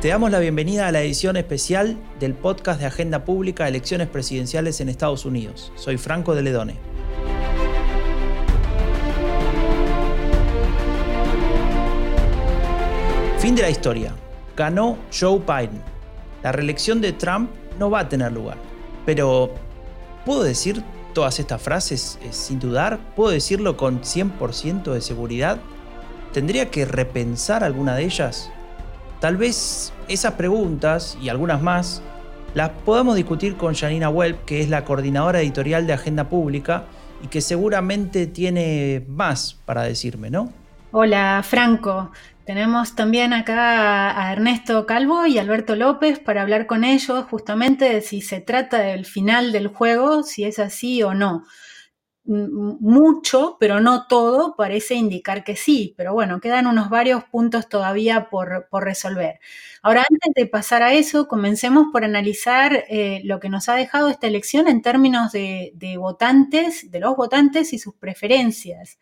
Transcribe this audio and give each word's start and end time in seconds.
Te 0.00 0.08
damos 0.08 0.30
la 0.30 0.38
bienvenida 0.38 0.88
a 0.88 0.92
la 0.92 1.02
edición 1.02 1.36
especial 1.36 1.98
del 2.18 2.32
podcast 2.32 2.80
de 2.80 2.86
Agenda 2.86 3.26
Pública 3.26 3.68
Elecciones 3.68 4.08
Presidenciales 4.08 4.80
en 4.80 4.88
Estados 4.88 5.26
Unidos. 5.26 5.74
Soy 5.76 5.98
Franco 5.98 6.34
de 6.34 6.40
Ledone. 6.40 6.76
Fin 13.40 13.54
de 13.54 13.60
la 13.60 13.68
historia. 13.68 14.14
Ganó 14.56 14.96
Joe 15.12 15.38
Biden. 15.40 15.82
La 16.42 16.52
reelección 16.52 17.02
de 17.02 17.12
Trump 17.12 17.50
no 17.78 17.90
va 17.90 18.00
a 18.00 18.08
tener 18.08 18.32
lugar. 18.32 18.56
Pero, 19.04 19.52
¿puedo 20.24 20.42
decir 20.42 20.82
todas 21.12 21.38
estas 21.40 21.60
frases 21.60 22.18
eh, 22.22 22.28
sin 22.30 22.58
dudar? 22.58 23.00
¿Puedo 23.14 23.32
decirlo 23.32 23.76
con 23.76 24.00
100% 24.00 24.94
de 24.94 25.02
seguridad? 25.02 25.60
¿Tendría 26.32 26.70
que 26.70 26.86
repensar 26.86 27.62
alguna 27.62 27.96
de 27.96 28.04
ellas? 28.04 28.50
Tal 29.20 29.36
vez 29.36 29.92
esas 30.08 30.32
preguntas 30.32 31.18
y 31.20 31.28
algunas 31.28 31.60
más 31.60 32.02
las 32.54 32.70
podamos 32.70 33.16
discutir 33.16 33.56
con 33.56 33.74
Janina 33.74 34.08
Welp, 34.08 34.46
que 34.46 34.62
es 34.62 34.70
la 34.70 34.84
coordinadora 34.84 35.40
editorial 35.40 35.86
de 35.86 35.92
Agenda 35.92 36.30
Pública 36.30 36.84
y 37.22 37.28
que 37.28 37.42
seguramente 37.42 38.26
tiene 38.26 39.04
más 39.08 39.60
para 39.66 39.82
decirme, 39.82 40.30
¿no? 40.30 40.50
Hola, 40.90 41.42
Franco. 41.44 42.10
Tenemos 42.46 42.96
también 42.96 43.34
acá 43.34 44.18
a 44.18 44.32
Ernesto 44.32 44.86
Calvo 44.86 45.26
y 45.26 45.38
Alberto 45.38 45.76
López 45.76 46.18
para 46.18 46.40
hablar 46.40 46.66
con 46.66 46.82
ellos 46.82 47.26
justamente 47.30 47.84
de 47.84 48.00
si 48.00 48.22
se 48.22 48.40
trata 48.40 48.78
del 48.78 49.04
final 49.04 49.52
del 49.52 49.68
juego, 49.68 50.22
si 50.22 50.44
es 50.44 50.58
así 50.58 51.02
o 51.02 51.12
no 51.12 51.44
mucho, 52.24 53.56
pero 53.58 53.80
no 53.80 54.06
todo, 54.06 54.54
parece 54.56 54.94
indicar 54.94 55.42
que 55.42 55.56
sí, 55.56 55.94
pero 55.96 56.12
bueno, 56.12 56.40
quedan 56.40 56.66
unos 56.66 56.90
varios 56.90 57.24
puntos 57.24 57.68
todavía 57.68 58.28
por, 58.30 58.68
resolver. 58.72 59.40
Ahora, 59.82 60.04
antes 60.08 60.32
de 60.34 60.46
pasar 60.46 60.82
a 60.82 60.92
eso, 60.92 61.26
comencemos 61.26 61.86
por 61.92 62.04
analizar 62.04 62.84
eh, 62.88 63.22
lo 63.24 63.40
que 63.40 63.48
nos 63.48 63.68
ha 63.68 63.74
dejado 63.74 64.08
esta 64.08 64.26
elección 64.26 64.68
en 64.68 64.82
términos 64.82 65.32
de, 65.32 65.72
votantes, 65.98 66.90
de 66.90 67.00
los 67.00 67.16
votantes 67.16 67.72
y 67.72 67.78
sus 67.78 67.94
preferencias. 67.94 68.98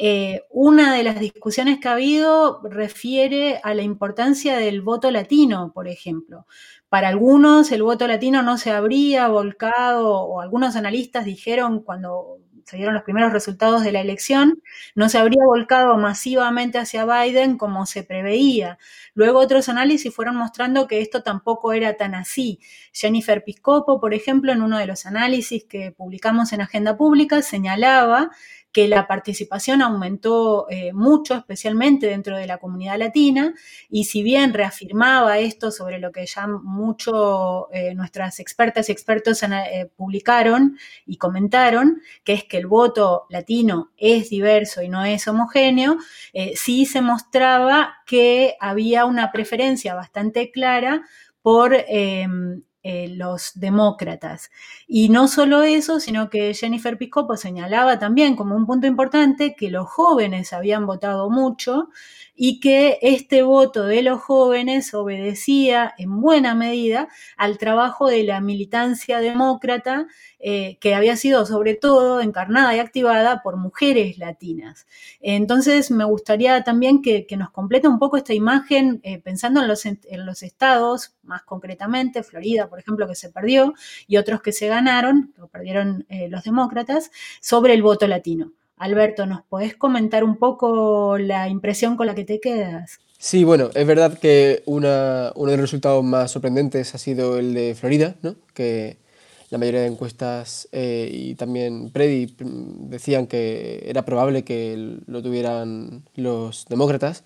Eh, 0.00 0.42
una 0.50 0.94
de 0.94 1.02
las 1.02 1.18
discusiones 1.18 1.80
que 1.80 1.88
ha 1.88 1.92
habido 1.94 2.62
refiere 2.62 3.60
a 3.64 3.74
la 3.74 3.82
importancia 3.82 4.56
del 4.56 4.80
voto 4.80 5.10
latino, 5.10 5.72
por 5.74 5.88
ejemplo. 5.88 6.46
Para 6.88 7.08
algunos 7.08 7.70
el 7.70 7.82
voto 7.82 8.06
latino 8.06 8.42
no 8.42 8.56
se 8.56 8.70
habría 8.70 9.28
volcado, 9.28 10.20
o 10.20 10.40
algunos 10.40 10.76
analistas 10.76 11.24
dijeron 11.24 11.82
cuando 11.82 12.38
se 12.68 12.76
dieron 12.76 12.94
los 12.94 13.02
primeros 13.02 13.32
resultados 13.32 13.82
de 13.82 13.92
la 13.92 14.00
elección, 14.02 14.62
no 14.94 15.08
se 15.08 15.16
habría 15.16 15.42
volcado 15.46 15.96
masivamente 15.96 16.78
hacia 16.78 17.06
Biden 17.06 17.56
como 17.56 17.86
se 17.86 18.02
preveía. 18.02 18.78
Luego 19.14 19.38
otros 19.38 19.70
análisis 19.70 20.14
fueron 20.14 20.36
mostrando 20.36 20.86
que 20.86 21.00
esto 21.00 21.22
tampoco 21.22 21.72
era 21.72 21.96
tan 21.96 22.14
así. 22.14 22.60
Jennifer 22.92 23.42
Piscopo, 23.42 24.00
por 24.00 24.12
ejemplo, 24.12 24.52
en 24.52 24.60
uno 24.60 24.76
de 24.76 24.86
los 24.86 25.06
análisis 25.06 25.64
que 25.64 25.92
publicamos 25.92 26.52
en 26.52 26.60
Agenda 26.60 26.96
Pública, 26.98 27.40
señalaba 27.40 28.30
que 28.72 28.86
la 28.86 29.06
participación 29.06 29.82
aumentó 29.82 30.66
eh, 30.68 30.92
mucho, 30.92 31.34
especialmente 31.34 32.06
dentro 32.06 32.36
de 32.36 32.46
la 32.46 32.58
comunidad 32.58 32.98
latina, 32.98 33.54
y 33.88 34.04
si 34.04 34.22
bien 34.22 34.52
reafirmaba 34.52 35.38
esto 35.38 35.70
sobre 35.70 35.98
lo 35.98 36.12
que 36.12 36.26
ya 36.26 36.46
mucho 36.46 37.72
eh, 37.72 37.94
nuestras 37.94 38.40
expertas 38.40 38.88
y 38.88 38.92
expertos 38.92 39.42
eh, 39.42 39.90
publicaron 39.96 40.78
y 41.06 41.16
comentaron, 41.16 42.02
que 42.24 42.34
es 42.34 42.44
que 42.44 42.58
el 42.58 42.66
voto 42.66 43.26
latino 43.30 43.90
es 43.96 44.30
diverso 44.30 44.82
y 44.82 44.88
no 44.88 45.04
es 45.04 45.26
homogéneo, 45.26 45.96
sí 46.54 46.86
se 46.86 47.00
mostraba 47.00 47.96
que 48.06 48.56
había 48.60 49.04
una 49.06 49.32
preferencia 49.32 49.94
bastante 49.94 50.50
clara 50.50 51.02
por 51.42 51.74
em, 51.74 52.62
eh, 52.82 53.08
los 53.08 53.52
demócratas. 53.54 54.50
Y 54.86 55.08
no 55.08 55.28
solo 55.28 55.62
eso, 55.62 56.00
sino 56.00 56.30
que 56.30 56.54
Jennifer 56.54 56.96
Piscopo 56.96 57.36
señalaba 57.36 57.98
también 57.98 58.36
como 58.36 58.54
un 58.56 58.66
punto 58.66 58.86
importante 58.86 59.54
que 59.56 59.70
los 59.70 59.88
jóvenes 59.88 60.52
habían 60.52 60.86
votado 60.86 61.28
mucho 61.30 61.88
y 62.40 62.60
que 62.60 63.00
este 63.02 63.42
voto 63.42 63.82
de 63.84 64.00
los 64.02 64.20
jóvenes 64.20 64.94
obedecía 64.94 65.92
en 65.98 66.20
buena 66.20 66.54
medida 66.54 67.08
al 67.36 67.58
trabajo 67.58 68.06
de 68.06 68.22
la 68.22 68.40
militancia 68.40 69.18
demócrata 69.18 70.06
eh, 70.38 70.78
que 70.80 70.94
había 70.94 71.16
sido 71.16 71.44
sobre 71.46 71.74
todo 71.74 72.20
encarnada 72.20 72.76
y 72.76 72.78
activada 72.78 73.42
por 73.42 73.56
mujeres 73.56 74.18
latinas. 74.18 74.86
Entonces 75.20 75.90
me 75.90 76.04
gustaría 76.04 76.62
también 76.62 77.02
que, 77.02 77.26
nos 77.36 77.50
complete 77.50 77.88
un 77.88 77.98
poco 77.98 78.16
esta 78.16 78.34
imagen 78.34 79.00
eh, 79.02 79.18
pensando 79.18 79.60
en 79.60 79.66
los, 79.66 80.42
estados, 80.44 81.16
más 81.24 81.42
concretamente 81.42 82.22
Florida, 82.22 82.68
por 82.68 82.78
ejemplo, 82.78 83.08
que 83.08 83.16
se 83.16 83.30
perdió, 83.30 83.74
y 84.06 84.16
otros 84.16 84.40
que 84.42 84.52
se 84.52 84.68
ganaron, 84.68 85.34
lo 85.36 85.48
perdieron 85.48 86.06
eh, 86.08 86.28
los 86.28 86.44
demócratas, 86.44 87.10
sobre 87.40 87.74
el 87.74 87.82
voto 87.82 88.06
latino. 88.06 88.52
Alberto, 88.78 89.26
¿nos 89.26 89.42
podés 89.44 89.74
comentar 89.76 90.24
un 90.24 90.36
poco 90.36 91.18
la 91.18 91.48
impresión 91.48 91.96
con 91.96 92.06
la 92.06 92.14
que 92.14 92.24
te 92.24 92.40
quedas? 92.40 92.98
Sí, 93.18 93.42
bueno, 93.42 93.70
es 93.74 93.86
verdad 93.86 94.18
que 94.18 94.62
una, 94.66 95.32
uno 95.34 95.50
de 95.50 95.56
los 95.56 95.64
resultados 95.64 96.04
más 96.04 96.30
sorprendentes 96.30 96.94
ha 96.94 96.98
sido 96.98 97.38
el 97.38 97.52
de 97.52 97.74
Florida, 97.74 98.14
¿no? 98.22 98.36
que 98.54 98.98
la 99.50 99.58
mayoría 99.58 99.80
de 99.80 99.86
encuestas 99.86 100.68
eh, 100.72 101.10
y 101.12 101.34
también 101.34 101.90
Predi 101.90 102.36
decían 102.38 103.26
que 103.26 103.82
era 103.86 104.04
probable 104.04 104.44
que 104.44 104.98
lo 105.06 105.22
tuvieran 105.22 106.04
los 106.14 106.66
demócratas. 106.68 107.24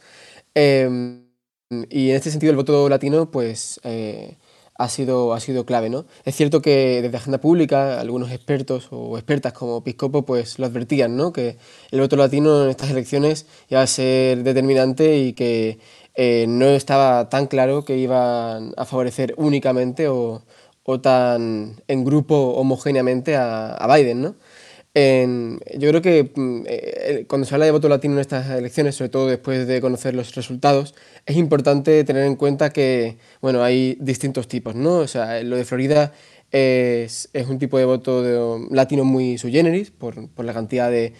Em, 0.54 1.24
y 1.90 2.10
en 2.10 2.16
este 2.16 2.30
sentido 2.30 2.50
el 2.50 2.56
voto 2.56 2.88
latino 2.88 3.30
pues 3.30 3.80
eh, 3.84 4.36
ha 4.74 4.88
sido, 4.88 5.32
ha 5.32 5.40
sido 5.40 5.64
clave. 5.66 5.90
¿no? 5.90 6.06
Es 6.24 6.36
cierto 6.36 6.62
que 6.62 7.02
desde 7.02 7.16
Agenda 7.16 7.38
Pública 7.38 8.00
algunos 8.00 8.30
expertos 8.30 8.88
o 8.90 9.16
expertas 9.16 9.52
como 9.52 9.84
Piscopo 9.84 10.24
pues 10.24 10.58
lo 10.58 10.66
advertían, 10.66 11.16
¿no? 11.16 11.32
que 11.32 11.56
el 11.90 12.00
voto 12.00 12.16
latino 12.16 12.64
en 12.64 12.70
estas 12.70 12.90
elecciones 12.90 13.46
iba 13.68 13.82
a 13.82 13.86
ser 13.86 14.42
determinante 14.42 15.18
y 15.18 15.32
que 15.32 15.78
eh, 16.14 16.46
no 16.48 16.66
estaba 16.66 17.28
tan 17.28 17.46
claro 17.46 17.84
que 17.84 17.96
iban 17.96 18.74
a 18.76 18.84
favorecer 18.84 19.34
únicamente 19.36 20.08
o, 20.08 20.42
o 20.84 21.00
tan 21.00 21.82
en 21.88 22.04
grupo 22.04 22.36
homogéneamente 22.54 23.36
a, 23.36 23.74
a 23.74 23.96
Biden. 23.96 24.22
¿no? 24.22 24.34
Yo 24.94 25.88
creo 25.88 26.02
que 26.02 26.32
mm, 26.34 26.62
eh, 26.66 27.24
cuando 27.28 27.46
se 27.46 27.54
habla 27.54 27.64
de 27.64 27.72
voto 27.72 27.88
latino 27.88 28.14
en 28.14 28.20
estas 28.20 28.50
elecciones, 28.50 28.94
sobre 28.96 29.08
todo 29.08 29.26
después 29.26 29.66
de 29.66 29.80
conocer 29.80 30.14
los 30.14 30.34
resultados, 30.34 30.94
es 31.24 31.36
importante 31.36 32.04
tener 32.04 32.24
en 32.26 32.36
cuenta 32.36 32.70
que 32.70 33.16
bueno, 33.40 33.62
hay 33.62 33.96
distintos 34.00 34.48
tipos. 34.48 34.74
¿no? 34.74 34.96
O 34.98 35.06
sea, 35.06 35.42
lo 35.42 35.56
de 35.56 35.64
Florida 35.64 36.12
es, 36.52 37.30
un 37.48 37.58
tipo 37.58 37.78
de 37.78 37.84
voto 37.84 38.58
latino 38.70 39.04
muy 39.04 39.38
sui 39.38 39.52
generis, 39.52 39.90
por, 39.90 40.16
la 40.44 40.52
cantidad 40.52 40.90
de, 40.90 41.14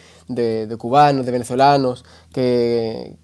cubanos, 0.78 1.24
de 1.24 1.32
venezolanos 1.32 2.04
que, 2.32 3.16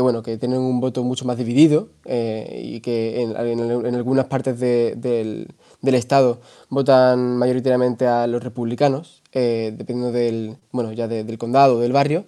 bueno, 0.00 0.22
que 0.22 0.36
tienen 0.36 0.58
un 0.58 0.80
voto 0.80 1.02
mucho 1.02 1.24
más 1.24 1.38
dividido 1.38 1.88
eh, 2.04 2.60
y 2.62 2.80
que 2.80 3.22
en, 3.22 3.94
algunas 3.94 4.26
partes 4.26 4.60
del, 4.60 5.48
Estado 5.82 6.40
votan 6.68 7.38
mayoritariamente 7.38 8.06
a 8.06 8.26
los 8.26 8.42
republicanos, 8.44 9.17
eh, 9.32 9.72
dependiendo 9.76 10.12
del, 10.12 10.56
bueno, 10.72 10.92
ya 10.92 11.08
del 11.08 11.38
condado, 11.38 11.80
del 11.80 11.92
barrio. 11.92 12.26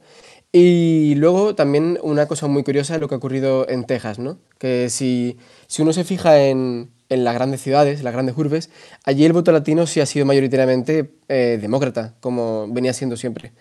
Y 0.53 1.15
luego 1.17 1.55
también 1.55 1.99
una 2.03 2.27
cosa 2.27 2.49
muy 2.49 2.65
curiosa 2.65 2.97
es 2.97 3.01
lo 3.01 3.09
que 3.09 3.15
ha 3.15 3.19
ocurrido 3.19 3.69
en 3.69 3.85
Texas, 3.85 4.19
¿no? 4.19 4.39
que 4.59 4.91
si, 4.91 5.39
si 5.69 5.83
uno 5.83 5.93
se 5.93 6.03
fija 6.03 6.43
en, 6.43 6.91
en 7.09 7.25
las 7.25 7.35
grandes 7.35 7.61
ciudades, 7.61 8.03
las 8.03 8.13
grandes 8.13 8.37
urbes, 8.37 8.71
allí 9.05 9.25
el 9.25 9.33
voto 9.33 9.53
latino 9.53 9.87
sí 9.87 10.01
ha 10.01 10.07
sido 10.07 10.27
mayoritariamente 10.27 11.13
eh, 11.29 11.59
demócrata, 11.61 12.15
como 12.21 12.67
venía 12.69 12.93
siendo 12.93 13.17
siempre. 13.17 13.53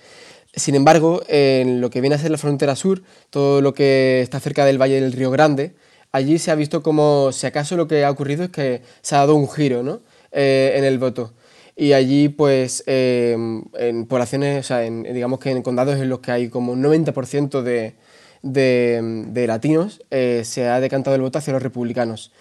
Sin 0.54 0.76
embargo, 0.76 1.22
en 1.28 1.80
lo 1.80 1.90
que 1.90 2.02
viene 2.02 2.16
a 2.16 2.20
ser 2.20 2.32
la 2.32 2.38
frontera 2.38 2.76
sur, 2.76 3.04
todo 3.30 3.62
lo 3.62 3.74
que 3.74 4.22
está 4.22 4.40
cerca 4.40 4.66
del 4.66 4.82
Valle 4.82 5.00
del 5.00 5.14
Río 5.14 5.30
Grande, 5.32 5.76
allí 6.12 6.40
se 6.40 6.52
ha 6.52 6.56
visto 6.56 6.82
como, 6.82 7.32
si 7.32 7.46
acaso 7.48 7.78
lo 7.78 7.88
que 7.88 8.04
ha 8.04 8.12
ocurrido 8.12 8.46
es 8.46 8.50
que 8.50 8.82
se 9.02 9.16
ha 9.16 9.20
dado 9.20 9.36
un 9.36 9.50
giro 9.50 9.84
¿no? 9.84 10.02
Eh, 10.32 10.74
en 10.76 10.84
el 10.84 10.98
voto. 10.98 11.34
Y 11.82 11.94
allí, 11.94 12.28
pues, 12.28 12.84
em, 12.88 13.64
en 13.78 14.06
poblaciones, 14.06 14.66
o 14.66 14.68
sea, 14.68 14.84
en, 14.84 15.04
digamos 15.04 15.40
que 15.40 15.52
en 15.52 15.62
condados 15.62 15.96
en 15.96 16.10
los 16.10 16.20
que 16.20 16.32
hay 16.32 16.50
como 16.50 16.74
un 16.74 16.82
90% 16.82 17.62
de, 17.62 17.96
de, 18.42 19.24
de, 19.28 19.48
latinos, 19.48 20.02
eh, 20.12 20.42
se 20.44 20.68
ha 20.68 20.82
decantado 20.82 21.16
el 21.16 21.22
voto 21.22 21.38
hacia 21.40 21.54
los 21.54 21.64
republicanos. 21.64 22.34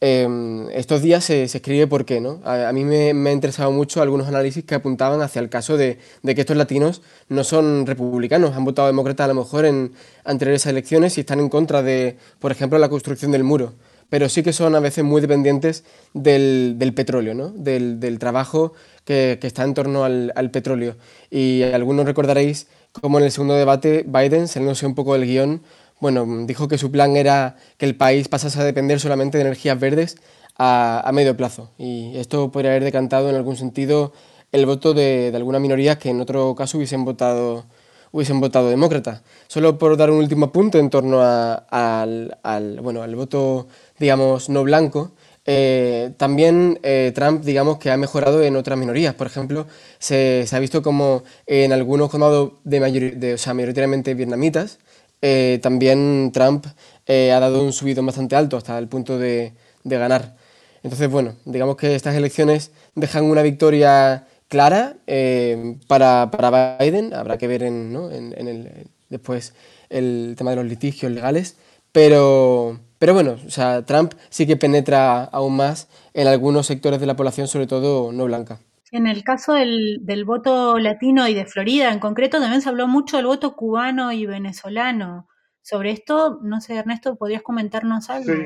Em, 0.00 0.70
estos 0.70 1.02
días 1.02 1.24
se, 1.24 1.42
escribe 1.42 1.86
por 1.86 2.06
qué. 2.06 2.22
¿no? 2.22 2.40
A, 2.44 2.72
mí 2.72 2.84
me, 2.86 3.12
me, 3.12 3.28
ha 3.28 3.32
interesado 3.34 3.70
mucho 3.70 4.00
algunos 4.00 4.28
análisis 4.28 4.64
que 4.64 4.74
apuntaban 4.74 5.20
hacia 5.20 5.40
el 5.40 5.50
caso 5.50 5.76
de, 5.76 5.98
de, 6.22 6.34
que 6.34 6.40
estos 6.40 6.56
latinos 6.56 7.02
no 7.28 7.44
son 7.44 7.84
republicanos, 7.84 8.56
han 8.56 8.64
votado 8.64 8.88
demócrata 8.88 9.24
a 9.24 9.28
lo 9.28 9.34
mejor 9.34 9.66
en 9.66 9.92
anteriores 10.24 10.64
elecciones 10.64 11.18
y 11.18 11.20
están 11.20 11.40
en 11.40 11.50
contra 11.50 11.82
de, 11.82 12.16
por 12.38 12.50
ejemplo, 12.50 12.78
la 12.78 12.88
construcción 12.88 13.30
del 13.30 13.44
muro. 13.44 13.74
Pero 14.08 14.28
sí 14.28 14.42
que 14.42 14.52
son 14.52 14.74
a 14.74 14.80
veces 14.80 15.04
muy 15.04 15.20
dependientes 15.20 15.84
del, 16.14 16.74
del 16.78 16.94
petróleo, 16.94 17.34
¿no? 17.34 17.50
del, 17.50 17.98
del, 17.98 18.18
trabajo 18.18 18.72
que, 19.04 19.38
que, 19.40 19.46
está 19.46 19.64
en 19.64 19.74
torno 19.74 20.04
al, 20.04 20.32
al 20.36 20.50
petróleo. 20.50 20.96
Y 21.30 21.62
algunos 21.62 22.06
recordaréis 22.06 22.68
cómo 22.92 23.18
en 23.18 23.24
el 23.24 23.32
segundo 23.32 23.54
debate 23.54 24.04
Biden, 24.06 24.48
saliéndose 24.48 24.86
un 24.86 24.94
poco 24.94 25.14
del 25.14 25.26
guion, 25.26 25.62
bueno, 26.00 26.26
dijo 26.46 26.68
que 26.68 26.78
su 26.78 26.90
plan 26.90 27.16
era 27.16 27.56
que 27.78 27.86
el 27.86 27.96
país 27.96 28.28
pasase 28.28 28.60
a 28.60 28.64
depender 28.64 29.00
solamente 29.00 29.38
de 29.38 29.42
energías 29.44 29.78
verdes 29.80 30.16
a, 30.58 31.10
medio 31.12 31.36
plazo. 31.36 31.70
Y 31.78 32.16
esto 32.16 32.50
podría 32.50 32.72
haber 32.72 32.84
decantado 32.84 33.30
en 33.30 33.36
algún 33.36 33.56
sentido 33.56 34.12
el 34.52 34.66
voto 34.66 34.94
de, 34.94 35.30
de 35.30 35.36
algunas 35.36 35.60
minorías 35.60 35.96
que 35.98 36.10
en 36.10 36.20
otro 36.20 36.54
caso 36.54 36.76
hubiesen 36.78 37.04
votado, 37.04 37.64
hubiesen 38.12 38.40
votado 38.40 38.68
demócrata. 38.68 39.22
Solo 39.48 39.78
por 39.78 39.96
dar 39.96 40.10
un 40.10 40.18
último 40.18 40.52
punto 40.52 40.78
en 40.78 40.90
torno 40.90 41.20
al, 41.22 42.38
al, 42.42 42.80
bueno, 42.80 43.02
al 43.02 43.16
voto, 43.16 43.68
digamos, 43.98 44.48
no 44.48 44.62
blanco, 44.64 45.12
eh, 45.46 46.10
también 46.16 46.80
eh, 46.82 47.12
Trump, 47.14 47.44
digamos, 47.44 47.78
que 47.78 47.90
ha 47.90 47.96
mejorado 47.96 48.42
en 48.42 48.56
otras 48.56 48.78
minorías. 48.78 49.14
Por 49.14 49.28
ejemplo, 49.28 49.66
se, 49.98 50.44
se 50.46 50.56
ha 50.56 50.58
visto 50.58 50.82
como 50.82 51.22
en 51.46 51.72
algunos 51.72 52.10
condados 52.10 52.54
de, 52.64 52.80
de 53.16 53.34
o 53.34 53.38
sea, 53.38 53.54
mayoritariamente 53.54 54.14
vietnamitas, 54.14 54.78
eh, 55.22 55.60
también 55.62 56.30
Trump 56.32 56.66
ha 57.08 57.40
dado 57.40 57.62
un 57.62 57.72
subido 57.72 58.04
bastante 58.04 58.36
alto 58.36 58.56
hasta 58.56 58.76
el 58.78 58.88
punto 58.88 59.18
de, 59.18 59.52
de, 59.84 59.98
ganar. 59.98 60.36
Entonces, 60.82 61.08
bueno, 61.08 61.36
digamos 61.44 61.76
que 61.76 61.94
estas 61.94 62.16
elecciones 62.16 62.72
dejan 62.94 63.24
una 63.24 63.42
victoria 63.42 64.26
clara 64.48 64.96
para, 65.86 66.30
para, 66.30 66.78
Biden. 66.78 67.14
Habrá 67.14 67.38
que 67.38 67.46
ver 67.46 67.62
en, 67.62 67.92
¿no? 67.92 68.10
en, 68.10 68.34
en 68.36 68.48
el, 68.48 68.88
después 69.08 69.54
el 69.88 70.34
tema 70.36 70.50
de 70.50 70.56
los 70.56 70.66
litigios 70.66 71.12
legales, 71.12 71.56
pero 71.92 72.80
pero 72.98 73.14
bueno, 73.14 73.36
o 73.46 73.50
sea, 73.50 73.84
Trump 73.84 74.14
sí 74.30 74.46
que 74.46 74.56
penetra 74.56 75.24
aún 75.24 75.56
más 75.56 75.88
en 76.14 76.26
algunos 76.28 76.66
sectores 76.66 77.00
de 77.00 77.06
la 77.06 77.16
población, 77.16 77.48
sobre 77.48 77.66
todo 77.66 78.12
no 78.12 78.24
blanca. 78.24 78.58
En 78.92 79.06
el 79.06 79.24
caso 79.24 79.52
del, 79.52 80.24
voto 80.24 80.78
latino 80.78 81.28
y 81.28 81.34
de 81.34 81.44
Florida 81.44 81.92
en 81.92 81.98
concreto, 81.98 82.40
también 82.40 82.62
se 82.62 82.68
habló 82.68 82.86
mucho 82.86 83.16
del 83.16 83.26
voto 83.26 83.54
cubano 83.54 84.12
y 84.12 84.26
venezolano. 84.26 85.28
Sobre 85.60 85.90
esto, 85.90 86.38
no 86.42 86.60
sé, 86.60 86.76
Ernesto, 86.76 87.16
¿podrías 87.16 87.42
comentarnos 87.42 88.08
algo? 88.08 88.32
Sí, 88.32 88.42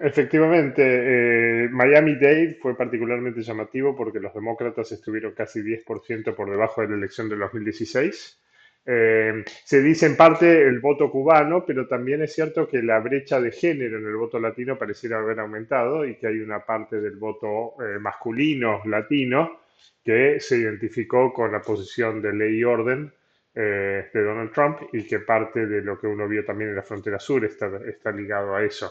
efectivamente. 0.00 0.82
Eh, 0.82 1.68
Miami-Dade 1.68 2.58
fue 2.60 2.76
particularmente 2.76 3.42
llamativo 3.42 3.94
porque 3.94 4.18
los 4.18 4.32
demócratas 4.32 4.90
estuvieron 4.90 5.34
casi 5.34 5.60
10% 5.60 6.34
por 6.34 6.50
debajo 6.50 6.80
de 6.80 6.88
la 6.88 6.96
elección 6.96 7.28
del 7.28 7.40
2016 7.40 8.40
eh, 8.90 9.44
se 9.64 9.82
dice 9.82 10.06
en 10.06 10.16
parte 10.16 10.62
el 10.62 10.80
voto 10.80 11.10
cubano, 11.10 11.62
pero 11.66 11.86
también 11.86 12.22
es 12.22 12.34
cierto 12.34 12.66
que 12.66 12.82
la 12.82 13.00
brecha 13.00 13.38
de 13.38 13.52
género 13.52 13.98
en 13.98 14.06
el 14.06 14.16
voto 14.16 14.40
latino 14.40 14.78
pareciera 14.78 15.18
haber 15.18 15.40
aumentado 15.40 16.06
y 16.06 16.16
que 16.16 16.26
hay 16.26 16.40
una 16.40 16.64
parte 16.64 16.98
del 16.98 17.16
voto 17.16 17.74
eh, 17.84 17.98
masculino 17.98 18.80
latino 18.86 19.60
que 20.02 20.40
se 20.40 20.56
identificó 20.56 21.34
con 21.34 21.52
la 21.52 21.60
posición 21.60 22.22
de 22.22 22.32
ley 22.32 22.60
y 22.60 22.64
orden 22.64 23.12
eh, 23.54 24.08
de 24.10 24.22
Donald 24.22 24.52
Trump 24.52 24.78
y 24.90 25.06
que 25.06 25.18
parte 25.18 25.66
de 25.66 25.82
lo 25.82 26.00
que 26.00 26.06
uno 26.06 26.26
vio 26.26 26.42
también 26.42 26.70
en 26.70 26.76
la 26.76 26.82
frontera 26.82 27.18
sur 27.18 27.44
está, 27.44 27.70
está 27.86 28.10
ligado 28.10 28.56
a 28.56 28.64
eso. 28.64 28.90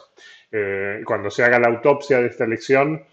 cuando 1.06 1.32
se 1.32 1.44
haga 1.44 1.58
la 1.60 1.70
autopsia 1.70 2.20
de 2.22 2.28
esta 2.28 2.44
elección, 2.44 3.04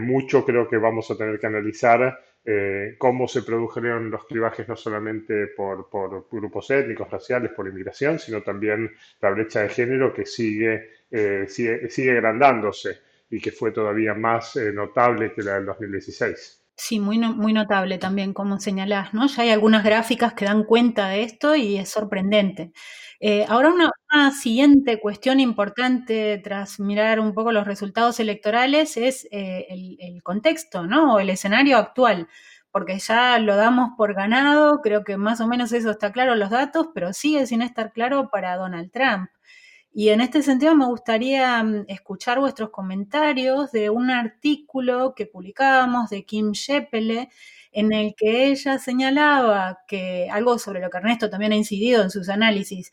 mucho 0.00 0.44
creo 0.44 0.68
que 0.68 0.78
vamos 0.78 1.08
a 1.10 1.16
tener 1.16 1.38
que 1.38 1.46
analizar 1.46 2.18
eh, 2.46 2.96
cómo 2.98 3.26
se 3.26 3.42
produjeron 3.42 4.10
los 4.10 4.26
clivajes 4.26 4.68
no 4.68 4.76
solamente 4.76 5.46
por, 5.56 5.88
grupos 6.30 6.70
étnicos, 6.70 7.10
raciales, 7.10 7.52
por 7.52 7.66
inmigración, 7.66 8.18
sino 8.18 8.42
también 8.42 8.90
la 9.20 9.30
brecha 9.30 9.62
de 9.62 9.70
género 9.70 10.12
que 10.12 10.26
sigue, 10.26 10.90
eh, 11.10 11.46
sigue, 11.48 12.10
agrandándose 12.12 12.98
y 13.30 13.40
que 13.40 13.50
fue 13.50 13.70
todavía 13.70 14.12
más 14.12 14.56
eh, 14.56 14.72
notable 14.72 15.32
que 15.32 15.42
la 15.42 15.54
del 15.54 15.66
2016. 15.66 16.60
Sí, 16.76 17.00
muy, 17.00 17.18
muy 17.18 17.52
notable 17.52 17.98
también, 17.98 18.34
como 18.34 18.58
señalás, 18.58 19.14
¿no? 19.14 19.26
Ya 19.28 19.44
hay 19.44 19.50
algunas 19.50 19.84
gráficas 19.84 20.34
que 20.34 20.44
dan 20.44 20.64
cuenta 20.64 21.08
de 21.08 21.22
esto 21.22 21.54
y 21.54 21.78
es 21.78 21.88
sorprendente. 21.88 22.72
Ahora 23.48 23.70
una, 23.70 23.90
siguiente 24.32 25.00
cuestión 25.00 25.40
importante 25.40 26.38
tras 26.44 26.78
mirar 26.78 27.20
un 27.20 27.34
poco 27.34 27.52
los 27.52 27.66
resultados 27.66 28.20
electorales 28.20 28.96
es 28.96 29.26
eh, 29.30 29.66
el, 29.98 30.22
contexto, 30.22 30.86
¿no? 30.86 31.14
O 31.14 31.18
el 31.20 31.30
escenario 31.30 31.78
actual, 31.78 32.28
porque 32.70 32.98
ya 32.98 33.38
lo 33.38 33.56
damos 33.56 33.90
por 33.96 34.14
ganado, 34.14 34.80
creo 34.82 35.04
que 35.04 35.16
más 35.16 35.40
o 35.40 35.46
menos 35.46 35.72
eso 35.72 35.90
está 35.90 36.12
claro 36.12 36.34
los 36.34 36.50
datos, 36.50 36.88
pero 36.94 37.12
sigue 37.12 37.46
sin 37.46 37.62
estar 37.62 37.92
claro 37.92 38.28
para 38.30 38.56
Donald 38.56 38.90
Trump. 38.92 39.30
Y 39.92 40.08
en 40.10 40.20
este 40.20 40.42
sentido 40.42 40.74
me 40.74 40.86
gustaría 40.86 41.62
mm, 41.62 41.84
escuchar 41.88 42.40
vuestros 42.40 42.70
comentarios 42.70 43.70
de 43.72 43.90
un 43.90 44.10
artículo 44.10 45.14
que 45.14 45.26
publicábamos 45.26 46.10
de 46.10 46.24
Kim 46.24 46.52
Shepele, 46.52 47.30
en 47.74 47.92
el 47.92 48.14
que 48.14 48.46
ella 48.46 48.78
señalaba 48.78 49.80
que 49.88 50.28
algo 50.30 50.58
sobre 50.58 50.80
lo 50.80 50.88
que 50.90 50.98
Ernesto 50.98 51.28
también 51.28 51.52
ha 51.52 51.56
incidido 51.56 52.02
en 52.02 52.10
sus 52.10 52.28
análisis, 52.28 52.92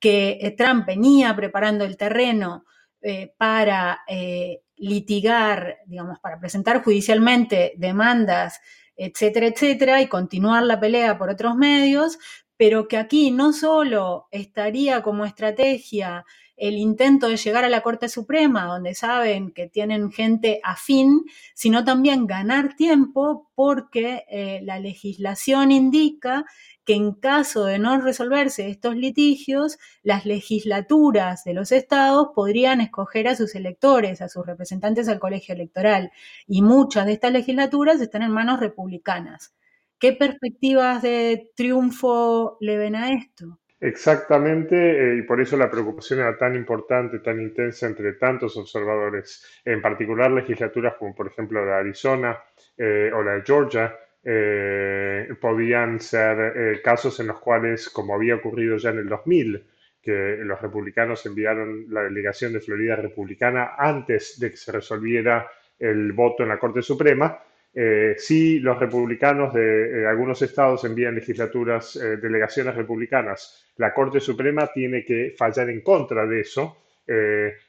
que 0.00 0.38
eh, 0.40 0.50
Trump 0.50 0.84
venía 0.84 1.34
preparando 1.34 1.84
el 1.84 1.96
terreno 1.96 2.64
eh, 3.00 3.32
para 3.38 4.00
eh, 4.08 4.62
litigar, 4.76 5.78
digamos, 5.86 6.18
para 6.18 6.40
presentar 6.40 6.82
judicialmente 6.82 7.74
demandas, 7.76 8.60
etcétera, 8.96 9.46
etcétera, 9.46 10.02
y 10.02 10.08
continuar 10.08 10.64
la 10.64 10.80
pelea 10.80 11.16
por 11.16 11.30
otros 11.30 11.54
medios, 11.54 12.18
pero 12.56 12.88
que 12.88 12.96
aquí 12.96 13.30
no 13.30 13.52
solo 13.52 14.26
estaría 14.32 15.02
como 15.02 15.24
estrategia 15.24 16.24
el 16.56 16.78
intento 16.78 17.28
de 17.28 17.36
llegar 17.36 17.64
a 17.64 17.68
la 17.68 17.82
Corte 17.82 18.08
Suprema, 18.08 18.64
donde 18.64 18.94
saben 18.94 19.50
que 19.50 19.68
tienen 19.68 20.10
gente 20.10 20.60
afín, 20.64 21.24
sino 21.54 21.84
también 21.84 22.26
ganar 22.26 22.76
tiempo 22.76 23.50
porque 23.54 24.60
la 24.62 24.80
legislación 24.80 25.72
indica 25.72 26.44
que 26.84 26.94
en 26.94 27.12
caso 27.12 27.64
de 27.64 27.78
no 27.78 28.00
resolverse 28.00 28.68
estos 28.68 28.94
litigios, 28.94 29.78
las 30.02 30.24
legislaturas 30.24 31.42
de 31.44 31.52
los 31.52 31.72
estados 31.72 32.28
podrían 32.34 32.80
escoger 32.80 33.28
a 33.28 33.34
sus 33.36 33.54
electores, 33.54 34.22
a 34.22 34.28
sus 34.28 34.46
representantes 34.46 35.08
al 35.08 35.18
colegio 35.18 35.54
electoral. 35.54 36.12
Y 36.46 36.62
muchas 36.62 37.06
de 37.06 37.14
estas 37.14 37.32
legislaturas 37.32 38.00
están 38.00 38.22
en 38.22 38.30
manos 38.30 38.60
republicanas. 38.60 39.52
¿Qué 39.98 40.12
perspectivas 40.12 41.02
de 41.02 41.50
triunfo 41.56 42.56
le 42.60 42.76
ven 42.76 42.94
a 42.94 43.12
esto? 43.12 43.58
Exactamente, 43.80 44.74
eh, 44.74 45.16
y 45.18 45.22
por 45.22 45.38
eso 45.40 45.54
la 45.58 45.70
preocupación 45.70 46.20
era 46.20 46.38
tan 46.38 46.54
importante, 46.56 47.18
tan 47.18 47.38
intensa 47.42 47.86
entre 47.86 48.14
tantos 48.14 48.56
observadores, 48.56 49.60
en 49.66 49.82
particular 49.82 50.30
legislaturas 50.30 50.94
como 50.98 51.14
por 51.14 51.26
ejemplo 51.26 51.62
la 51.64 51.72
de 51.72 51.80
Arizona 51.80 52.38
eh, 52.78 53.10
o 53.14 53.22
la 53.22 53.32
de 53.34 53.42
Georgia, 53.42 53.94
eh, 54.24 55.28
podían 55.38 56.00
ser 56.00 56.80
casos 56.82 57.20
en 57.20 57.26
los 57.28 57.38
cuales, 57.38 57.90
como 57.90 58.14
había 58.14 58.36
ocurrido 58.36 58.78
ya 58.78 58.90
en 58.90 58.98
el 58.98 59.08
2000, 59.08 59.62
que 60.02 60.38
los 60.40 60.60
republicanos 60.60 61.26
enviaron 61.26 61.84
la 61.90 62.02
delegación 62.02 62.54
de 62.54 62.60
Florida 62.60 62.96
republicana 62.96 63.74
antes 63.76 64.38
de 64.40 64.50
que 64.50 64.56
se 64.56 64.72
resolviera 64.72 65.46
el 65.78 66.12
voto 66.12 66.42
en 66.44 66.48
la 66.48 66.58
Corte 66.58 66.80
Suprema, 66.80 67.38
eh, 67.76 68.14
si 68.16 68.58
los 68.58 68.80
republicanos 68.80 69.52
de 69.54 70.06
algunos 70.08 70.40
estados 70.42 70.84
envían 70.84 71.14
legislaturas, 71.14 72.00
delegaciones 72.22 72.74
republicanas, 72.74 73.66
la 73.76 73.92
Corte 73.92 74.18
Suprema 74.18 74.68
tiene 74.72 75.04
que 75.04 75.34
fallar 75.36 75.70
en 75.70 75.82
contra 75.82 76.26
de 76.26 76.40
eso, 76.40 76.78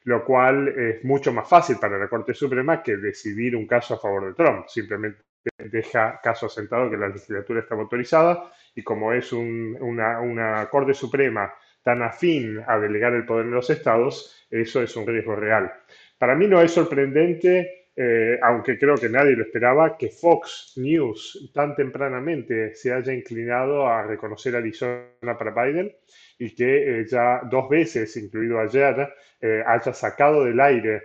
lo 0.06 0.26
cual 0.26 0.70
es 0.70 1.04
mucho 1.04 1.32
más 1.32 1.48
fácil 1.48 1.78
para 1.80 2.00
la 2.00 2.08
Corte 2.08 2.34
Suprema 2.34 2.82
que 2.82 2.98
decidir 2.98 3.56
un 3.56 3.68
caso 3.68 3.94
a 3.94 4.00
favor 4.00 4.26
de 4.26 4.34
Trump. 4.34 4.66
Simplemente 4.68 5.28
deja 5.58 6.20
caso 6.22 6.48
asentado 6.48 6.90
que 6.90 6.98
la 6.98 7.10
legislatura 7.10 7.60
está 7.60 7.76
autorizada 7.76 8.52
y 8.76 8.84
como 8.84 9.14
es 9.14 9.34
una, 9.34 10.20
una, 10.20 10.68
Corte 10.70 10.94
Suprema 10.94 11.54
tan 11.84 12.02
afín 12.02 12.62
a 12.68 12.78
delegar 12.78 13.14
el 13.14 13.26
poder 13.26 13.46
en 13.46 13.52
los 13.52 13.70
estados, 13.70 14.46
eso 14.50 14.82
es 14.82 14.96
un 14.96 15.08
riesgo 15.08 15.36
real. 15.36 15.72
Para 16.18 16.36
mí 16.36 16.48
no 16.48 16.62
es 16.62 16.72
sorprendente, 16.72 17.87
eh, 17.98 18.38
aunque 18.44 18.78
creo 18.78 18.96
que 18.96 19.10
nadie 19.10 19.36
lo 19.36 19.44
esperaba, 19.44 19.98
que 19.98 20.10
Fox 20.10 20.74
News 20.78 21.52
tan 21.54 21.76
tempranamente 21.76 22.76
se 22.76 22.94
haya 22.94 23.12
inclinado 23.12 23.88
a 23.88 24.04
reconocer 24.04 24.56
a 24.56 24.60
Arizona 24.60 25.36
para 25.38 25.52
Biden 25.52 25.92
y 26.38 26.54
que 26.56 27.02
eh, 27.02 27.06
ya 27.08 27.42
dos 27.50 27.68
veces, 27.68 28.16
incluido 28.18 28.60
ayer, 28.60 29.10
eh, 29.42 29.64
haya 29.66 29.94
sacado 29.94 30.46
del 30.46 30.60
aire 30.60 31.02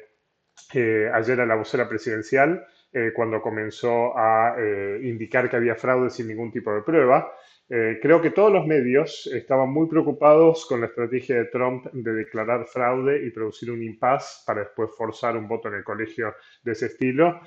ayer 0.74 1.40
a 1.40 1.46
la 1.46 1.54
vocera 1.54 1.88
presidencial 1.88 2.66
eh, 2.94 3.10
cuando 3.14 3.40
comenzó 3.40 4.16
a 4.16 4.54
eh, 4.58 5.00
indicar 5.04 5.48
que 5.48 5.56
había 5.56 5.74
fraude 5.74 6.10
sin 6.10 6.28
ningún 6.28 6.52
tipo 6.52 6.74
de 6.74 6.82
prueba. 6.82 7.32
Eh, 7.74 7.98
creo 8.02 8.20
que 8.20 8.32
todos 8.32 8.52
los 8.52 8.66
medios 8.66 9.26
estaban 9.32 9.70
muy 9.70 9.88
preocupados 9.88 10.66
con 10.66 10.82
la 10.82 10.88
estrategia 10.88 11.36
de 11.36 11.46
Trump 11.46 11.86
de 11.90 12.12
declarar 12.12 12.66
fraude 12.66 13.24
y 13.24 13.30
producir 13.30 13.70
un 13.70 13.82
impasse 13.82 14.42
para 14.46 14.60
después 14.60 14.90
forzar 14.94 15.38
un 15.38 15.48
voto 15.48 15.68
en 15.68 15.76
el 15.76 15.82
colegio 15.82 16.34
de 16.62 16.72
ese 16.72 16.86
estilo 16.86 17.40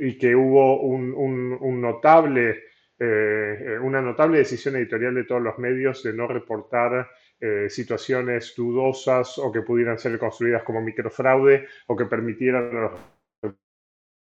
y 0.00 0.18
que 0.18 0.34
hubo 0.34 0.98
notable, 0.98 2.64
una 2.98 4.02
notable 4.02 4.38
decisión 4.38 4.74
editorial 4.74 5.14
de 5.14 5.22
todos 5.22 5.40
los 5.42 5.56
medios 5.60 6.02
de 6.02 6.12
no 6.14 6.26
reportar 6.26 7.08
situaciones 7.68 8.54
dudosas 8.56 9.38
o 9.38 9.52
que 9.52 9.62
pudieran 9.62 10.00
ser 10.00 10.18
construidas 10.18 10.64
como 10.64 10.82
microfraude 10.82 11.68
o 11.86 11.94
que 11.96 12.06
permitieran 12.06 12.76
a 12.76 12.80
los 12.80 12.92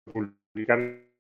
republicanos 0.05 1.12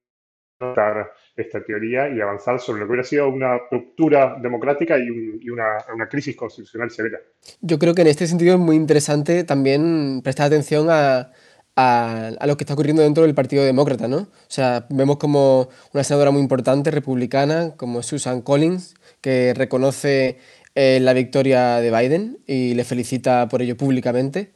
esta 1.36 1.64
teoría 1.64 2.08
y 2.08 2.20
avanzar 2.20 2.60
sobre 2.60 2.80
lo 2.80 2.86
que 2.86 2.92
hubiera 2.92 3.08
sido 3.08 3.28
una 3.28 3.58
ruptura 3.70 4.36
democrática 4.40 4.98
y, 4.98 5.48
una, 5.50 5.78
una, 5.94 6.08
crisis 6.08 6.36
constitucional 6.36 6.90
severa. 6.90 7.18
Yo 7.60 7.78
creo 7.78 7.94
que 7.94 8.02
en 8.02 8.08
este 8.08 8.26
sentido 8.26 8.54
es 8.54 8.60
muy 8.60 8.76
interesante 8.76 9.44
también 9.44 10.20
prestar 10.22 10.46
atención 10.46 10.88
a, 10.90 11.30
a, 11.76 12.28
a, 12.38 12.46
lo 12.46 12.56
que 12.56 12.64
está 12.64 12.74
ocurriendo 12.74 13.02
dentro 13.02 13.24
del 13.24 13.34
Partido 13.34 13.64
Demócrata, 13.64 14.08
¿no? 14.08 14.18
O 14.18 14.28
sea, 14.48 14.86
vemos 14.90 15.16
como 15.16 15.68
una 15.92 16.04
senadora 16.04 16.30
muy 16.30 16.42
importante, 16.42 16.90
republicana, 16.90 17.74
como 17.76 18.02
Susan 18.02 18.42
Collins, 18.42 18.94
que 19.20 19.54
reconoce 19.54 20.38
eh, 20.74 21.00
la 21.00 21.12
victoria 21.12 21.80
de 21.80 21.90
Biden 21.90 22.38
y 22.46 22.74
le 22.74 22.84
felicita 22.84 23.48
por 23.48 23.60
ello 23.60 23.76
públicamente. 23.76 24.52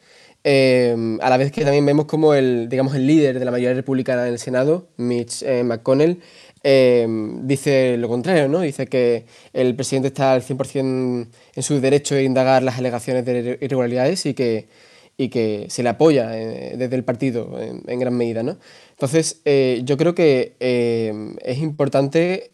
Eh, 0.48 1.18
a 1.22 1.28
la 1.28 1.36
vez 1.38 1.50
que 1.50 1.64
también 1.64 1.84
vemos 1.84 2.04
como 2.04 2.32
el, 2.32 2.68
digamos, 2.68 2.94
el 2.94 3.04
líder 3.04 3.40
de 3.40 3.44
la 3.44 3.50
mayoría 3.50 3.74
republicana 3.74 4.22
del 4.22 4.38
Senado, 4.38 4.86
Mitch 4.96 5.42
eh, 5.42 5.64
McConnell, 5.64 6.20
dice 6.62 7.96
lo 7.96 8.08
contrario, 8.08 8.46
¿no? 8.48 8.60
Dice 8.60 8.86
que 8.86 9.26
el 9.52 9.74
presidente 9.74 10.08
está 10.08 10.34
al 10.34 10.42
100% 10.42 11.28
en 11.56 11.62
su 11.62 11.80
derecho 11.80 12.14
de 12.14 12.22
indagar 12.22 12.62
las 12.62 12.78
alegaciones 12.78 13.24
de 13.24 13.58
irregularidades 13.60 14.24
y 14.26 14.34
que 14.34 14.68
y 15.18 15.28
que 15.28 15.66
se 15.70 15.82
le 15.82 15.88
apoya 15.88 16.36
eh, 16.38 16.74
desde 16.76 16.96
el 16.96 17.04
partido 17.04 17.58
en, 17.60 17.98
gran 17.98 18.14
medida. 18.14 18.42
¿no? 18.42 18.58
Entonces, 18.90 19.40
eh, 19.44 19.80
yo 19.84 19.96
creo 19.96 20.14
que 20.14 20.56
eh, 20.60 21.34
es 21.42 21.58
importante 21.58 22.50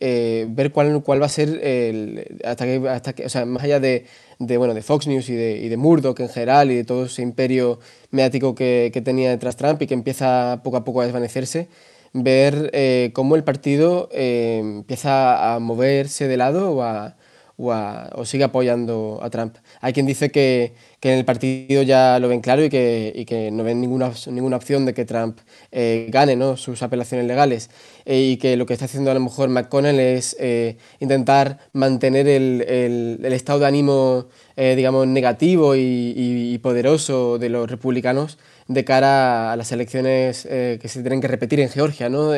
ver 0.49 0.70
cuál, 0.70 1.02
cuál 1.02 1.20
va 1.20 1.26
a 1.26 1.28
ser, 1.28 1.49
el, 1.62 2.40
hasta 2.44 2.64
que, 2.64 2.88
hasta 2.88 3.12
que, 3.14 3.26
o 3.26 3.28
sea, 3.28 3.44
más 3.46 3.64
allá 3.64 3.80
de, 3.80 4.06
de, 4.46 4.56
bueno, 4.56 4.75
de 4.75 4.82
Fox 4.82 5.06
News 5.06 5.28
y 5.28 5.34
de, 5.34 5.58
y 5.58 5.68
de 5.68 5.76
Murdoch 5.76 6.18
en 6.20 6.28
general 6.28 6.70
y 6.70 6.76
de 6.76 6.84
todo 6.84 7.06
ese 7.06 7.22
imperio 7.22 7.78
mediático 8.11 8.54
que, 8.54 8.90
que 8.92 9.00
tenía 9.00 9.30
detrás 9.30 9.56
Trump 9.56 9.80
y 9.82 9.87
que 9.87 9.94
empieza 9.94 10.61
poco 10.62 10.76
a 10.76 10.84
poco 10.84 11.00
a 11.00 11.04
desvanecerse, 11.04 11.68
ver 12.12 12.70
cómo 13.14 13.37
el 13.37 13.44
partido 13.44 14.08
empieza 14.12 15.54
a 15.54 15.58
moverse 15.61 16.28
de 16.28 16.37
lado 16.37 16.72
o 16.72 16.82
a 16.82 17.16
o, 17.56 18.25
sigue 18.25 18.44
apoyando 18.44 19.21
a 19.23 19.30
Trump. 19.30 19.56
Hay 19.80 19.92
quien 19.92 20.06
dice 20.06 20.30
que, 20.30 20.75
que, 21.00 21.12
en 21.12 21.18
el 21.18 21.25
partido 21.25 21.82
ya 21.82 22.18
lo 22.18 22.28
ven 22.28 22.40
claro 22.40 22.64
y 22.64 22.71
que, 22.71 23.12
y 23.14 23.25
que 23.25 23.50
no 23.50 23.64
ven 23.64 23.80
ninguna, 23.80 24.12
ninguna 24.30 24.56
opción 24.56 24.85
de 24.87 24.94
que 24.94 25.04
Trump 25.04 25.38
eh, 25.71 26.06
gane 26.11 26.37
¿no? 26.37 26.56
sus 26.56 26.82
apelaciones 26.82 27.26
legales 27.26 27.71
eh, 28.04 28.21
y 28.21 28.37
que 28.37 28.56
lo 28.56 28.66
que 28.66 28.73
está 28.73 28.87
haciendo 28.87 29.11
a 29.11 29.14
lo 29.14 29.21
mejor 29.21 29.49
McConnell 29.49 30.00
es 30.00 30.37
eh, 30.40 30.76
intentar 31.00 31.59
mantener 31.73 32.26
el, 32.28 32.64
el, 32.68 33.21
el, 33.23 33.32
estado 33.32 33.61
de 33.61 33.66
ánimo 33.66 34.26
digamos 34.54 35.06
negativo 35.06 35.75
y, 35.75 36.12
y, 36.14 36.59
poderoso 36.59 37.38
de 37.38 37.49
los 37.49 37.71
republicanos 37.71 38.38
de 38.68 38.85
cara 38.85 39.50
a 39.50 39.56
las 39.56 39.73
elecciones 39.73 40.42
que 40.44 40.88
se 40.88 41.00
tienen 41.00 41.21
que 41.23 41.26
repetir 41.26 41.59
en 41.61 41.71
Georgia 41.71 42.09
¿no? 42.11 42.32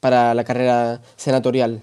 para 0.00 0.34
la 0.34 0.44
carrera 0.44 1.00
senatorial. 1.16 1.80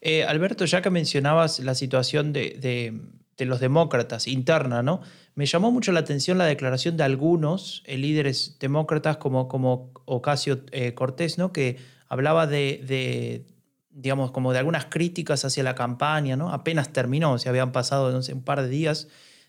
Eh, 0.00 0.24
Alberto, 0.24 0.64
ya 0.64 0.82
que 0.82 0.90
mencionabas 0.90 1.58
la 1.60 1.74
situación 1.74 2.32
de, 2.32 3.00
los 3.38 3.60
demócratas 3.60 4.26
interna, 4.26 4.82
¿no? 4.82 5.00
Me 5.34 5.46
llamó 5.46 5.70
mucho 5.70 5.92
la 5.92 6.00
atención 6.00 6.38
la 6.38 6.44
declaración 6.44 6.96
de 6.96 7.04
algunos 7.04 7.82
eh, 7.86 7.96
líderes 7.96 8.56
demócratas 8.58 9.16
como, 9.16 9.92
Ocasio 10.04 10.60
eh, 10.72 10.94
Cortés, 10.94 11.38
¿no? 11.38 11.52
Que 11.52 11.78
hablaba 12.08 12.46
de, 12.46 13.44
digamos, 13.90 14.30
como 14.30 14.52
de 14.52 14.58
algunas 14.58 14.86
críticas 14.86 15.44
hacia 15.44 15.62
la 15.62 15.74
campaña, 15.74 16.36
¿no? 16.36 16.52
Apenas 16.52 16.92
terminó, 16.92 17.38
se 17.38 17.48
habían 17.48 17.72
pasado, 17.72 18.16
un 18.16 18.42
par 18.42 18.62
de 18.62 18.68
días. 18.68 19.08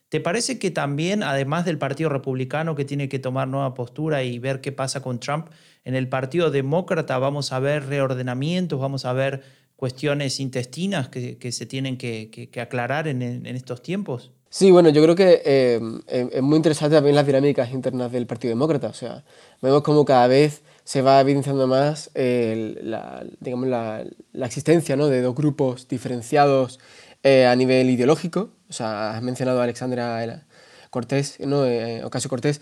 ¿Te 0.10 0.20
parece 0.20 0.58
que 0.58 0.72
también, 0.72 1.22
además 1.22 1.65
del 1.65 1.77
Partido 1.77 2.10
Republicano 2.10 2.75
que 2.75 2.84
tiene 2.84 3.10
que 3.10 3.20
tomar 3.20 3.48
nueva 3.48 3.75
postura 3.75 4.24
y 4.24 4.39
ver 4.39 4.60
qué 4.60 4.72
pasa 4.72 5.01
con 5.03 5.20
Trump, 5.20 5.50
en 5.84 5.94
el 5.94 6.10
Partido 6.10 6.50
Demócrata 6.50 7.18
vamos 7.20 7.53
a 7.53 7.60
ver 7.60 7.86
reordenamientos, 7.86 8.79
vamos 8.79 9.06
a 9.06 9.13
ver 9.13 9.44
cuestiones 9.80 10.42
intestinas 10.42 11.08
que, 11.08 11.52
se 11.54 11.66
tienen 11.66 11.98
que, 11.98 12.50
aclarar 12.62 13.08
en, 13.08 13.46
estos 13.46 13.82
tiempos? 13.82 14.32
Sí, 14.50 14.72
bueno, 14.72 14.90
yo 14.90 15.02
creo 15.02 15.16
que 15.16 15.42
eh, 15.46 15.80
es 16.08 16.42
muy 16.42 16.58
interesante 16.58 16.98
también 16.98 17.16
las 17.16 17.26
dinámicas 17.26 17.72
internas 17.72 18.12
del 18.12 18.28
Partido 18.28 18.50
Demócrata. 18.50 18.88
O 18.88 18.94
sea, 18.94 19.24
vemos 19.62 19.82
como 19.82 20.04
cada 20.04 20.28
vez 20.28 20.64
se 20.84 21.02
va 21.02 21.22
evidenciando 21.22 21.66
más 21.66 22.12
eh, 22.14 22.78
la, 22.84 23.24
digamos, 23.40 23.70
la, 23.70 24.04
la, 24.34 24.46
existencia 24.48 24.98
¿no? 24.98 25.08
de 25.08 25.22
dos 25.22 25.34
grupos 25.34 25.88
diferenciados 25.88 26.82
eh, 27.24 27.46
a 27.46 27.56
nivel 27.56 27.90
ideológico. 27.90 28.50
O 28.70 28.74
sea, 28.74 29.16
has 29.16 29.22
mencionado 29.22 29.62
a 29.62 29.64
Alexandra 29.64 30.46
Cortés, 30.90 31.40
¿no? 31.40 31.64
Ocasio 32.04 32.30
Cortés, 32.30 32.60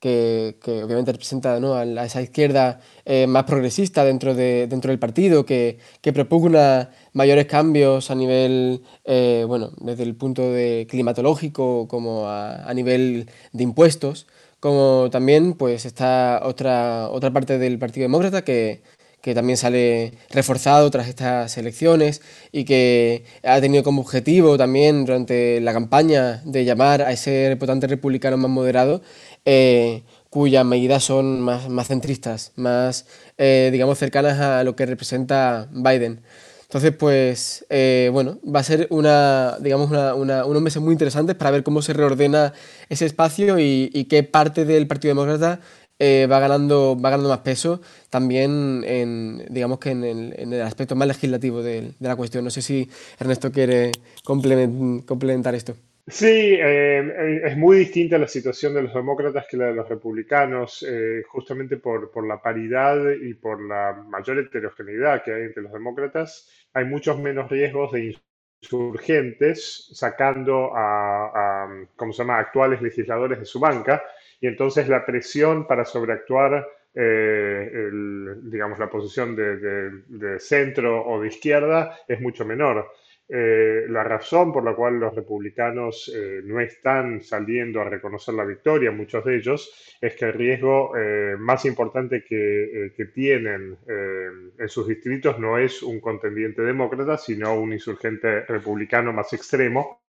que, 0.00 0.56
que, 0.62 0.82
obviamente 0.82 1.12
representa 1.12 1.58
¿no? 1.60 1.74
a, 1.74 1.84
esa 2.04 2.22
izquierda 2.22 2.80
eh, 3.04 3.26
más 3.26 3.44
progresista 3.44 4.04
dentro, 4.04 4.34
de, 4.34 4.66
dentro 4.68 4.90
del 4.90 4.98
partido, 4.98 5.44
que, 5.44 5.78
que 6.00 6.12
propugna 6.12 6.90
mayores 7.12 7.46
cambios 7.46 8.10
a 8.10 8.14
nivel, 8.14 8.82
eh, 9.04 9.44
bueno, 9.46 9.72
desde 9.78 10.04
el 10.04 10.14
punto 10.14 10.50
de 10.52 10.86
climatológico 10.88 11.88
como 11.88 12.28
a, 12.28 12.68
a, 12.68 12.74
nivel 12.74 13.28
de 13.52 13.62
impuestos, 13.62 14.26
como 14.60 15.08
también 15.10 15.54
pues 15.54 15.84
está 15.84 16.40
otra, 16.44 17.08
otra 17.10 17.32
parte 17.32 17.58
del 17.58 17.78
Partido 17.78 18.04
Demócrata 18.04 18.42
que, 18.42 18.82
que 19.20 19.34
también 19.34 19.56
sale 19.56 20.12
reforzado 20.30 20.90
tras 20.90 21.08
estas 21.08 21.58
elecciones 21.58 22.22
y 22.52 22.64
que 22.64 23.24
ha 23.42 23.60
tenido 23.60 23.82
como 23.82 24.00
objetivo 24.02 24.56
también 24.56 25.04
durante 25.04 25.60
la 25.60 25.72
campaña 25.72 26.40
de 26.44 26.64
llamar 26.64 27.02
a 27.02 27.12
ese 27.12 27.54
votante 27.56 27.86
republicano 27.88 28.36
más 28.36 28.50
moderado 28.50 29.02
eh, 29.50 30.02
cuyas 30.28 30.62
medidas 30.62 31.02
son 31.04 31.40
más, 31.40 31.70
más 31.70 31.88
centristas, 31.88 32.52
más, 32.56 33.06
eh, 33.38 33.70
digamos, 33.72 33.98
cercanas 33.98 34.38
a 34.38 34.62
lo 34.62 34.76
que 34.76 34.84
representa 34.84 35.68
Biden. 35.72 36.20
Entonces, 36.64 36.92
pues, 36.92 37.64
eh, 37.70 38.10
bueno, 38.12 38.38
va 38.44 38.60
a 38.60 38.62
ser 38.62 38.88
una, 38.90 39.56
digamos, 39.58 39.90
una, 39.90 40.14
una, 40.14 40.44
unos 40.44 40.60
meses 40.60 40.82
muy 40.82 40.92
interesantes 40.92 41.34
para 41.34 41.50
ver 41.50 41.62
cómo 41.62 41.80
se 41.80 41.94
reordena 41.94 42.52
ese 42.90 43.06
espacio 43.06 43.58
y, 43.58 43.90
y 43.94 44.04
qué 44.04 44.22
parte 44.22 44.66
del 44.66 44.86
Partido 44.86 45.12
Demócrata 45.14 45.60
eh, 45.98 46.26
va, 46.30 46.40
ganando, 46.40 46.94
va 47.02 47.08
ganando 47.08 47.30
más 47.30 47.38
peso 47.40 47.80
también 48.10 48.84
en, 48.86 49.46
digamos 49.48 49.78
que 49.78 49.92
en 49.92 50.04
el, 50.04 50.34
en 50.38 50.52
el 50.52 50.60
aspecto 50.60 50.94
más 50.94 51.08
legislativo 51.08 51.62
de, 51.62 51.94
de, 51.98 52.08
la 52.08 52.16
cuestión. 52.16 52.44
No 52.44 52.50
sé 52.50 52.60
si 52.60 52.90
Ernesto 53.18 53.50
quiere 53.50 53.92
complementar 54.24 55.54
esto. 55.54 55.74
Sí, 56.10 56.26
eh, 56.26 57.40
es 57.44 57.56
muy 57.58 57.78
distinta 57.78 58.16
la 58.16 58.26
situación 58.28 58.72
de 58.72 58.82
los 58.82 58.94
demócratas 58.94 59.46
que 59.48 59.58
la 59.58 59.66
de 59.66 59.74
los 59.74 59.88
republicanos, 59.88 60.82
eh, 60.88 61.22
justamente 61.28 61.76
por, 61.76 62.10
por, 62.10 62.26
la 62.26 62.40
paridad 62.40 62.96
y 63.10 63.34
por 63.34 63.60
la 63.60 63.92
mayor 64.08 64.38
heterogeneidad 64.38 65.22
que 65.22 65.34
hay 65.34 65.42
entre 65.42 65.62
los 65.62 65.72
demócratas. 65.72 66.48
Hay 66.72 66.86
muchos 66.86 67.18
menos 67.18 67.50
riesgos 67.50 67.92
de 67.92 68.16
insurgentes 68.62 69.90
sacando 69.92 70.74
a, 70.74 71.64
a 71.64 71.86
¿cómo 71.94 72.12
se 72.12 72.22
llama?, 72.22 72.38
actuales 72.38 72.80
legisladores 72.80 73.38
de 73.40 73.44
su 73.44 73.60
banca, 73.60 74.02
y 74.40 74.46
entonces 74.46 74.88
la 74.88 75.04
presión 75.04 75.66
para 75.66 75.84
sobreactuar 75.84 76.66
eh, 76.94 77.70
el, 77.72 78.50
digamos, 78.50 78.78
la 78.78 78.90
posición 78.90 79.36
de, 79.36 80.38
centro 80.40 81.06
o 81.06 81.20
de 81.20 81.28
izquierda 81.28 81.96
es 82.08 82.20
mucho 82.20 82.44
menor. 82.44 82.90
Eh, 83.30 83.84
la 83.90 84.02
razón 84.04 84.54
por 84.54 84.64
la 84.64 84.74
cual 84.74 84.98
los 84.98 85.14
republicanos 85.14 86.10
eh, 86.14 86.40
no 86.44 86.60
están 86.60 87.20
saliendo 87.20 87.82
a 87.82 87.84
reconocer 87.84 88.34
la 88.34 88.44
victoria, 88.44 88.90
muchos 88.90 89.22
de 89.22 89.36
ellos, 89.36 89.96
es 90.00 90.16
que 90.16 90.24
el 90.24 90.32
riesgo 90.32 90.96
eh, 90.96 91.36
más 91.38 91.66
importante 91.66 92.24
que, 92.24 92.88
tienen 93.14 93.76
en 93.86 94.68
sus 94.68 94.86
distritos 94.86 95.38
no 95.38 95.56
es 95.58 95.82
un 95.82 96.00
contendiente 96.00 96.62
demócrata, 96.62 97.16
sino 97.16 97.54
un 97.54 97.72
insurgente 97.72 98.42
republicano 98.42 99.12
más 99.12 99.32
extremo 99.32 100.02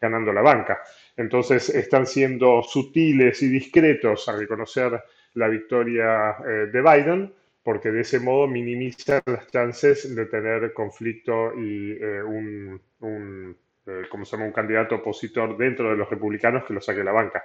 ganando 0.00 0.32
la 0.32 0.42
banca. 0.42 0.82
Entonces 1.16 1.70
están 1.70 2.06
siendo 2.06 2.62
sutiles 2.62 3.42
y 3.42 3.48
discretos 3.48 4.28
a 4.28 4.36
reconocer 4.36 5.00
la 5.34 5.48
victoria 5.48 6.36
de 6.44 6.82
Biden 6.82 7.32
porque 7.64 7.90
de 7.90 8.02
ese 8.02 8.20
modo 8.20 8.46
minimizan 8.46 9.22
las 9.24 9.46
chances 9.50 10.14
de 10.14 10.26
tener 10.26 10.74
conflicto 10.74 11.58
y 11.58 11.92
eh, 11.92 12.22
un, 12.22 12.80
un 13.00 13.56
eh, 13.86 14.02
¿cómo 14.10 14.24
se 14.26 14.36
llama? 14.36 14.46
un 14.46 14.52
candidato 14.52 14.96
opositor 14.96 15.56
dentro 15.56 15.90
de 15.90 15.96
los 15.96 16.08
republicanos 16.08 16.64
que 16.64 16.74
lo 16.74 16.80
saque 16.82 17.02
la 17.02 17.12
banca. 17.12 17.44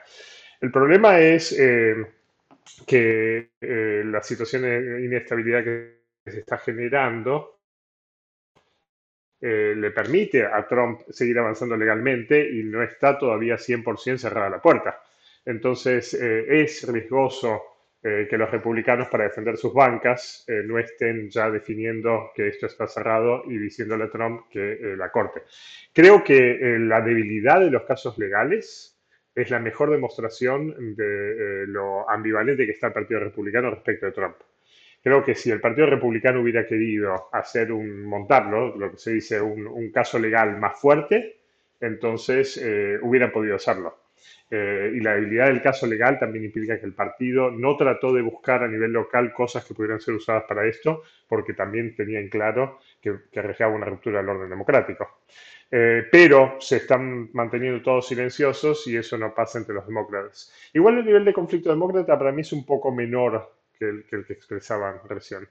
El 0.59 0.71
problema 0.71 1.19
es 1.19 1.57
eh, 1.57 1.95
que 2.85 3.51
la 3.61 4.21
situación 4.21 4.63
de 4.63 5.05
inestabilidad 5.05 5.63
que 5.63 6.01
se 6.25 6.39
está 6.39 6.57
generando 6.57 7.59
le 9.41 9.91
permite 9.91 10.45
a 10.45 10.67
Trump 10.67 11.01
seguir 11.09 11.39
avanzando 11.39 11.77
legalmente 11.77 12.47
y 12.51 12.63
no 12.63 12.83
está 12.83 13.17
todavía 13.17 13.57
100% 13.57 14.17
cerrada 14.17 14.49
la 14.49 14.61
puerta. 14.61 15.01
Entonces 15.45 16.13
es 16.13 16.85
riesgoso 16.91 17.78
eh, 18.01 18.27
que 18.29 18.37
los 18.37 18.49
republicanos 18.49 19.09
para 19.09 19.25
defender 19.25 19.57
sus 19.57 19.73
bancas 19.73 20.45
eh, 20.47 20.61
no 20.65 20.79
estén 20.79 21.29
ya 21.29 21.51
definiendo 21.51 22.31
que 22.33 22.47
esto 22.47 22.65
está 22.65 22.87
cerrado 22.87 23.43
y 23.45 23.57
diciéndole 23.57 24.05
a 24.05 24.09
Trump 24.09 24.43
que 24.49 24.71
eh, 24.71 24.95
la 24.95 25.11
corte. 25.11 25.41
Creo 25.91 26.23
que 26.23 26.77
la 26.79 27.01
debilidad 27.01 27.59
de 27.59 27.69
los 27.69 27.83
casos 27.83 28.17
legales 28.17 28.97
es 29.35 29.49
la 29.49 29.59
mejor 29.59 29.91
demostración 29.91 30.95
de 30.95 31.65
lo 31.67 32.09
ambivalente 32.09 32.65
que 32.65 32.71
está 32.71 32.87
el 32.87 32.93
Partido 32.93 33.19
Republicano 33.19 33.69
respecto 33.69 34.05
de 34.05 34.13
Trump. 34.13 34.37
Creo 35.03 35.21
que 35.21 35.35
si 35.35 35.51
el 35.51 35.59
Partido 35.59 35.87
Republicano 35.87 36.39
hubiera 36.41 36.65
querido 36.65 37.27
hacer 37.33 37.69
un, 37.73 38.05
montarlo, 38.05 38.77
lo 38.77 38.91
que 38.91 38.97
se 38.97 39.11
dice, 39.11 39.41
un, 39.41 39.91
caso 39.91 40.19
legal 40.19 40.57
más 40.57 40.79
fuerte, 40.79 41.41
entonces 41.81 42.57
hubiera 43.01 43.29
podido 43.29 43.57
hacerlo. 43.57 44.08
Eh, 44.51 44.93
y 44.95 44.99
la 44.99 45.13
debilidad 45.13 45.47
del 45.47 45.61
caso 45.61 45.85
legal 45.87 46.17
también 46.19 46.45
implica 46.45 46.79
que 46.79 46.85
el 46.85 46.93
partido 46.93 47.51
no 47.51 47.77
trató 47.77 48.13
de 48.13 48.21
buscar 48.21 48.63
a 48.63 48.67
nivel 48.67 48.91
local 48.91 49.31
cosas 49.33 49.65
que 49.65 49.73
pudieran 49.73 49.99
ser 49.99 50.15
usadas 50.15 50.43
para 50.47 50.65
esto, 50.65 51.03
porque 51.27 51.53
también 51.53 51.95
tenía 51.95 52.19
en 52.19 52.29
claro 52.29 52.79
que, 53.01 53.15
que 53.31 53.39
arriesgaba 53.39 53.75
una 53.75 53.85
ruptura 53.85 54.19
del 54.19 54.29
orden 54.29 54.49
democrático. 54.49 55.19
Eh, 55.71 56.07
pero 56.11 56.57
se 56.59 56.77
están 56.77 57.29
manteniendo 57.33 57.83
todos 57.83 58.07
silenciosos 58.07 58.87
y 58.87 58.97
eso 58.97 59.17
no 59.19 59.35
pasa 59.35 59.59
entre 59.59 59.75
los 59.75 59.85
demócratas. 59.85 60.51
Igual 60.73 60.97
el 60.97 61.05
nivel 61.05 61.25
de 61.25 61.33
conflicto 61.33 61.69
demócrata 61.69 62.17
para 62.17 62.31
mí 62.31 62.41
es 62.41 62.51
un 62.53 62.65
poco 62.65 62.91
menor 62.91 63.53
que 63.77 63.85
el 63.85 64.05
que, 64.05 64.33
expresaban 64.33 64.99
recién. 65.07 65.47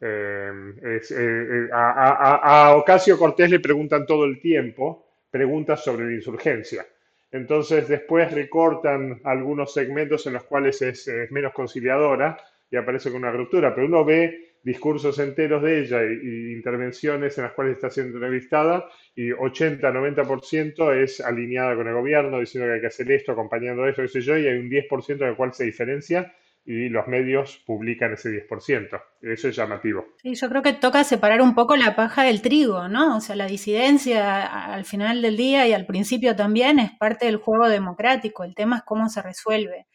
Eh, 0.00 1.00
eh, 1.10 1.68
a, 1.72 2.76
Ocasio 2.76 3.18
Cortés 3.18 3.50
le 3.50 3.60
preguntan 3.60 4.06
todo 4.06 4.24
el 4.24 4.40
tiempo 4.40 5.04
preguntas 5.30 5.84
sobre 5.84 6.06
la 6.06 6.12
insurgencia. 6.14 6.86
Entonces 7.30 7.88
después 7.88 8.32
recortan 8.32 9.20
algunos 9.24 9.72
segmentos 9.72 10.26
en 10.26 10.34
los 10.34 10.44
cuales 10.44 10.80
es, 10.82 11.06
es 11.08 11.30
menos 11.30 11.52
conciliadora 11.52 12.38
y 12.70 12.76
aparece 12.76 13.10
con 13.10 13.20
una 13.20 13.32
ruptura, 13.32 13.74
pero 13.74 13.86
uno 13.86 14.04
ve 14.04 14.48
discursos 14.62 15.18
enteros 15.18 15.62
de 15.62 15.80
ella 15.80 16.02
y, 16.04 16.52
intervenciones 16.52 17.38
en 17.38 17.44
las 17.44 17.52
cuales 17.52 17.76
está 17.76 17.90
siendo 17.90 18.16
entrevistada 18.16 18.88
y 19.14 19.30
80-90% 19.30 20.94
es 21.02 21.20
alineada 21.20 21.76
con 21.76 21.86
el 21.86 21.94
gobierno, 21.94 22.40
diciendo 22.40 22.68
que 22.68 22.74
hay 22.74 22.80
que 22.80 22.88
hacer 22.88 23.10
esto, 23.10 23.32
acompañando 23.32 23.86
eso, 23.86 24.02
qué 24.02 24.08
sé 24.08 24.20
yo, 24.20 24.36
y 24.36 24.46
hay 24.46 24.58
un 24.58 24.68
10% 24.68 25.22
en 25.22 25.28
el 25.28 25.36
cual 25.36 25.52
se 25.54 25.64
diferencia 25.64 26.34
y 26.70 26.90
los 26.90 27.08
medios 27.08 27.62
publican 27.64 28.12
ese 28.12 28.28
10%. 28.46 29.02
Eso 29.22 29.48
es 29.48 29.56
llamativo. 29.56 30.04
Sí, 30.22 30.34
yo 30.34 30.50
creo 30.50 30.62
que 30.62 30.74
toca 30.74 31.02
separar 31.02 31.40
un 31.40 31.54
poco 31.54 31.76
la 31.76 31.96
paja 31.96 32.24
del 32.24 32.42
trigo, 32.42 32.88
¿no? 32.88 33.16
O 33.16 33.20
sea, 33.22 33.36
la 33.36 33.46
disidencia 33.46 34.44
al 34.74 34.84
final 34.84 35.22
del 35.22 35.38
día 35.38 35.66
y 35.66 35.72
al 35.72 35.86
principio 35.86 36.36
también 36.36 36.78
es 36.78 36.90
parte 36.92 37.24
del 37.24 37.38
juego 37.38 37.70
democrático. 37.70 38.44
El 38.44 38.54
tema 38.54 38.76
es 38.76 38.82
cómo 38.82 39.08
se 39.08 39.22
resuelve 39.22 39.86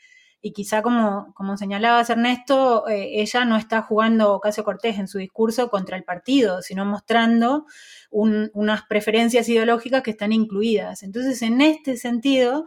y 0.46 0.52
quizá 0.52 0.82
como, 0.82 1.32
como 1.36 1.56
señalabas 1.58 2.10
Ernesto, 2.10 2.88
eh, 2.90 3.22
ella 3.22 3.46
no 3.46 3.56
está 3.56 3.82
jugando 3.82 4.34
Ocasio 4.34 4.66
Cortés 4.66 5.00
en 5.00 5.08
su 5.08 5.20
discurso 5.20 5.70
contra 5.70 5.96
el 5.96 6.04
partido, 6.04 6.62
sino 6.62 6.86
mostrando 6.86 7.66
unas 8.12 8.82
preferencias 8.90 9.48
ideológicas 9.48 10.04
que 10.04 10.12
están 10.12 10.34
incluidas. 10.34 11.02
Entonces, 11.02 11.42
en 11.44 11.62
este 11.62 11.96
sentido, 11.96 12.66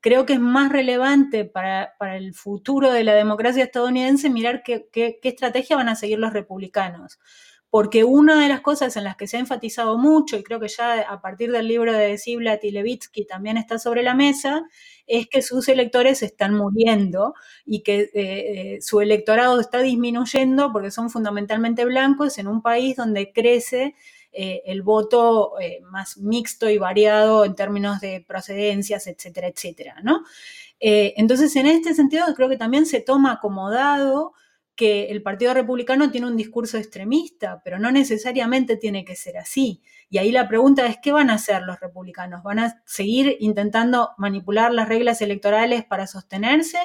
creo 0.00 0.26
que 0.26 0.34
es 0.34 0.40
más 0.40 0.70
relevante 0.70 1.44
para, 1.44 1.94
el 2.16 2.34
futuro 2.34 2.92
de 2.92 3.04
la 3.04 3.14
democracia 3.14 3.64
estadounidense 3.64 4.30
mirar 4.30 4.62
qué, 4.62 5.18
estrategia 5.22 5.76
van 5.76 5.88
a 5.88 5.96
seguir 5.96 6.18
los 6.18 6.32
republicanos. 6.32 7.18
Porque 7.70 8.02
una 8.02 8.40
de 8.40 8.48
las 8.48 8.62
cosas 8.62 8.96
en 8.96 9.04
las 9.04 9.16
que 9.16 9.26
se 9.26 9.36
ha 9.36 9.40
enfatizado 9.40 9.98
mucho, 9.98 10.38
y 10.38 10.42
creo 10.42 10.58
que 10.58 10.68
ya 10.68 11.02
a 11.02 11.20
partir 11.20 11.52
del 11.52 11.68
libro 11.68 11.92
de 11.92 12.16
Ziblatt 12.16 12.64
y 12.64 12.70
Levitsky 12.70 13.26
también 13.26 13.58
está 13.58 13.78
sobre 13.78 14.02
la 14.02 14.14
mesa, 14.14 14.62
es 15.06 15.26
que 15.26 15.42
sus 15.42 15.68
electores 15.68 16.22
están 16.22 16.54
muriendo 16.54 17.34
y 17.66 17.82
que 17.82 18.00
eh, 18.00 18.10
eh, 18.14 18.78
su 18.80 19.02
electorado 19.02 19.60
está 19.60 19.80
disminuyendo 19.80 20.72
porque 20.72 20.90
son 20.90 21.10
fundamentalmente 21.10 21.84
blancos 21.84 22.38
en 22.38 22.48
un 22.48 22.62
país 22.62 22.96
donde 22.96 23.32
crece 23.32 23.94
eh, 24.32 24.62
el 24.66 24.82
voto 24.82 25.54
más 25.90 26.18
mixto 26.18 26.68
y 26.68 26.78
variado 26.78 27.44
en 27.44 27.54
términos 27.54 28.00
de 28.00 28.24
procedencias, 28.26 29.06
etcétera, 29.06 29.48
etcétera, 29.48 29.96
¿no? 30.02 30.24
entonces, 30.80 31.56
en 31.56 31.66
este 31.66 31.92
sentido, 31.92 32.24
creo 32.36 32.48
que 32.48 32.56
también 32.56 32.86
se 32.86 33.00
toma 33.00 33.32
acomodado 33.32 34.34
que 34.78 35.06
el 35.10 35.22
Partido 35.24 35.54
Republicano 35.54 36.12
tiene 36.12 36.28
un 36.28 36.36
discurso 36.36 36.78
extremista, 36.78 37.60
pero 37.64 37.80
no 37.80 37.90
necesariamente 37.90 38.76
tiene 38.76 39.04
que 39.04 39.16
ser 39.16 39.36
así. 39.36 39.82
Y 40.08 40.18
ahí 40.18 40.30
la 40.30 40.46
pregunta 40.46 40.86
es, 40.86 40.98
¿qué 41.02 41.10
van 41.10 41.30
a 41.30 41.34
hacer 41.34 41.62
los 41.62 41.80
republicanos? 41.80 42.44
¿Van 42.44 42.60
a 42.60 42.80
seguir 42.86 43.36
intentando 43.40 44.10
manipular 44.18 44.72
las 44.72 44.88
reglas 44.88 45.20
electorales 45.20 45.84
para 45.84 46.06
sostenerse? 46.06 46.78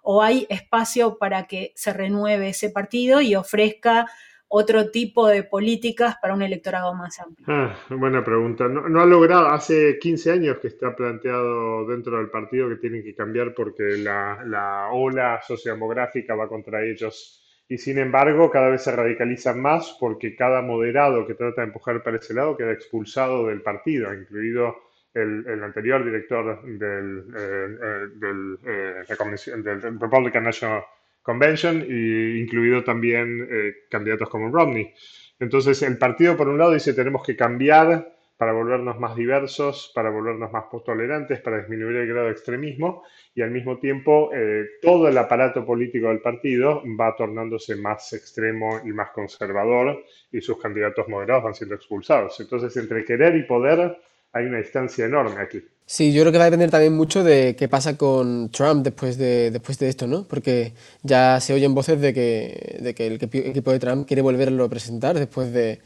¿O 0.00 0.22
hay 0.22 0.46
espacio 0.48 1.18
para 1.18 1.48
que 1.48 1.72
se 1.74 1.92
renueve 1.92 2.50
ese 2.50 2.70
partido 2.70 3.20
y 3.20 3.34
ofrezca 3.34 4.06
otro 4.52 4.90
tipo 4.90 5.28
de 5.28 5.44
políticas 5.44 6.16
para 6.20 6.34
un 6.34 6.42
electorado 6.42 6.92
más 6.94 7.20
amplio? 7.20 7.46
Ah, 7.48 7.74
buena 7.88 8.24
pregunta. 8.24 8.68
No, 8.68 9.00
ha 9.00 9.06
logrado, 9.06 9.48
hace 9.48 9.98
15 9.98 10.32
años 10.32 10.58
que 10.58 10.68
está 10.68 10.94
planteado 10.94 11.86
dentro 11.86 12.18
del 12.18 12.30
partido 12.30 12.68
que 12.68 12.76
tienen 12.76 13.04
que 13.04 13.14
cambiar 13.14 13.54
porque 13.54 13.96
la, 13.98 14.42
la 14.44 14.88
ola 14.92 15.40
sociodemográfica 15.46 16.34
va 16.34 16.48
contra 16.48 16.84
ellos 16.84 17.64
y 17.68 17.78
sin 17.78 17.98
embargo 17.98 18.50
cada 18.50 18.68
vez 18.68 18.82
se 18.82 18.90
radicalizan 18.90 19.60
más 19.60 19.96
porque 20.00 20.34
cada 20.34 20.60
moderado 20.60 21.24
que 21.28 21.34
trata 21.34 21.60
de 21.60 21.68
empujar 21.68 22.02
para 22.02 22.16
ese 22.16 22.34
lado 22.34 22.56
queda 22.56 22.72
expulsado 22.72 23.46
del 23.46 23.62
partido, 23.62 24.12
incluido 24.12 24.74
el, 25.14 25.62
anterior 25.62 26.04
director 26.04 26.62
del, 26.64 27.24
eh, 27.36 27.78
eh, 27.82 28.06
del, 28.16 28.58
eh, 28.66 29.62
del, 29.62 30.00
Republican 30.00 30.44
National 30.44 30.82
Convention 31.22 31.82
e 31.88 32.38
incluido 32.38 32.82
también 32.82 33.48
candidatos 33.90 34.28
como 34.28 34.50
Romney. 34.50 34.92
Entonces 35.38 35.82
el 35.82 35.98
partido 35.98 36.36
por 36.36 36.48
un 36.48 36.58
lado 36.58 36.72
dice 36.72 36.94
tenemos 36.94 37.24
que 37.24 37.36
cambiar 37.36 38.12
para 38.40 38.52
volvernos 38.52 38.98
más 38.98 39.14
diversos, 39.16 39.92
para 39.94 40.08
volvernos 40.08 40.50
más 40.50 40.64
tolerantes, 40.82 41.42
para 41.42 41.58
disminuir 41.58 41.96
el 41.96 42.08
grado 42.08 42.24
de 42.24 42.32
extremismo 42.32 43.02
y 43.34 43.42
al 43.42 43.50
mismo 43.50 43.78
tiempo 43.78 44.30
eh, 44.32 44.64
todo 44.80 45.08
el 45.08 45.18
aparato 45.18 45.62
político 45.66 46.08
del 46.08 46.22
partido 46.22 46.82
va 46.98 47.14
tornándose 47.14 47.76
más 47.76 48.14
extremo 48.14 48.80
y 48.82 48.92
más 48.92 49.10
conservador 49.10 50.04
y 50.32 50.40
sus 50.40 50.58
candidatos 50.58 51.06
moderados 51.06 51.44
van 51.44 51.54
siendo 51.54 51.74
expulsados. 51.74 52.40
Entonces 52.40 52.74
entre 52.78 53.04
querer 53.04 53.36
y 53.36 53.42
poder 53.42 53.98
hay 54.32 54.46
una 54.46 54.58
distancia 54.58 55.06
enorme 55.06 55.40
aquí. 55.40 55.62
Sí, 55.86 56.12
yo 56.12 56.22
creo 56.22 56.30
que 56.30 56.38
va 56.38 56.44
a 56.44 56.50
depender 56.50 56.70
también 56.70 56.94
mucho 56.94 57.24
de 57.24 57.56
qué 57.56 57.68
pasa 57.68 57.96
con 57.96 58.48
Trump 58.50 58.84
después 58.84 59.18
de, 59.18 59.50
después 59.50 59.76
de 59.80 59.88
esto, 59.88 60.06
¿no? 60.06 60.22
Porque 60.22 60.72
ya 61.02 61.40
se 61.40 61.52
oyen 61.52 61.74
voces 61.74 62.00
de 62.00 62.14
que, 62.14 62.78
de 62.80 62.94
que 62.94 63.08
el 63.08 63.14
equipo 63.14 63.72
de 63.72 63.80
Trump 63.80 64.06
quiere 64.06 64.22
volverlo 64.22 64.62
a 64.62 64.68
presentar 64.68 65.18
después 65.18 65.52
de, 65.52 65.80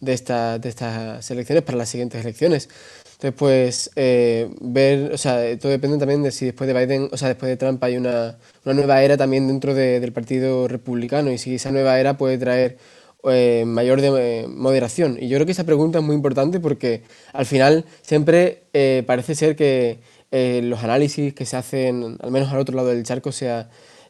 de, 0.00 0.12
esta, 0.14 0.58
de 0.58 0.68
estas 0.70 1.30
elecciones 1.30 1.62
para 1.62 1.76
las 1.76 1.90
siguientes 1.90 2.22
elecciones. 2.22 2.70
Entonces, 3.04 3.34
pues, 3.38 3.90
eh, 3.96 4.48
ver, 4.62 5.12
o 5.12 5.18
sea, 5.18 5.58
todo 5.58 5.70
depende 5.70 5.98
también 5.98 6.22
de 6.22 6.30
si 6.30 6.46
después 6.46 6.66
de 6.66 6.72
Biden, 6.72 7.10
o 7.12 7.16
sea, 7.18 7.28
después 7.28 7.50
de 7.50 7.58
Trump 7.58 7.84
hay 7.84 7.98
una, 7.98 8.38
una 8.64 8.74
nueva 8.74 9.02
era 9.02 9.18
también 9.18 9.46
dentro 9.46 9.74
del 9.74 10.10
Partido 10.12 10.68
Republicano 10.68 11.30
y 11.30 11.36
si 11.36 11.56
esa 11.56 11.70
nueva 11.70 12.00
era 12.00 12.16
puede 12.16 12.38
traer 12.38 12.78
eh, 13.30 13.64
mayor 13.66 14.00
de, 14.00 14.42
eh, 14.42 14.46
moderación. 14.48 15.18
Y 15.20 15.28
yo 15.28 15.36
creo 15.36 15.46
que 15.46 15.52
esa 15.52 15.64
pregunta 15.64 15.98
es 15.98 16.04
muy 16.04 16.16
importante 16.16 16.60
porque 16.60 17.02
al 17.32 17.46
final 17.46 17.84
siempre 18.02 18.64
parece 19.06 19.34
ser 19.34 19.56
que 19.56 20.00
los 20.62 20.82
análisis 20.82 21.34
que 21.34 21.46
se 21.46 21.56
hacen, 21.56 22.16
al 22.20 22.30
menos 22.30 22.50
al 22.50 22.58
otro 22.58 22.76
lado 22.76 22.88
del 22.88 23.02
charco, 23.02 23.32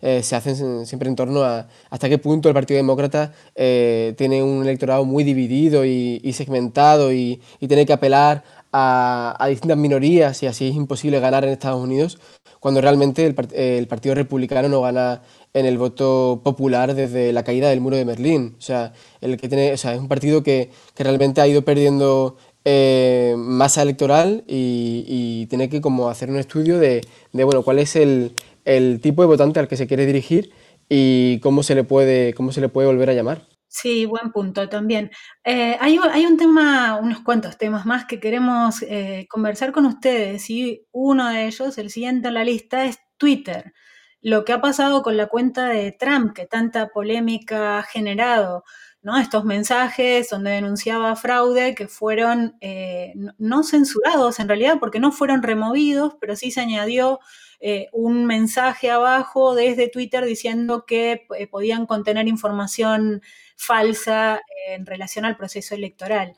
eh, 0.03 0.23
se 0.23 0.35
hacen 0.35 0.87
siempre 0.87 1.11
en 1.11 1.16
torno 1.16 1.42
a 1.42 1.66
hasta 1.90 2.09
qué 2.09 2.16
punto 2.16 2.49
el 2.49 2.55
Partido 2.55 2.79
Demócrata 2.79 3.35
eh, 3.55 4.14
tiene 4.16 4.42
un 4.42 4.62
electorado 4.62 5.05
muy 5.05 5.25
dividido 5.25 5.85
y, 5.85 6.33
segmentado 6.33 7.12
y, 7.12 7.42
tiene 7.59 7.85
que 7.85 7.92
apelar 7.92 8.42
a, 8.73 9.46
distintas 9.51 9.77
minorías 9.77 10.42
y 10.42 10.46
así 10.46 10.68
es 10.68 10.75
imposible 10.75 11.20
ganar 11.20 11.44
en 11.44 11.51
Estados 11.51 11.83
Unidos, 11.83 12.18
cuando 12.61 12.81
realmente 12.81 13.27
el, 13.27 13.87
Partido 13.87 14.14
Republicano 14.14 14.68
no 14.68 14.81
gana 14.81 15.23
en 15.53 15.67
el 15.67 15.79
voto 15.79 16.41
popular 16.45 16.95
desde 16.95 17.33
la 17.33 17.45
caída 17.45 17.71
del 17.71 17.81
muro 17.81 17.97
de 17.97 18.05
Berlín. 18.05 18.57
O 18.59 18.61
sea, 18.61 18.93
el 19.21 19.37
que 19.37 19.49
tiene, 19.49 19.73
o 19.73 19.77
sea, 19.77 19.95
es 19.95 20.01
un 20.01 20.09
partido 20.09 20.43
que, 20.43 20.71
que 20.95 21.05
realmente 21.05 21.41
ha 21.41 21.49
ido 21.49 21.63
perdiendo 21.63 22.37
eh, 22.65 23.35
masa 23.39 23.83
electoral 23.83 24.45
y, 24.47 25.47
tiene 25.47 25.69
que 25.69 25.81
como 25.81 26.09
hacer 26.09 26.31
un 26.31 26.37
estudio 26.37 26.79
de, 26.79 27.01
de 27.33 27.45
bueno, 27.45 27.63
cuál 27.63 27.79
es 27.79 27.97
el, 27.97 28.35
el 28.65 29.01
tipo 29.01 29.23
de 29.23 29.29
votante 29.29 29.59
al 29.59 29.69
que 29.69 29.77
se 29.77 29.87
quiere 29.87 30.07
dirigir 30.07 30.53
y 30.89 31.41
cómo 31.41 31.63
se 31.63 31.75
le 31.75 31.85
puede, 31.85 32.35
cómo 32.35 32.53
se 32.53 32.61
le 32.61 32.69
puede 32.69 32.89
volver 32.89 33.11
a 33.11 33.15
llamar. 33.15 33.47
Sí, 33.73 34.05
buen 34.05 34.33
punto 34.33 34.69
también. 34.69 35.11
Eh, 35.45 35.77
hay, 35.81 35.97
un 36.27 36.37
tema, 36.37 36.99
unos 37.01 37.21
cuantos 37.21 37.57
temas 37.57 37.87
más 37.87 38.05
que 38.05 38.19
queremos 38.19 38.83
eh, 38.83 39.27
conversar 39.31 39.71
con 39.71 39.87
ustedes 39.87 40.51
y 40.51 40.87
uno 40.91 41.29
de 41.31 41.47
ellos, 41.47 41.79
el 41.79 41.89
siguiente 41.89 42.29
en 42.29 42.35
la 42.35 42.45
lista, 42.45 42.85
es 42.85 42.99
Twitter. 43.17 43.73
Lo 44.22 44.44
que 44.44 44.52
ha 44.52 44.61
pasado 44.61 45.02
con 45.02 45.16
la 45.16 45.28
cuenta 45.28 45.68
de 45.68 45.92
Trump, 45.92 46.35
que 46.35 46.46
tanta 46.46 46.88
polémica 46.88 47.78
ha 47.78 47.83
generado, 47.83 48.64
¿no? 49.02 49.18
Estos 49.18 49.44
mensajes 49.44 50.28
donde 50.28 50.50
denunciaba 50.50 51.16
fraude 51.16 51.74
que 51.74 51.88
fueron 51.88 52.56
eh, 52.61 53.14
no 53.38 53.62
censurados 53.62 54.38
en 54.38 54.48
realidad, 54.48 54.76
porque 54.78 55.00
no 55.00 55.11
fueron 55.11 55.42
removidos, 55.42 56.16
pero 56.20 56.37
sí 56.37 56.50
se 56.50 56.61
añadió 56.61 57.20
eh, 57.61 57.88
un 57.92 58.26
mensaje 58.26 58.90
abajo 58.90 59.54
desde 59.54 59.88
Twitter 59.88 60.24
diciendo 60.24 60.85
que 60.87 61.26
eh, 61.38 61.46
podían 61.46 61.87
contener 61.87 62.28
información 62.28 63.22
falsa 63.56 64.40
en 64.68 64.85
relación 64.87 65.24
al 65.24 65.37
proceso 65.37 65.74
electoral. 65.74 66.35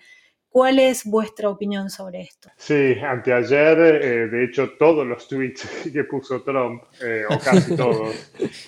¿Cuál 0.53 0.81
es 0.81 1.07
vuestra 1.07 1.49
opinión 1.49 1.89
sobre 1.89 2.21
esto? 2.21 2.51
Sí, 2.59 2.95
anteayer, 3.03 3.79
eh, 3.79 4.27
de 4.29 4.45
hecho, 4.45 4.73
todos 4.73 5.07
los 5.07 5.27
tweets 5.27 5.67
que 5.93 6.05
puso 6.05 6.43
Trump, 6.43 6.83
eh, 7.03 7.25
o 7.27 7.39
casi 7.39 7.75
todos, 7.77 8.15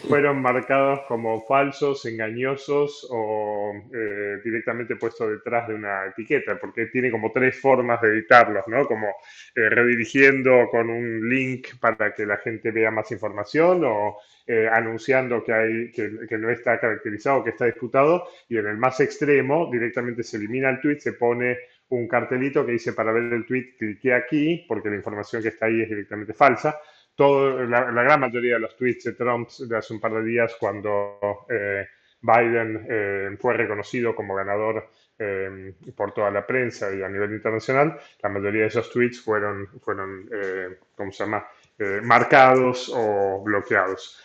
fueron 0.09 0.41
marcados 0.41 1.01
como 1.07 1.45
falsos, 1.45 2.07
engañosos 2.07 3.07
o 3.11 3.75
eh, 3.93 4.39
directamente 4.43 4.97
puestos 4.97 5.29
detrás 5.29 5.69
de 5.69 5.75
una 5.75 6.07
etiqueta, 6.07 6.59
porque 6.59 6.87
tiene 6.87 7.11
como 7.11 7.31
tres 7.31 7.61
formas 7.61 8.01
de 8.01 8.09
editarlos, 8.09 8.67
¿no? 8.67 8.87
Como 8.87 9.09
redirigiendo 9.55 10.69
con 10.71 10.89
un 10.89 11.29
link 11.29 11.79
para 11.79 12.15
que 12.15 12.25
la 12.25 12.39
gente 12.39 12.71
vea 12.71 12.91
más 12.91 13.13
información 13.13 13.85
o 13.85 14.19
anunciando 14.73 15.43
que, 15.43 15.53
hay, 15.53 15.91
que, 15.91 16.39
no 16.39 16.51
está 16.51 16.79
caracterizado, 16.79 17.45
que 17.45 17.51
está 17.51 17.67
disputado, 17.67 18.27
y 18.49 18.59
en 18.59 18.67
el 18.67 18.77
más 18.77 19.01
extremo 19.01 19.71
directamente 19.71 20.23
se 20.23 20.37
elimina 20.39 20.71
el 20.71 20.81
tweet, 20.81 20.99
se 20.99 21.15
pone 21.15 21.57
un 21.91 22.09
cartelito 22.09 22.65
que 22.65 22.73
dice 22.73 22.93
para 22.93 23.13
ver 23.13 23.33
el 23.33 23.47
tweet 23.47 23.77
clique 23.79 24.13
aquí, 24.13 24.65
porque 24.69 24.89
la 24.89 24.97
información 24.97 25.43
que 25.43 25.49
está 25.49 25.67
ahí 25.67 25.83
es 25.83 25.89
directamente 25.89 26.33
falsa. 26.33 26.79
Todo, 27.15 27.65
la, 27.65 27.85
gran 27.91 28.21
mayoría 28.21 28.55
de 28.55 28.61
los 28.61 28.77
tweets 28.77 29.05
de 29.05 29.13
Trump 29.13 29.49
de 29.49 29.77
hace 29.77 29.93
un 29.95 30.01
par 30.01 30.13
de 30.15 30.25
días, 30.25 30.57
cuando 30.59 31.21
eh, 31.49 31.87
Biden 32.21 32.87
eh, 32.89 33.37
fue 33.39 33.55
reconocido 33.55 34.15
como 34.17 34.35
ganador 34.35 34.89
eh, 35.17 35.75
por 35.97 36.13
toda 36.13 36.31
la 36.31 36.45
prensa 36.45 36.93
y 36.93 37.03
a 37.03 37.09
nivel 37.09 37.33
internacional, 37.33 37.97
la 38.21 38.29
mayoría 38.29 38.63
de 38.63 38.69
esos 38.69 38.91
tweets 38.91 39.21
fueron, 39.21 39.69
fueron 39.81 40.29
¿cómo 40.97 41.13
se 41.13 41.25
llama?, 41.25 41.47
marcados 42.03 42.93
o 42.93 43.43
bloqueados. 43.45 44.21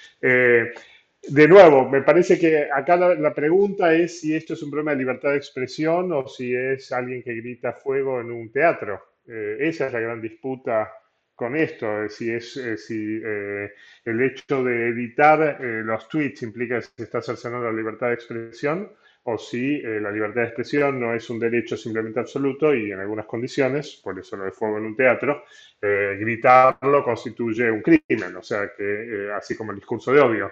De 1.31 1.47
nuevo, 1.47 1.87
me 1.87 2.01
parece 2.01 2.39
que 2.39 2.67
acá 2.73 2.95
la, 2.95 3.33
pregunta 3.35 3.93
es 3.93 4.19
si 4.19 4.35
esto 4.35 4.53
es 4.53 4.63
un 4.63 4.71
problema 4.71 4.91
de 4.91 4.97
libertad 4.97 5.29
de 5.29 5.37
expresión 5.37 6.11
o 6.11 6.27
si 6.27 6.55
es 6.55 6.91
alguien 6.91 7.21
que 7.21 7.35
grita 7.35 7.73
fuego 7.73 8.19
en 8.19 8.31
un 8.31 8.51
teatro. 8.51 8.99
Eh, 9.27 9.57
esa 9.59 9.87
es 9.87 9.93
la 9.93 9.99
gran 9.99 10.19
disputa 10.19 10.91
con 11.35 11.55
esto, 11.55 12.09
si 12.09 12.31
es 12.31 12.57
eh, 12.57 12.77
si 12.77 13.21
eh, 13.23 13.71
el 14.05 14.21
hecho 14.23 14.63
de 14.63 14.87
editar 14.87 15.61
los 15.61 16.09
tweets 16.09 16.41
implica 16.41 16.77
que 16.79 16.87
se 16.97 17.03
está 17.03 17.21
cercenando 17.21 17.67
la 17.67 17.77
libertad 17.77 18.07
de 18.07 18.15
expresión 18.15 18.91
o 19.23 19.37
si 19.37 19.79
la 19.81 20.09
libertad 20.09 20.41
de 20.41 20.47
expresión 20.47 20.99
no 20.99 21.13
es 21.13 21.29
un 21.29 21.39
derecho 21.39 21.77
simplemente 21.77 22.21
absoluto 22.21 22.73
y 22.73 22.91
en 22.91 22.99
algunas 23.01 23.27
condiciones, 23.27 24.01
por 24.03 24.17
eso 24.17 24.35
lo 24.35 24.45
de 24.45 24.51
fuego 24.51 24.79
en 24.79 24.85
un 24.85 24.95
teatro, 24.95 25.43
gritarlo 25.79 27.03
constituye 27.03 27.69
un 27.69 27.83
crimen, 27.83 28.35
o 28.35 28.41
sea 28.41 28.71
que 28.75 29.29
así 29.35 29.55
como 29.55 29.71
el 29.71 29.77
discurso 29.77 30.11
de 30.11 30.21
odio. 30.21 30.51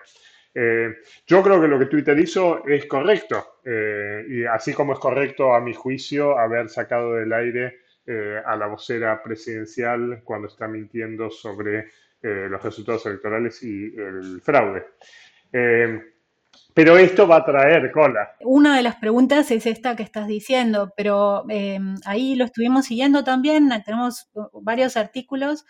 Eh, 0.59 1.03
yo 1.27 1.43
creo 1.43 1.61
que 1.61 1.67
lo 1.67 1.77
que 1.77 1.85
Twitter 1.85 2.17
hizo 2.17 2.65
es 2.65 2.87
correcto, 2.87 3.59
eh, 3.63 4.25
y 4.27 4.43
así 4.43 4.73
como 4.73 4.93
es 4.93 4.99
correcto 4.99 5.53
a 5.53 5.61
mi 5.61 5.71
juicio 5.75 6.35
haber 6.35 6.67
sacado 6.67 7.13
del 7.13 7.31
aire 7.31 7.81
eh, 8.07 8.41
a 8.43 8.55
la 8.55 8.65
vocera 8.65 9.21
presidencial 9.21 10.21
cuando 10.23 10.47
está 10.47 10.67
mintiendo 10.67 11.29
sobre 11.29 11.89
los 12.19 12.61
resultados 12.61 13.05
electorales 13.05 13.61
y 13.63 13.95
el 13.95 14.41
fraude. 14.41 14.83
pero 16.73 16.97
esto 16.97 17.27
va 17.27 17.37
a 17.37 17.45
traer 17.45 17.89
cola. 17.91 18.35
Una 18.41 18.75
de 18.75 18.81
las 18.81 18.95
preguntas 18.95 19.49
es 19.51 19.65
esta 19.65 19.95
que 19.95 20.03
estás 20.03 20.27
diciendo, 20.27 20.91
pero 20.97 21.45
ahí 22.05 22.35
lo 22.35 22.43
estuvimos 22.43 22.87
siguiendo 22.87 23.23
también, 23.23 23.69
tenemos 23.85 24.29
varios 24.61 24.97
artículos 24.97 25.65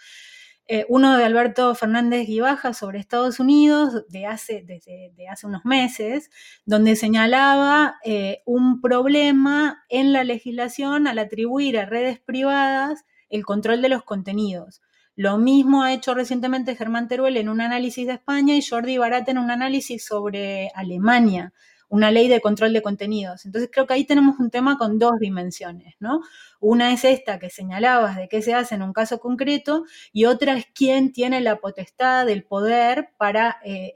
eh, 0.69 0.85
uno 0.89 1.17
de 1.17 1.23
Alberto 1.23 1.73
Fernández 1.75 2.27
Guibaja 2.27 2.73
sobre 2.73 2.99
Estados 2.99 3.39
Unidos 3.39 4.03
de 4.09 4.25
hace, 4.25 4.63
desde 4.65 5.27
hace 5.29 5.47
unos 5.47 5.63
meses, 5.63 6.29
donde 6.65 6.97
señalaba 6.97 7.95
eh, 8.03 8.41
un 8.45 8.81
problema 8.81 9.83
en 9.87 10.11
la 10.11 10.25
legislación 10.25 11.07
al 11.07 11.19
atribuir 11.19 11.77
a 11.77 11.85
redes 11.85 12.19
privadas 12.19 13.05
el 13.29 13.45
control 13.45 13.81
de 13.81 13.89
los 13.89 14.03
contenidos. 14.03 14.81
Lo 15.15 15.37
mismo 15.37 15.83
ha 15.83 15.93
hecho 15.93 16.13
recientemente 16.13 16.75
Germán 16.75 17.07
Teruel 17.07 17.37
en 17.37 17.49
un 17.49 17.61
análisis 17.61 18.05
de 18.05 18.13
España 18.13 18.55
y 18.55 18.61
Jordi 18.61 18.97
Barat 18.97 19.27
en 19.29 19.37
un 19.37 19.49
análisis 19.49 20.05
sobre 20.05 20.69
Alemania 20.75 21.53
una 21.89 22.11
ley 22.11 22.27
de 22.27 22.41
control 22.41 22.73
de 22.73 22.81
contenidos. 22.81 23.45
Entonces 23.45 23.69
creo 23.71 23.87
que 23.87 23.93
ahí 23.93 24.05
tenemos 24.05 24.39
un 24.39 24.49
tema 24.49 24.77
con 24.77 24.99
dos 24.99 25.19
dimensiones, 25.19 25.95
¿no? 25.99 26.21
Una 26.59 26.93
es 26.93 27.05
esta 27.05 27.39
que 27.39 27.49
señalabas 27.49 28.15
de 28.15 28.27
qué 28.27 28.41
se 28.41 28.53
hace 28.53 28.75
en 28.75 28.81
un 28.81 28.93
caso 28.93 29.19
concreto 29.19 29.85
y 30.11 30.25
otra 30.25 30.57
es 30.57 30.65
quién 30.73 31.11
tiene 31.13 31.41
la 31.41 31.57
potestad, 31.57 32.27
el 32.29 32.43
poder 32.43 33.09
para 33.17 33.57
eh, 33.63 33.93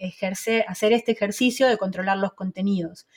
hacer 0.68 0.94
este 0.94 1.12
ejercicio 1.12 1.68
de 1.68 1.78
controlar 1.78 2.18
los 2.18 2.34
contenidos. 2.34 3.08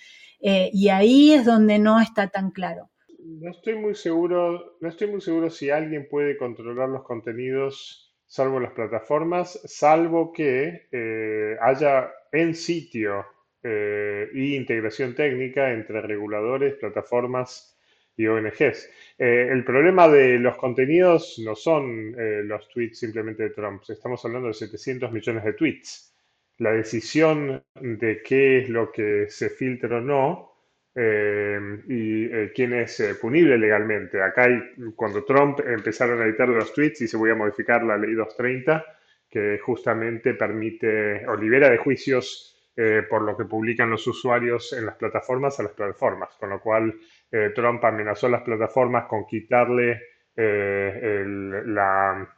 Eh, 0.41 0.71
y 0.73 0.89
ahí 0.89 1.33
es 1.33 1.45
donde 1.45 1.79
no 1.79 2.01
está 2.01 2.29
tan 2.29 2.51
claro. 2.51 2.91
No 3.19 3.51
estoy 3.51 3.77
muy 3.77 3.95
seguro, 3.95 4.77
no 4.81 4.89
estoy 4.89 5.07
muy 5.07 5.21
seguro 5.21 5.49
si 5.49 5.71
alguien 5.71 6.09
puede 6.11 6.37
controlar 6.37 6.89
los 6.89 7.05
contenidos 7.05 8.05
salvo 8.27 8.59
las 8.59 8.73
plataformas, 8.73 9.61
salvo 9.65 10.33
que 10.33 10.89
eh, 10.91 11.57
haya 11.61 12.11
en 12.33 12.55
sitio 12.55 13.25
eh, 13.67 14.29
y 14.35 14.57
integración 14.57 15.15
técnica 15.15 15.73
entre 15.73 16.03
reguladores, 16.03 16.75
plataformas 16.75 17.75
y 18.15 18.27
ONGs. 18.27 18.91
Eh, 19.19 19.49
el 19.51 19.65
problema 19.65 20.07
de 20.07 20.39
los 20.39 20.59
contenidos 20.59 21.41
no 21.43 21.57
son 21.57 22.15
eh, 22.19 22.43
los 22.45 22.69
tweets 22.69 22.99
simplemente 22.99 23.45
de 23.45 23.51
Trump, 23.51 23.83
estamos 23.89 24.23
hablando 24.23 24.49
de 24.49 24.55
700 24.55 25.11
millones 25.11 25.45
de 25.45 25.55
tweets. 25.55 26.15
La 26.59 26.73
decisión 26.73 27.65
de 27.81 28.23
qué 28.23 28.59
es 28.59 28.69
lo 28.69 28.93
que 28.93 29.31
se 29.31 29.49
filtra 29.49 29.97
o 29.97 30.01
no 30.01 30.51
y 30.95 32.29
quién 32.55 32.73
es 32.75 33.03
punible 33.21 33.59
legalmente. 33.59 34.23
Acá 34.23 34.45
hay, 34.45 34.61
cuando 34.95 35.25
Trump 35.25 35.59
empezaron 35.67 36.23
a 36.23 36.27
editar 36.27 36.49
los 36.49 36.73
tweets 36.73 37.01
y 37.01 37.09
se 37.09 37.17
voy 37.17 37.31
a 37.31 37.35
modificar 37.35 37.83
la 37.83 37.97
ley 37.97 38.13
230, 38.13 38.85
que 39.29 39.59
justamente 39.59 40.35
permite 40.35 41.27
o 41.27 41.35
libera 41.35 41.69
de 41.69 41.79
juicios 41.79 42.54
eh, 42.77 43.03
por 43.09 43.23
lo 43.23 43.37
que 43.37 43.45
publican 43.45 43.89
los 43.89 44.05
usuarios 44.09 44.73
en 44.73 44.87
las 44.87 44.97
plataformas 44.97 45.61
a 45.61 45.63
las 45.63 45.73
plataformas, 45.73 46.31
con 46.41 46.51
lo 46.51 46.61
cual 46.61 46.93
eh, 47.31 47.53
Trump 47.55 47.85
amenazó 47.85 48.27
a 48.27 48.31
las 48.31 48.43
plataformas 48.43 49.05
con 49.07 49.25
quitarle 49.27 50.03
eh, 50.37 51.23
la 51.67 52.29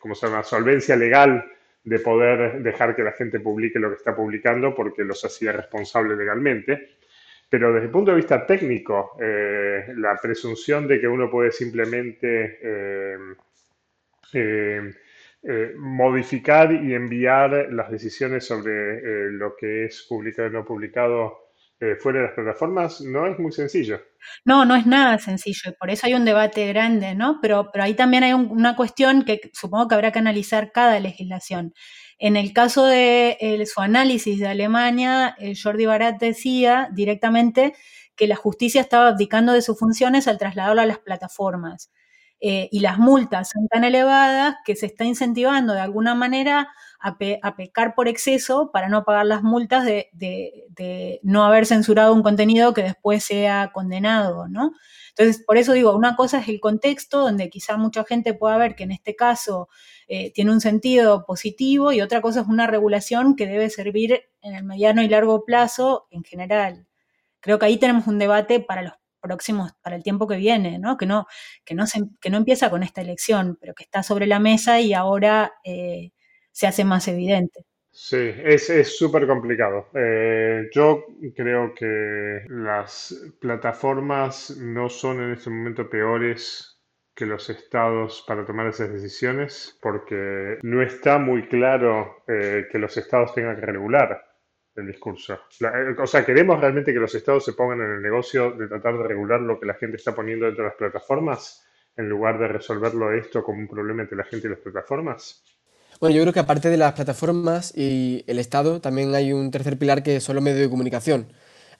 ¿cómo 0.00 0.16
se 0.16 0.26
llama? 0.26 0.42
solvencia 0.42 0.96
legal 0.96 1.48
de 1.84 2.00
poder 2.00 2.60
dejar 2.60 2.96
que 2.96 3.04
la 3.04 3.12
gente 3.12 3.38
publique 3.38 3.78
lo 3.78 3.90
que 3.90 3.96
está 3.98 4.16
publicando 4.16 4.74
porque 4.74 5.04
los 5.04 5.24
hacía 5.24 5.52
responsables 5.52 6.18
legalmente. 6.18 6.96
Pero 7.48 7.72
desde 7.72 7.86
el 7.86 7.92
punto 7.92 8.10
de 8.10 8.16
vista 8.16 8.44
técnico, 8.44 9.16
la 9.18 10.16
presunción 10.20 10.86
de 10.88 11.00
que 11.00 11.08
uno 11.08 11.30
puede 11.30 11.50
simplemente 11.50 12.58
modificar 15.76 16.72
y 16.72 16.94
enviar 16.94 17.68
las 17.72 17.90
decisiones 17.90 18.46
sobre 18.46 18.98
eh, 18.98 19.30
lo 19.30 19.54
que 19.56 19.84
es 19.84 20.04
publicado 20.08 20.48
y 20.48 20.52
no 20.52 20.64
publicado 20.64 21.38
eh, 21.80 21.94
fuera 21.94 22.18
de 22.18 22.26
las 22.26 22.34
plataformas 22.34 23.00
no 23.00 23.26
es 23.26 23.38
muy 23.38 23.52
sencillo. 23.52 24.00
No, 24.44 24.64
no 24.64 24.74
es 24.74 24.84
nada 24.84 25.16
sencillo 25.18 25.70
y 25.70 25.74
por 25.74 25.90
eso 25.90 26.06
hay 26.06 26.14
un 26.14 26.24
debate 26.24 26.66
grande, 26.66 27.14
¿no? 27.14 27.38
Pero, 27.40 27.70
pero 27.72 27.84
ahí 27.84 27.94
también 27.94 28.24
hay 28.24 28.32
una 28.32 28.74
cuestión 28.74 29.24
que 29.24 29.40
supongo 29.52 29.86
que 29.86 29.94
habrá 29.94 30.10
que 30.10 30.18
analizar 30.18 30.72
cada 30.72 30.98
legislación. 30.98 31.72
En 32.18 32.36
el 32.36 32.52
caso 32.52 32.84
de 32.84 33.64
su 33.72 33.80
análisis 33.80 34.40
de 34.40 34.48
Alemania, 34.48 35.36
Jordi 35.62 35.86
Barat 35.86 36.18
decía 36.18 36.88
directamente 36.92 37.74
que 38.16 38.26
la 38.26 38.34
justicia 38.34 38.80
estaba 38.80 39.06
abdicando 39.06 39.52
de 39.52 39.62
sus 39.62 39.78
funciones 39.78 40.26
al 40.26 40.36
trasladarlo 40.36 40.82
a 40.82 40.86
las 40.86 40.98
plataformas. 40.98 41.92
Eh, 42.40 42.68
y 42.70 42.80
las 42.80 42.98
multas 42.98 43.50
son 43.50 43.66
tan 43.66 43.82
elevadas 43.82 44.56
que 44.64 44.76
se 44.76 44.86
está 44.86 45.04
incentivando 45.04 45.72
de 45.72 45.80
alguna 45.80 46.14
manera 46.14 46.68
a, 47.00 47.18
pecar 47.18 47.94
por 47.96 48.06
exceso 48.06 48.70
para 48.72 48.88
no 48.88 49.04
pagar 49.04 49.26
las 49.26 49.42
multas 49.42 49.84
de, 49.84 51.20
no 51.22 51.44
haber 51.44 51.66
censurado 51.66 52.14
un 52.14 52.22
contenido 52.22 52.74
que 52.74 52.82
después 52.82 53.24
sea 53.24 53.70
condenado, 53.72 54.48
¿no? 54.48 54.72
Entonces, 55.16 55.42
por 55.44 55.56
eso 55.56 55.72
digo, 55.72 55.96
una 55.96 56.14
cosa 56.14 56.38
es 56.38 56.48
el 56.48 56.60
contexto, 56.60 57.20
donde 57.20 57.50
quizá 57.50 57.76
mucha 57.76 58.04
gente 58.04 58.34
pueda 58.34 58.56
ver 58.56 58.76
que 58.76 58.84
en 58.84 58.92
este 58.92 59.16
caso 59.16 59.68
eh, 60.06 60.32
tiene 60.32 60.52
un 60.52 60.60
sentido 60.60 61.24
positivo, 61.26 61.90
y 61.92 62.00
otra 62.00 62.20
cosa 62.20 62.42
es 62.42 62.46
una 62.46 62.68
regulación 62.68 63.34
que 63.34 63.46
debe 63.46 63.68
servir 63.70 64.22
en 64.42 64.54
el 64.54 64.62
mediano 64.64 65.02
y 65.02 65.08
largo 65.08 65.44
plazo 65.44 66.06
en 66.10 66.22
general. 66.22 66.86
Creo 67.40 67.58
que 67.58 67.66
ahí 67.66 67.78
tenemos 67.78 68.06
un 68.06 68.18
debate 68.18 68.60
para 68.60 68.82
los 68.82 68.92
próximos, 69.28 69.72
para 69.82 69.94
el 69.96 70.02
tiempo 70.02 70.26
que 70.26 70.36
viene, 70.36 70.78
¿no? 70.78 70.96
Que, 70.96 71.06
no, 71.06 71.26
que, 71.64 71.74
no 71.74 71.84
que 72.20 72.30
no 72.30 72.38
empieza 72.38 72.70
con 72.70 72.82
esta 72.82 73.02
elección, 73.02 73.58
pero 73.60 73.74
que 73.74 73.84
está 73.84 74.02
sobre 74.02 74.26
la 74.26 74.40
mesa 74.40 74.80
y 74.80 74.94
ahora 74.94 75.52
eh, 75.64 76.12
se 76.50 76.66
hace 76.66 76.84
más 76.84 77.06
evidente. 77.08 77.66
Sí, 77.90 78.32
es 78.44 78.96
súper 78.96 79.26
complicado. 79.26 79.88
Eh, 79.94 80.68
yo 80.72 81.04
creo 81.36 81.74
que 81.74 82.44
las 82.48 83.14
plataformas 83.40 84.56
no 84.56 84.88
son 84.88 85.20
en 85.20 85.32
este 85.32 85.50
momento 85.50 85.90
peores 85.90 86.78
que 87.14 87.26
los 87.26 87.50
estados 87.50 88.24
para 88.26 88.46
tomar 88.46 88.68
esas 88.68 88.92
decisiones, 88.92 89.76
porque 89.82 90.58
no 90.62 90.80
está 90.80 91.18
muy 91.18 91.48
claro 91.48 92.22
eh, 92.28 92.68
que 92.70 92.78
los 92.78 92.96
estados 92.96 93.34
tengan 93.34 93.56
que 93.56 93.66
regular 93.66 94.27
el 94.78 94.86
discurso. 94.86 95.34
Eh, 95.60 95.96
o 95.98 96.06
sea, 96.06 96.24
¿queremos 96.24 96.60
realmente 96.60 96.92
que 96.92 96.98
los 96.98 97.14
estados 97.14 97.44
se 97.44 97.52
pongan 97.52 97.80
en 97.80 97.92
el 97.96 98.02
negocio 98.02 98.52
de 98.52 98.68
tratar 98.68 98.96
de 98.96 99.04
regular 99.04 99.40
lo 99.40 99.58
que 99.58 99.66
la 99.66 99.74
gente 99.74 99.96
está 99.96 100.14
poniendo 100.14 100.46
dentro 100.46 100.64
de 100.64 100.70
las 100.70 100.78
plataformas 100.78 101.64
en 101.96 102.08
lugar 102.08 102.38
de 102.38 102.48
resolverlo 102.48 103.12
esto 103.12 103.42
como 103.42 103.58
un 103.58 103.68
problema 103.68 104.02
entre 104.02 104.16
la 104.16 104.24
gente 104.24 104.46
y 104.46 104.50
las 104.50 104.60
plataformas? 104.60 105.42
Bueno, 106.00 106.14
yo 106.14 106.22
creo 106.22 106.32
que 106.32 106.40
aparte 106.40 106.70
de 106.70 106.76
las 106.76 106.92
plataformas 106.92 107.76
y 107.76 108.24
el 108.28 108.38
Estado, 108.38 108.80
también 108.80 109.14
hay 109.14 109.32
un 109.32 109.50
tercer 109.50 109.76
pilar 109.76 110.04
que 110.04 110.20
son 110.20 110.36
los 110.36 110.44
medios 110.44 110.60
de 110.60 110.70
comunicación. 110.70 111.26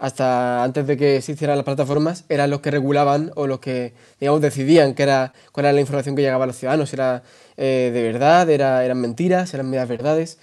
Hasta 0.01 0.63
antes 0.63 0.87
de 0.87 0.97
que 0.97 1.17
existieran 1.17 1.57
las 1.57 1.65
plataformas, 1.65 2.25
eran 2.29 2.51
los 2.51 2.61
que 2.61 2.71
regulaban 2.71 3.33
o 3.35 3.47
los 3.47 3.59
que, 3.59 3.95
digamos, 4.21 4.41
decidían 4.41 4.95
qué 4.95 5.05
era, 5.05 5.33
cuál 5.53 5.67
era 5.67 5.73
la 5.73 5.81
información 5.81 6.15
que 6.15 6.23
llegaba 6.23 6.45
a 6.45 6.47
los 6.47 6.57
ciudadanos. 6.57 6.93
Era 6.93 7.23
eh, 7.57 7.91
de 7.93 8.03
verdad, 8.03 8.49
era, 8.49 8.85
eran 8.85 9.01
mentiras, 9.01 9.53
eran 9.55 9.69
medias 9.69 9.89
verdades. 9.89 10.39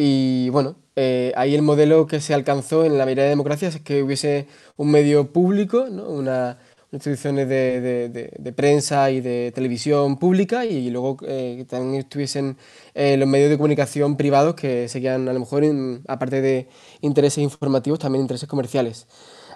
Y 0.00 0.48
bueno, 0.50 0.76
eh, 0.94 1.32
ahí 1.34 1.56
el 1.56 1.62
modelo 1.62 2.06
que 2.06 2.20
se 2.20 2.32
alcanzó 2.32 2.84
en 2.84 2.96
la 2.96 3.04
mayoría 3.04 3.24
de 3.24 3.30
democracias 3.30 3.74
es 3.74 3.80
que 3.80 4.00
hubiese 4.00 4.46
un 4.76 4.92
medio 4.92 5.32
público, 5.32 5.88
¿no? 5.90 6.08
una, 6.08 6.56
instituciones 6.92 7.48
de, 7.48 8.30
de, 8.38 8.52
prensa 8.52 9.10
y 9.10 9.20
de 9.20 9.50
televisión 9.52 10.16
pública 10.16 10.64
y 10.64 10.88
luego 10.90 11.16
eh, 11.26 11.64
también 11.68 11.96
estuviesen 11.96 12.56
eh, 12.94 13.16
los 13.16 13.28
medios 13.28 13.50
de 13.50 13.56
comunicación 13.56 14.16
privados 14.16 14.54
que 14.54 14.88
seguían 14.88 15.28
a 15.28 15.32
lo 15.32 15.40
mejor, 15.40 15.64
aparte 16.06 16.40
de 16.40 16.68
intereses 17.00 17.38
informativos, 17.42 17.98
también 17.98 18.22
intereses 18.22 18.48
comerciales. 18.48 19.08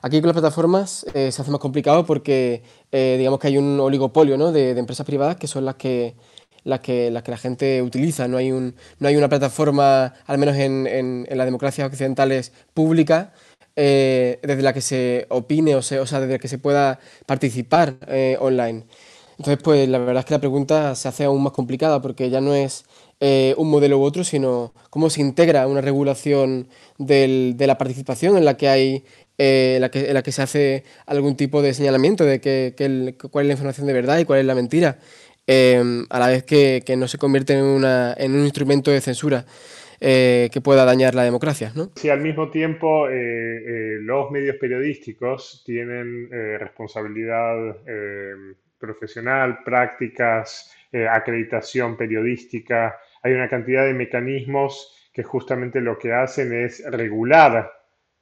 Aquí 0.03 0.21
con 0.21 0.27
las 0.27 0.35
plataformas 0.35 1.07
se 1.15 1.29
hace 1.29 1.51
más 1.53 1.61
complicado 1.61 2.05
porque 2.05 2.65
digamos 2.91 3.39
que 3.39 3.47
hay 3.47 3.59
un 3.59 3.79
oligopolio 3.79 4.37
¿no? 4.37 4.51
de, 4.51 4.71
empresas 4.77 5.07
privadas 5.07 5.37
que 5.37 5.47
son 5.47 5.65
las 5.65 5.77
que 5.77 6.17
las 6.65 6.81
que, 6.81 7.11
las 7.11 7.23
que 7.23 7.31
la 7.31 7.37
gente 7.37 7.83
utiliza. 7.83 8.29
No 8.29 8.37
hay, 8.37 8.53
un, 8.53 8.75
no 8.99 9.09
hay 9.09 9.17
una 9.17 9.29
plataforma, 9.29 10.15
al 10.27 10.39
menos 10.39 10.57
en, 10.57 10.87
en, 10.87 11.27
las 11.31 11.47
democracias 11.47 11.87
occidentales, 11.87 12.53
pública, 12.75 13.33
eh, 13.75 14.39
desde 14.43 14.63
la 14.63 14.73
que 14.73 14.83
se 14.83 15.27
opine 15.31 15.75
o, 15.77 15.83
sea, 15.83 15.99
desde 16.03 16.33
la 16.33 16.39
que 16.39 16.49
se 16.49 16.59
pueda 16.59 16.99
participar 17.27 17.97
eh, 18.07 18.37
online. 18.41 18.85
Entonces, 19.39 19.59
pues 19.63 19.89
la 19.89 19.99
verdad 19.99 20.21
es 20.21 20.25
que 20.27 20.35
la 20.35 20.41
pregunta 20.41 20.95
se 20.95 21.09
hace 21.09 21.25
aún 21.25 21.43
más 21.43 21.53
complicada 21.53 22.01
porque 22.03 22.29
ya 22.31 22.41
no 22.41 22.55
es 22.55 22.85
eh, 23.21 23.55
un 23.57 23.71
modelo 23.71 23.99
u 23.99 24.03
otro, 24.03 24.25
sino 24.25 24.75
cómo 24.91 25.09
se 25.11 25.23
integra 25.23 25.67
una 25.67 25.81
regulación 25.81 26.69
de 26.99 27.57
la 27.59 27.79
participación 27.79 28.37
en 28.37 28.45
la 28.45 28.57
que 28.57 28.69
hay 28.69 29.05
la 29.39 29.91
que, 29.91 30.09
en 30.09 30.15
la 30.15 30.23
que 30.23 30.31
se 30.31 30.43
hace 30.43 30.85
algún 31.07 31.35
tipo 31.37 31.63
de 31.63 31.75
señalamiento 31.75 32.25
de 32.25 32.41
que, 32.41 33.17
cuál 33.31 33.47
es 33.47 33.49
la 33.49 33.53
información 33.55 33.87
de 33.89 33.93
verdad 33.93 34.19
y 34.19 34.25
cuál 34.25 34.41
es 34.41 34.47
la 34.47 34.55
mentira. 34.55 34.99
Em, 35.47 36.07
a 36.09 36.19
la 36.21 36.29
vez 36.29 36.45
que, 36.45 36.85
no 36.97 37.09
se 37.09 37.19
convierte 37.19 37.55
en, 37.55 37.65
un 37.65 38.45
instrumento 38.45 38.91
de 38.91 39.01
censura. 39.01 39.45
Eh, 40.05 40.51
que 40.53 40.61
pueda 40.61 40.85
dañar 40.85 41.15
la 41.15 41.23
democracia. 41.23 41.71
¿no? 41.77 41.93
Sí, 41.95 42.09
al 42.09 42.21
mismo 42.21 42.51
tiempo 42.51 43.09
eh, 43.09 43.13
eh, 43.15 43.99
los 44.01 44.33
medios 44.33 44.57
periodísticos 44.57 45.63
tienen 45.65 46.29
responsabilidad 46.59 47.77
profesional, 48.81 49.61
prácticas, 49.65 50.75
acreditación 51.09 51.97
periodística. 51.97 52.99
Hay 53.23 53.33
una 53.33 53.49
cantidad 53.49 53.87
de 53.87 53.95
mecanismos 53.95 55.09
que 55.13 55.23
justamente 55.23 55.81
lo 55.81 55.97
que 55.97 56.13
hacen 56.13 56.53
es 56.53 56.83
regular 56.91 57.71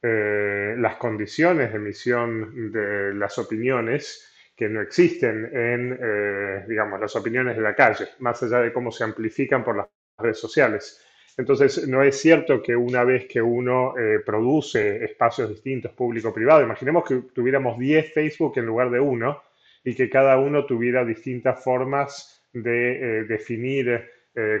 las 0.03 0.95
condiciones 0.97 1.71
de 1.71 1.77
emisión 1.77 2.71
de 2.71 3.15
las 3.15 3.39
opiniones 3.39 4.30
que 4.61 4.69
no 4.69 4.79
existen 4.79 5.49
en, 5.51 5.97
eh, 5.99 6.65
digamos, 6.67 6.99
las 6.99 7.15
opiniones 7.15 7.55
de 7.57 7.63
la 7.63 7.73
calle, 7.73 8.09
más 8.19 8.43
allá 8.43 8.59
de 8.59 8.71
cómo 8.71 8.91
se 8.91 9.03
amplifican 9.03 9.63
por 9.63 9.75
las 9.75 9.87
redes 10.19 10.37
sociales. 10.37 11.03
Entonces, 11.35 11.87
no 11.87 12.03
es 12.03 12.21
cierto 12.21 12.61
que 12.61 12.75
una 12.75 13.03
vez 13.03 13.25
que 13.25 13.41
uno 13.41 13.97
eh, 13.97 14.19
produce 14.23 15.03
espacios 15.03 15.49
distintos, 15.49 15.93
público-privado, 15.93 16.61
imaginemos 16.61 17.05
que 17.05 17.23
tuviéramos 17.33 17.79
10 17.79 18.13
Facebook 18.13 18.53
en 18.57 18.67
lugar 18.67 18.91
de 18.91 18.99
uno 18.99 19.41
y 19.83 19.95
que 19.95 20.07
cada 20.11 20.37
uno 20.37 20.63
tuviera 20.67 21.03
distintas 21.03 21.63
formas 21.63 22.45
de 22.53 23.21
eh, 23.21 23.23
definir 23.23 24.11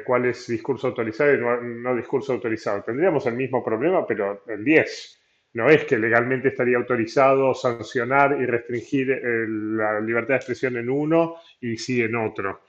cuál 0.03 0.25
es 0.25 0.47
discurso 0.47 0.87
autorizado 0.87 1.33
y 1.33 1.37
no, 1.37 1.61
no, 1.61 1.95
discurso 1.95 2.33
autorizado. 2.33 2.81
Tendríamos 2.81 3.25
el 3.27 3.35
mismo 3.35 3.63
problema, 3.63 4.05
pero 4.05 4.43
en 4.47 4.65
10. 4.65 5.20
No 5.53 5.69
es 5.69 5.83
que 5.83 5.97
legalmente 5.97 6.49
estaría 6.49 6.77
autorizado 6.77 7.53
sancionar 7.53 8.37
y 8.41 8.45
restringir 8.45 9.11
eh, 9.11 9.45
la 9.47 9.99
libertad 9.99 10.35
de 10.35 10.37
expresión 10.37 10.77
en 10.77 10.89
uno 10.89 11.35
y 11.59 11.77
sí 11.77 12.01
en 12.01 12.15
otro. 12.15 12.61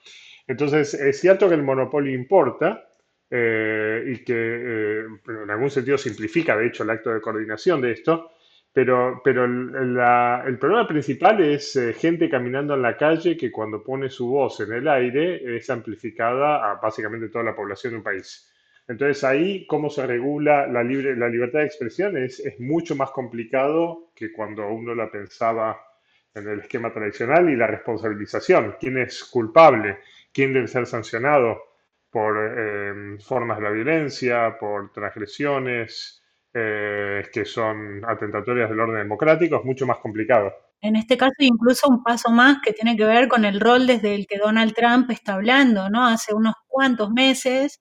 Entonces, 0.47 0.95
es 0.95 1.21
cierto 1.21 1.49
que 1.49 1.55
el 1.55 1.63
monopolio 1.63 2.13
importa 2.13 2.89
eh, 3.31 4.05
y 4.07 4.25
que 4.25 4.35
eh, 4.35 5.05
en 5.45 5.51
algún 5.51 5.71
sentido 5.71 5.97
simplifica, 5.97 6.57
de 6.57 6.67
hecho, 6.67 6.83
el 6.83 6.91
acto 6.91 7.11
de 7.15 7.21
coordinación 7.21 7.81
de 7.81 7.93
esto, 7.93 8.33
pero, 8.73 9.21
pero 9.23 9.45
el, 9.45 9.99
el 10.47 10.59
problema 10.59 10.89
principal 10.89 11.41
es 11.43 11.79
gente 11.99 12.29
caminando 12.29 12.75
en 12.75 12.83
la 12.83 12.97
calle 12.97 13.37
que 13.37 13.53
cuando 13.53 13.85
pone 13.85 14.09
su 14.09 14.29
voz 14.29 14.61
en 14.61 14.73
el 14.73 14.89
aire 14.89 15.57
es 15.57 15.69
amplificada 15.71 16.71
a 16.71 16.75
básicamente 16.77 17.29
toda 17.29 17.45
la 17.45 17.55
población 17.55 17.93
de 17.93 17.97
un 17.99 18.03
país. 18.03 18.52
Entonces 18.89 19.23
ahí 19.25 19.67
cómo 19.67 19.91
se 19.91 20.07
regula 20.07 20.67
la, 20.67 20.83
libre, 20.83 21.17
la 21.17 21.29
libertad 21.29 21.61
de 21.61 21.67
expresión 21.67 22.17
es, 22.17 22.43
mucho 22.59 22.97
más 22.97 23.11
complicado 23.11 24.11
que 24.15 24.33
cuando 24.33 24.69
uno 24.69 24.95
la 24.95 25.11
pensaba 25.11 25.81
en 26.35 26.49
el 26.49 26.61
esquema 26.61 26.93
tradicional 26.93 27.49
y 27.51 27.57
la 27.57 27.67
responsabilización. 27.67 28.77
¿Quién 28.81 28.99
es 28.99 29.25
culpable? 29.25 29.99
¿Quién 30.33 30.53
debe 30.53 30.67
ser 30.67 30.87
sancionado 30.87 31.61
por 32.11 32.37
eh, 32.39 33.19
formas 33.21 33.59
de 33.59 33.65
la 33.65 33.71
violencia, 33.71 34.57
por 34.59 34.93
transgresiones 34.93 36.23
eh, 36.53 37.23
que 37.33 37.45
son 37.45 38.03
atentatorias 38.07 38.69
del 38.69 38.81
orden 38.81 38.97
democrático? 38.97 39.57
Es 39.57 39.65
mucho 39.65 39.87
más 39.87 39.99
complicado. 39.99 40.53
En 40.81 40.97
este 40.97 41.17
caso, 41.17 41.35
incluso 41.39 41.89
un 41.89 42.03
paso 42.03 42.31
más 42.31 42.59
que 42.61 42.73
tiene 42.73 42.97
que 42.97 43.05
ver 43.05 43.29
con 43.29 43.45
el 43.45 43.61
rol 43.61 43.87
desde 43.87 44.17
el 44.17 44.27
que 44.27 44.39
Donald 44.39 44.75
Trump 44.75 45.09
está 45.11 45.35
hablando, 45.35 45.89
¿no? 45.89 46.05
Hace 46.09 46.35
unos 46.35 46.55
cuantos 46.67 47.11
meses 47.11 47.81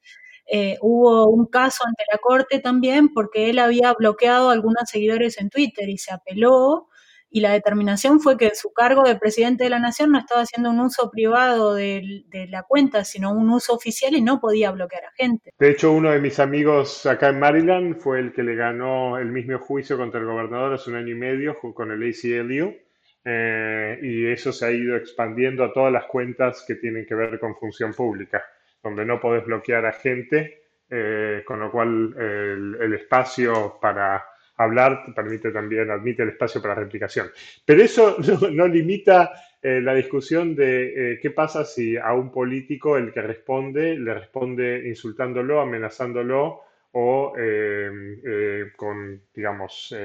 eh, 0.53 0.77
hubo 0.81 1.27
un 1.29 1.45
caso 1.45 1.85
ante 1.87 2.03
la 2.11 2.17
Corte 2.17 2.59
también 2.59 3.13
porque 3.13 3.49
él 3.49 3.57
había 3.57 3.93
bloqueado 3.93 4.49
a 4.49 4.51
algunos 4.51 4.83
seguidores 4.89 5.39
en 5.39 5.49
Twitter 5.49 5.87
y 5.87 5.97
se 5.97 6.13
apeló 6.13 6.89
y 7.29 7.39
la 7.39 7.53
determinación 7.53 8.19
fue 8.19 8.35
que 8.35 8.53
su 8.53 8.73
cargo 8.73 9.03
de 9.03 9.15
presidente 9.15 9.63
de 9.63 9.69
la 9.69 9.79
nación 9.79 10.11
no 10.11 10.19
estaba 10.19 10.41
haciendo 10.41 10.69
un 10.69 10.81
uso 10.81 11.09
privado 11.09 11.73
de, 11.73 12.25
la 12.49 12.63
cuenta, 12.63 13.05
sino 13.05 13.31
un 13.31 13.49
uso 13.49 13.73
oficial 13.73 14.13
y 14.13 14.21
no 14.21 14.41
podía 14.41 14.71
bloquear 14.71 15.05
a 15.05 15.11
gente. 15.15 15.53
De 15.57 15.69
hecho, 15.69 15.93
uno 15.93 16.11
de 16.11 16.19
mis 16.19 16.37
amigos 16.39 17.05
acá 17.05 17.29
en 17.29 17.39
Maryland 17.39 17.95
fue 17.95 18.19
el 18.19 18.33
que 18.33 18.43
le 18.43 18.55
ganó 18.55 19.19
el 19.19 19.31
mismo 19.31 19.57
juicio 19.57 19.95
contra 19.95 20.19
el 20.19 20.25
gobernador 20.25 20.73
hace 20.73 20.89
un 20.89 20.97
año 20.97 21.11
y 21.11 21.15
medio 21.15 21.55
con 21.73 21.91
el 21.91 22.03
ACLU. 22.03 22.75
Eh, 23.23 23.99
y 24.01 24.25
eso 24.25 24.51
se 24.51 24.65
ha 24.65 24.71
ido 24.71 24.97
expandiendo 24.97 25.63
a 25.63 25.71
todas 25.71 25.93
las 25.93 26.05
cuentas 26.07 26.65
que 26.67 26.75
tienen 26.75 27.05
que 27.05 27.15
ver 27.15 27.39
con 27.39 27.55
función 27.55 27.93
pública 27.93 28.43
donde 28.84 29.06
no 29.06 29.20
podés 29.20 29.46
bloquear 29.46 29.86
a 29.86 29.94
gente, 29.94 30.62
eh, 30.89 31.44
con 31.46 31.60
lo 31.60 31.72
cual 31.72 32.13
el, 32.17 32.94
espacio 32.94 33.78
para 33.82 34.26
hablar 34.58 35.06
permite 35.15 35.52
también, 35.52 35.89
admite 35.89 36.24
el 36.24 36.30
espacio 36.30 36.62
para 36.62 36.76
replicación. 36.76 37.28
Pero 37.65 37.82
eso 37.82 38.17
no, 38.52 38.67
limita 38.67 39.32
eh, 39.62 39.80
la 39.82 39.94
discusión 39.94 40.56
de 40.56 41.13
eh, 41.13 41.20
qué 41.22 41.32
pasa 41.32 41.63
si 41.63 41.96
a 41.98 42.13
un 42.13 42.32
político 42.32 42.98
el 42.98 43.13
que 43.13 43.22
responde 43.22 43.98
le 43.98 44.13
responde 44.13 44.88
insultándolo, 44.88 45.62
amenazándolo 45.62 46.62
o 46.94 47.34
con, 48.76 49.22
digamos, 49.34 49.96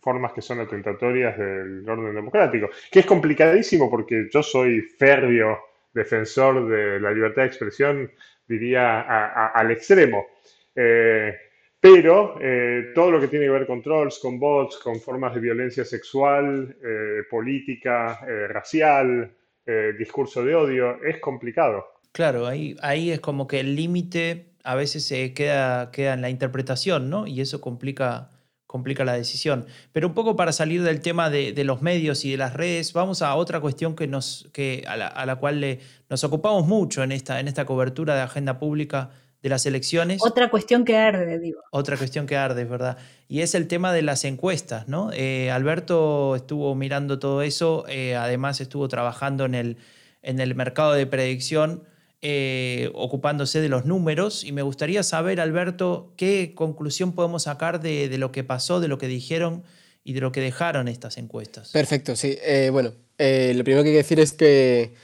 formas 0.00 0.32
que 0.32 0.40
son 0.40 0.58
atentatorias 0.58 1.36
del 1.36 1.86
orden 1.86 2.14
democrático, 2.14 2.70
que 2.90 3.00
es 3.00 3.04
complicadísimo 3.04 3.90
porque 3.90 4.28
yo 4.32 4.42
soy 4.42 4.80
férreo 4.80 5.73
defensor 5.94 6.68
de 6.68 7.00
la 7.00 7.12
libertad 7.12 7.42
de 7.42 7.48
expresión, 7.48 8.10
diría, 8.46 9.00
al 9.48 9.70
extremo. 9.70 10.26
Eh, 10.74 11.34
pero 11.80 12.38
eh, 12.40 12.92
todo 12.94 13.10
lo 13.10 13.20
que 13.20 13.28
tiene 13.28 13.44
que 13.46 13.50
ver 13.50 13.66
con 13.66 13.82
trolls, 13.82 14.18
con 14.18 14.38
bots, 14.38 14.78
con 14.78 15.00
formas 15.00 15.34
de 15.34 15.40
violencia 15.40 15.84
sexual, 15.84 16.76
eh, 16.84 17.22
política, 17.30 18.20
racial, 18.48 19.34
discurso 19.98 20.44
de 20.44 20.54
odio, 20.54 21.02
es 21.02 21.20
complicado. 21.20 21.86
Claro, 22.12 22.46
ahí, 22.46 23.10
es 23.10 23.20
como 23.20 23.46
que 23.46 23.60
el 23.60 23.74
límite 23.74 24.50
a 24.62 24.74
veces 24.74 25.06
se 25.06 25.32
queda, 25.32 25.90
queda 25.90 26.12
en 26.12 26.20
la 26.20 26.28
interpretación, 26.28 27.08
¿no? 27.08 27.26
Y 27.26 27.40
eso 27.40 27.62
complica 27.62 28.30
complica 28.74 29.04
la 29.04 29.12
decisión. 29.12 29.66
Pero 29.92 30.08
un 30.08 30.14
poco 30.14 30.34
para 30.34 30.50
salir 30.50 30.82
del 30.82 31.00
tema 31.00 31.30
de, 31.30 31.54
los 31.62 31.80
medios 31.80 32.24
y 32.24 32.32
de 32.32 32.38
las 32.38 32.54
redes, 32.54 32.92
vamos 32.92 33.22
a 33.22 33.32
otra 33.36 33.60
cuestión 33.60 33.94
que 33.94 34.08
nos, 34.08 34.48
que, 34.52 34.82
a, 34.88 34.96
la, 34.96 35.36
cual 35.36 35.60
le, 35.60 35.78
nos 36.10 36.24
ocupamos 36.24 36.66
mucho 36.66 37.04
en 37.04 37.12
esta, 37.12 37.38
en 37.38 37.46
esta 37.46 37.66
cobertura 37.66 38.16
de 38.16 38.22
agenda 38.22 38.58
pública 38.58 39.10
de 39.44 39.48
las 39.48 39.64
elecciones. 39.64 40.20
Otra 40.24 40.50
cuestión 40.50 40.84
que 40.84 40.96
arde, 40.96 41.38
digo. 41.38 41.60
Otra 41.70 41.96
cuestión 41.96 42.26
que 42.26 42.36
arde, 42.36 42.62
es 42.62 42.68
verdad. 42.68 42.98
Y 43.28 43.42
es 43.42 43.54
el 43.54 43.68
tema 43.68 43.92
de 43.92 44.02
las 44.02 44.24
encuestas, 44.24 44.88
¿no? 44.88 45.12
Eh, 45.12 45.52
Alberto 45.52 46.34
estuvo 46.34 46.74
mirando 46.74 47.20
todo 47.20 47.42
eso, 47.42 47.84
eh, 47.86 48.16
además 48.16 48.60
estuvo 48.60 48.88
trabajando 48.88 49.44
en 49.44 49.54
el, 49.54 49.76
en 50.20 50.40
el 50.40 50.56
mercado 50.56 50.94
de 50.94 51.06
predicción 51.06 51.84
eh, 52.26 52.90
ocupándose 52.94 53.60
de 53.60 53.68
los 53.68 53.84
números 53.84 54.44
y 54.44 54.52
me 54.52 54.62
gustaría 54.62 55.02
saber, 55.02 55.42
Alberto, 55.42 56.14
qué 56.16 56.54
conclusión 56.54 57.12
podemos 57.12 57.42
sacar 57.42 57.82
de, 57.82 58.08
lo 58.16 58.32
que 58.32 58.42
pasó, 58.42 58.80
de 58.80 58.88
lo 58.88 58.96
que 58.96 59.08
dijeron 59.08 59.62
y 60.04 60.14
de 60.14 60.22
lo 60.22 60.32
que 60.32 60.40
dejaron 60.40 60.88
estas 60.88 61.18
encuestas. 61.18 61.68
Perfecto, 61.70 62.16
sí. 62.16 62.38
Eh, 62.42 62.70
bueno, 62.72 62.92
lo 63.18 63.64
primero 63.64 63.82
que 63.82 63.90
hay 63.90 63.94
que 63.94 63.98
decir 63.98 64.20
es 64.20 64.32
que 64.32 64.94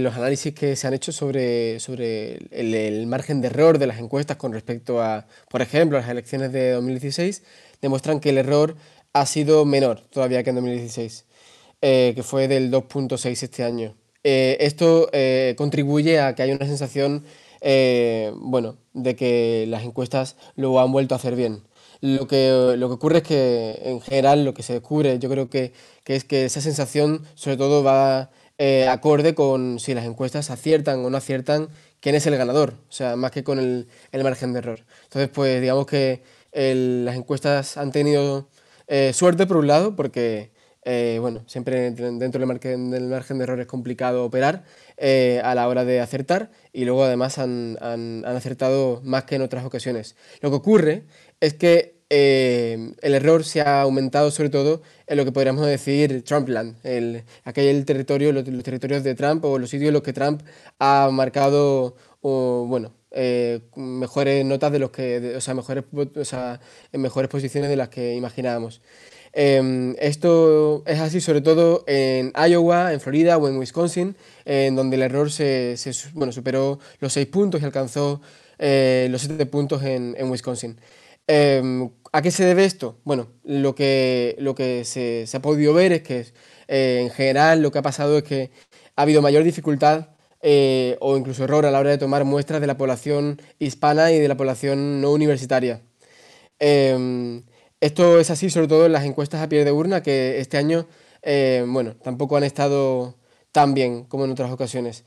los 0.00 0.14
análisis 0.14 0.52
que 0.52 0.76
se 0.76 0.86
han 0.86 0.92
hecho 0.92 1.10
sobre, 1.10 1.80
sobre 1.80 2.36
el, 2.50 3.06
margen 3.06 3.40
de 3.40 3.46
error 3.46 3.78
de 3.78 3.86
las 3.86 3.98
encuestas 3.98 4.36
con 4.36 4.52
respecto 4.52 5.00
a, 5.00 5.26
por 5.48 5.62
ejemplo, 5.62 5.98
las 5.98 6.10
elecciones 6.10 6.52
de 6.52 6.72
2016, 6.72 7.44
demuestran 7.80 8.20
que 8.20 8.28
el 8.28 8.36
error 8.36 8.76
ha 9.14 9.24
sido 9.24 9.64
menor 9.64 10.02
todavía 10.10 10.42
que 10.42 10.50
en 10.50 10.56
2016, 10.56 11.24
eh, 11.80 12.12
que 12.14 12.22
fue 12.22 12.46
del 12.46 12.70
2.6 12.70 13.42
este 13.42 13.64
año. 13.64 13.96
Eh, 14.24 14.56
esto 14.60 15.08
eh, 15.12 15.54
contribuye 15.56 16.20
a 16.20 16.34
que 16.34 16.42
haya 16.42 16.54
una 16.54 16.66
sensación 16.66 17.24
bueno, 17.60 18.76
de 18.92 19.16
que 19.16 19.66
las 19.68 19.82
encuestas 19.82 20.36
lo 20.54 20.78
han 20.80 20.92
vuelto 20.92 21.14
a 21.14 21.18
hacer 21.18 21.34
bien. 21.34 21.64
Lo 22.00 22.28
que, 22.28 22.76
lo 22.78 22.88
que 22.88 22.94
ocurre 22.94 23.18
es 23.18 23.24
que 23.24 23.80
en 23.84 24.00
general 24.00 24.44
lo 24.44 24.54
que 24.54 24.62
se 24.62 24.74
descubre 24.74 25.18
yo 25.18 25.28
creo 25.28 25.50
que, 25.50 25.72
que 26.04 26.14
es 26.14 26.24
que 26.24 26.44
esa 26.44 26.60
sensación 26.60 27.24
sobre 27.34 27.56
todo 27.56 27.82
va 27.82 28.30
acorde 28.88 29.34
con 29.34 29.80
si 29.80 29.94
las 29.94 30.04
encuestas 30.04 30.50
aciertan 30.50 31.04
o 31.04 31.10
no 31.10 31.16
aciertan 31.16 31.68
quién 32.00 32.14
es 32.14 32.26
el 32.26 32.36
ganador, 32.36 32.74
o 32.88 32.92
sea, 32.92 33.16
más 33.16 33.32
que 33.32 33.42
con 33.42 33.58
el, 33.58 33.88
el 34.12 34.22
margen 34.22 34.52
de 34.52 34.60
error. 34.60 34.84
Entonces, 35.04 35.28
pues 35.28 35.60
digamos 35.60 35.86
que 35.86 36.22
las 36.52 37.16
encuestas 37.16 37.76
han 37.76 37.92
tenido 37.92 38.48
eh, 38.86 39.12
suerte 39.12 39.46
por 39.46 39.58
un 39.58 39.66
lado, 39.66 39.96
porque 39.96 40.50
eh, 40.90 41.18
bueno, 41.20 41.42
siempre 41.46 41.90
dentro 41.90 42.40
del 42.40 42.46
margen, 42.46 42.90
de 42.90 43.42
error 43.42 43.60
es 43.60 43.66
complicado 43.66 44.24
operar 44.24 44.64
eh, 44.96 45.38
a 45.44 45.54
la 45.54 45.68
hora 45.68 45.84
de 45.84 46.00
acertar 46.00 46.50
y 46.72 46.86
luego 46.86 47.04
además 47.04 47.38
han, 47.38 47.76
han, 47.82 48.24
acertado 48.24 49.02
más 49.04 49.24
que 49.24 49.34
en 49.34 49.42
otras 49.42 49.66
ocasiones. 49.66 50.16
Lo 50.40 50.48
que 50.48 50.56
ocurre 50.56 51.02
es 51.40 51.52
que 51.52 51.98
el 52.08 53.14
error 53.14 53.44
se 53.44 53.60
ha 53.60 53.82
aumentado 53.82 54.30
sobre 54.30 54.48
todo 54.48 54.80
en 55.06 55.18
lo 55.18 55.26
que 55.26 55.32
podríamos 55.32 55.66
decir 55.66 56.24
Trumpland, 56.24 56.76
el, 56.82 57.22
aquel 57.44 57.84
territorio, 57.84 58.32
los, 58.32 58.44
territorios 58.44 59.04
de 59.04 59.14
Trump 59.14 59.44
o 59.44 59.58
los 59.58 59.68
sitios 59.68 59.88
en 59.88 59.92
los 59.94 60.02
que 60.02 60.14
Trump 60.14 60.40
ha 60.78 61.10
marcado, 61.12 61.96
bueno, 62.22 62.94
eh, 63.10 63.60
mejores 63.76 64.42
notas 64.42 64.72
de 64.72 64.78
los 64.78 64.90
que, 64.90 65.34
o 65.36 65.40
sea, 65.42 65.52
mejores, 65.52 65.84
o 65.92 66.24
sea, 66.24 66.60
mejores 66.92 67.28
posiciones 67.28 67.68
de 67.68 67.76
las 67.76 67.90
que 67.90 68.14
imaginábamos. 68.14 68.80
Em, 69.32 69.94
esto 69.98 70.82
es 70.86 70.98
así 71.00 71.20
sobre 71.20 71.40
todo 71.40 71.84
en 71.86 72.32
Iowa, 72.34 72.92
en 72.92 73.00
Florida 73.00 73.38
o 73.38 73.48
en 73.48 73.58
Wisconsin, 73.58 74.16
en 74.44 74.76
donde 74.76 74.96
el 74.96 75.02
error 75.02 75.30
se, 75.30 75.76
bueno, 76.14 76.32
superó 76.32 76.78
los 77.00 77.12
6 77.12 77.26
puntos 77.28 77.62
y 77.62 77.64
alcanzó 77.64 78.20
eh, 78.58 79.08
los 79.10 79.22
7 79.22 79.46
puntos 79.46 79.82
en, 79.82 80.16
Wisconsin. 80.30 80.78
Em, 81.26 81.90
¿A 82.12 82.22
qué 82.22 82.30
se 82.30 82.44
debe 82.44 82.64
esto? 82.64 82.98
Bueno, 83.04 83.28
lo 83.44 83.74
que, 83.74 84.36
lo 84.38 84.54
que 84.54 84.84
se, 84.84 85.26
se 85.26 85.36
ha 85.36 85.42
podido 85.42 85.74
ver 85.74 85.92
es 85.92 86.02
que 86.02 86.26
eh, 86.68 87.00
en 87.02 87.10
general 87.10 87.62
lo 87.62 87.70
que 87.72 87.78
ha 87.78 87.82
pasado 87.82 88.18
es 88.18 88.24
que 88.24 88.50
ha 88.96 89.02
habido 89.02 89.22
mayor 89.22 89.42
dificultad 89.44 90.08
eh, 90.42 90.96
o 91.00 91.16
incluso 91.16 91.44
error 91.44 91.66
a 91.66 91.70
la 91.70 91.80
hora 91.80 91.90
de 91.90 91.98
tomar 91.98 92.24
muestras 92.24 92.60
de 92.60 92.66
la 92.66 92.76
población 92.76 93.40
hispana 93.58 94.12
y 94.12 94.18
de 94.20 94.28
la 94.28 94.36
población 94.36 95.00
no 95.00 95.10
universitaria. 95.12 95.82
Em, 96.58 97.42
esto 97.80 98.18
es 98.20 98.30
así 98.30 98.50
sobre 98.50 98.68
todo 98.68 98.86
en 98.86 98.92
las 98.92 99.04
encuestas 99.04 99.42
a 99.42 99.48
pie 99.48 99.64
de 99.64 99.72
urna 99.72 100.02
que 100.02 100.40
este 100.40 100.56
año, 100.56 100.86
eh, 101.22 101.64
bueno, 101.66 101.96
tampoco 101.96 102.36
han 102.36 102.44
estado 102.44 103.16
tan 103.52 103.74
bien 103.74 104.04
como 104.04 104.24
en 104.24 104.32
otras 104.32 104.50
ocasiones. 104.50 105.04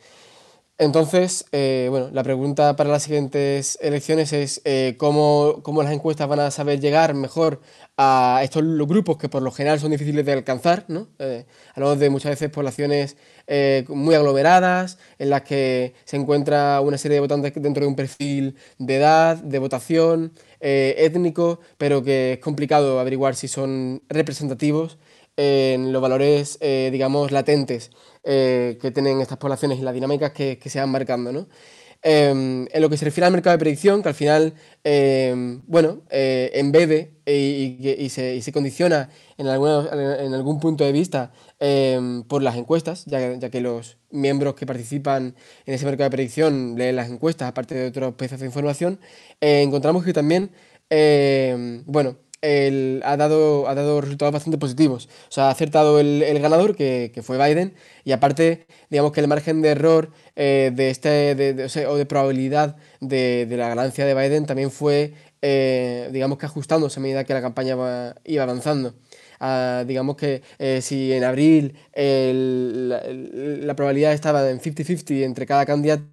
Entonces, 0.82 1.46
eh, 1.52 1.90
bueno, 1.92 2.10
la 2.12 2.24
pregunta 2.24 2.76
para 2.76 2.90
las 2.90 3.04
siguientes 3.04 3.78
elecciones 3.84 4.34
es 4.34 4.62
eh, 4.66 4.96
¿cómo, 4.98 5.62
las 5.84 5.92
encuestas 5.92 6.28
van 6.28 6.40
a 6.40 6.50
saber 6.50 6.80
llegar 6.80 7.14
mejor 7.14 7.62
a 7.98 8.40
estos 8.44 8.64
grupos 8.88 9.18
que 9.18 9.30
por 9.30 9.44
lo 9.44 9.52
general 9.52 9.80
son 9.80 9.92
difíciles 9.92 10.26
de 10.26 10.34
alcanzar, 10.34 10.86
¿no? 10.88 11.10
Eh, 11.20 11.46
hablamos 11.76 12.00
de 12.00 12.10
muchas 12.10 12.32
veces 12.32 12.50
poblaciones 12.50 13.16
muy 13.90 14.16
aglomeradas, 14.16 14.98
en 15.20 15.30
las 15.30 15.44
que 15.44 15.94
se 16.06 16.18
encuentra 16.18 16.82
una 16.82 16.98
serie 16.98 17.16
de 17.16 17.22
votantes 17.22 17.54
dentro 17.54 17.82
de 17.84 17.88
un 17.88 17.96
perfil 17.96 18.56
de 18.80 18.96
edad, 18.96 19.38
de 19.38 19.60
votación, 19.60 20.32
étnico, 20.62 21.60
pero 21.78 22.04
que 22.04 22.34
es 22.34 22.40
complicado 22.40 23.00
averiguar 23.00 23.36
si 23.36 23.48
son 23.48 24.04
representativos 24.10 24.98
en 25.38 25.92
los 25.92 26.02
valores, 26.02 26.60
digamos, 26.62 27.32
latentes 27.32 27.90
eh, 28.24 28.78
que 28.80 28.92
tienen 28.92 29.20
estas 29.20 29.40
poblaciones 29.40 29.80
y 29.80 29.82
las 29.82 29.96
dinámicas 29.96 30.32
que, 30.32 30.60
que 30.60 30.70
se 30.70 30.80
van 30.80 30.90
marcando. 30.90 31.32
¿no? 31.32 31.48
Em, 32.04 32.68
en 32.72 32.82
lo 32.82 32.90
que 32.90 32.98
se 32.98 33.06
refiere 33.06 33.28
al 33.28 33.32
mercado 33.32 33.56
de 33.56 33.60
predicción, 33.60 34.02
que 34.02 34.10
al 34.10 34.16
final, 34.16 34.56
em, 34.84 35.62
bueno, 35.68 36.02
eh, 36.10 36.50
embebe 36.56 37.12
y, 37.28 38.10
se, 38.10 38.36
y, 38.36 38.42
se, 38.42 38.52
condiciona 38.52 39.10
en, 39.38 39.46
en, 39.46 40.34
algún 40.34 40.60
punto 40.60 40.84
de 40.84 40.92
vista 40.92 41.32
em, 41.60 42.24
por 42.24 42.42
las 42.42 42.56
encuestas, 42.56 43.06
ya, 43.06 43.36
ya, 43.36 43.52
que 43.52 43.62
los 43.62 43.98
miembros 44.10 44.56
que 44.56 44.66
participan 44.66 45.36
en 45.68 45.74
ese 45.76 45.86
mercado 45.86 46.10
de 46.10 46.16
predicción 46.16 46.76
leen 46.76 46.96
las 46.96 47.08
encuestas, 47.10 47.48
aparte 47.48 47.76
de 47.76 47.88
otros 47.90 48.16
piezas 48.16 48.40
de 48.40 48.48
información, 48.48 49.00
eh, 49.40 49.62
encontramos 49.62 50.04
que 50.04 50.14
también, 50.14 50.50
bueno, 51.86 52.18
ha, 52.42 53.18
dado, 53.18 53.68
ha 53.68 53.76
dado 53.76 54.02
resultados 54.02 54.34
bastante 54.34 54.58
positivos. 54.58 55.10
O 55.30 55.32
sea, 55.32 55.48
ha 55.48 55.52
acertado 55.52 56.00
el, 56.00 56.40
ganador, 56.40 56.76
que, 56.76 57.12
fue 57.24 57.38
Biden, 57.38 57.74
y 58.04 58.12
aparte, 58.12 58.66
digamos 58.90 59.12
que 59.12 59.22
el 59.22 59.28
margen 59.28 59.62
de 59.62 59.70
error 59.70 60.12
eh, 60.36 60.72
de 60.74 60.90
este, 60.90 61.36
de, 61.36 61.86
o, 61.88 61.96
de 61.98 62.06
probabilidad 62.06 62.78
de, 63.00 63.48
la 63.50 63.70
ganancia 63.70 64.06
de 64.06 64.16
Biden 64.16 64.46
también 64.46 64.72
fue, 64.72 65.14
eh, 65.42 66.10
digamos 66.12 66.38
que 66.38 66.46
ajustándose 66.46 67.00
a 67.00 67.04
medida 67.04 67.24
que 67.24 67.34
la 67.34 67.42
campaña 67.42 67.76
iba 68.26 68.44
avanzando. 68.44 68.96
Ah, 69.40 69.86
digamos 69.88 70.18
que 70.18 70.44
eh, 70.60 70.82
si 70.84 71.12
en 71.14 71.24
abril 71.24 71.76
la, 71.96 73.02
la 73.10 73.76
probabilidad 73.76 74.14
estaba 74.14 74.48
en 74.50 74.60
50-50 74.60 75.24
entre 75.24 75.48
cada 75.48 75.66
candidato, 75.66 76.04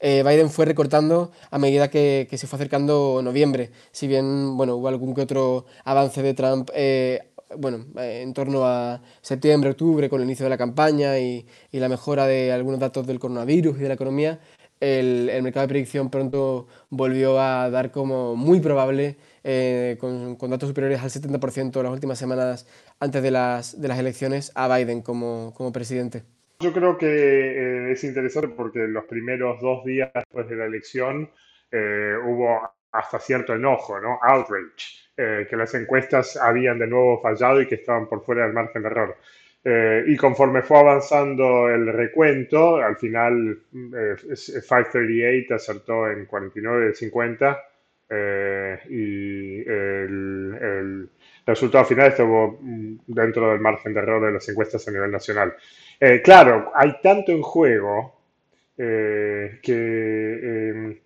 eh, 0.00 0.22
Biden 0.26 0.50
fue 0.50 0.64
recortando 0.64 1.32
a 1.50 1.58
medida 1.58 1.88
que, 1.90 2.28
se 2.30 2.46
fue 2.46 2.56
acercando 2.56 3.20
noviembre. 3.22 3.70
Si 3.90 4.06
bien 4.06 4.56
bueno, 4.56 4.76
hubo 4.76 4.88
algún 4.88 5.14
que 5.14 5.22
otro 5.22 5.66
avance 5.84 6.22
de 6.22 6.34
Trump 6.34 6.70
eh, 6.74 7.20
bueno, 7.56 7.86
eh, 7.98 8.20
en 8.22 8.34
torno 8.34 8.64
a 8.64 9.02
septiembre, 9.22 9.70
octubre, 9.70 10.08
con 10.08 10.20
el 10.20 10.26
inicio 10.26 10.44
de 10.44 10.50
la 10.50 10.58
campaña 10.58 11.18
y, 11.18 11.46
la 11.72 11.88
mejora 11.88 12.26
de 12.26 12.52
algunos 12.52 12.80
datos 12.80 13.06
del 13.06 13.18
coronavirus 13.18 13.78
y 13.78 13.80
de 13.80 13.88
la 13.88 13.94
economía, 13.94 14.40
el, 14.80 15.30
mercado 15.42 15.66
de 15.66 15.68
predicción 15.68 16.10
pronto 16.10 16.68
volvió 16.90 17.40
a 17.40 17.70
dar 17.70 17.90
como 17.90 18.36
muy 18.36 18.60
probable, 18.60 19.16
con, 19.98 20.36
datos 20.50 20.68
superiores 20.68 21.00
al 21.00 21.10
70% 21.10 21.82
las 21.82 21.92
últimas 21.92 22.18
semanas 22.18 22.66
antes 23.00 23.22
de 23.22 23.30
las, 23.30 23.74
elecciones, 23.74 24.52
a 24.54 24.74
Biden 24.76 25.02
como 25.02 25.72
presidente. 25.72 26.37
Yo 26.60 26.72
creo 26.72 26.98
que 26.98 27.06
eh, 27.06 27.92
es 27.92 28.02
interesante 28.02 28.48
porque 28.48 28.80
los 28.88 29.04
primeros 29.04 29.60
dos 29.60 29.84
días 29.84 30.10
después 30.12 30.48
de 30.48 30.56
la 30.56 30.64
elección 30.66 31.30
eh, 31.70 32.14
hubo 32.24 32.60
hasta 32.90 33.20
cierto 33.20 33.54
enojo, 33.54 34.00
¿no? 34.00 34.18
Outrage, 34.20 35.10
eh, 35.16 35.46
que 35.48 35.56
las 35.56 35.72
encuestas 35.74 36.36
habían 36.36 36.80
de 36.80 36.88
nuevo 36.88 37.20
fallado 37.20 37.60
y 37.62 37.68
que 37.68 37.76
estaban 37.76 38.08
por 38.08 38.24
fuera 38.24 38.42
del 38.44 38.54
margen 38.54 38.82
de 38.82 38.88
error. 38.88 39.16
y 40.06 40.16
conforme 40.16 40.62
fue 40.62 40.78
avanzando 40.78 41.68
el 41.68 41.92
recuento, 41.92 42.76
al 42.76 42.96
final 42.96 43.58
538 43.70 45.54
acertó 45.54 46.08
en 46.10 46.26
49 46.26 46.86
de 46.86 46.94
50 46.94 47.64
y 48.88 49.60
el, 49.68 50.58
el 50.60 51.10
resultado 51.46 51.84
final 51.84 52.08
estuvo 52.08 52.58
dentro 53.06 53.50
del 53.50 53.60
margen 53.60 53.92
de 53.92 54.00
error 54.00 54.24
de 54.24 54.32
las 54.32 54.48
encuestas 54.48 54.86
a 54.88 54.90
nivel 54.90 55.10
nacional. 55.10 55.54
Eh, 56.00 56.22
claro, 56.22 56.70
hay 56.74 57.00
tanto 57.02 57.32
en 57.32 57.42
juego 57.42 58.14
eh, 58.76 59.58
que, 59.62 60.70
em, 60.70 60.98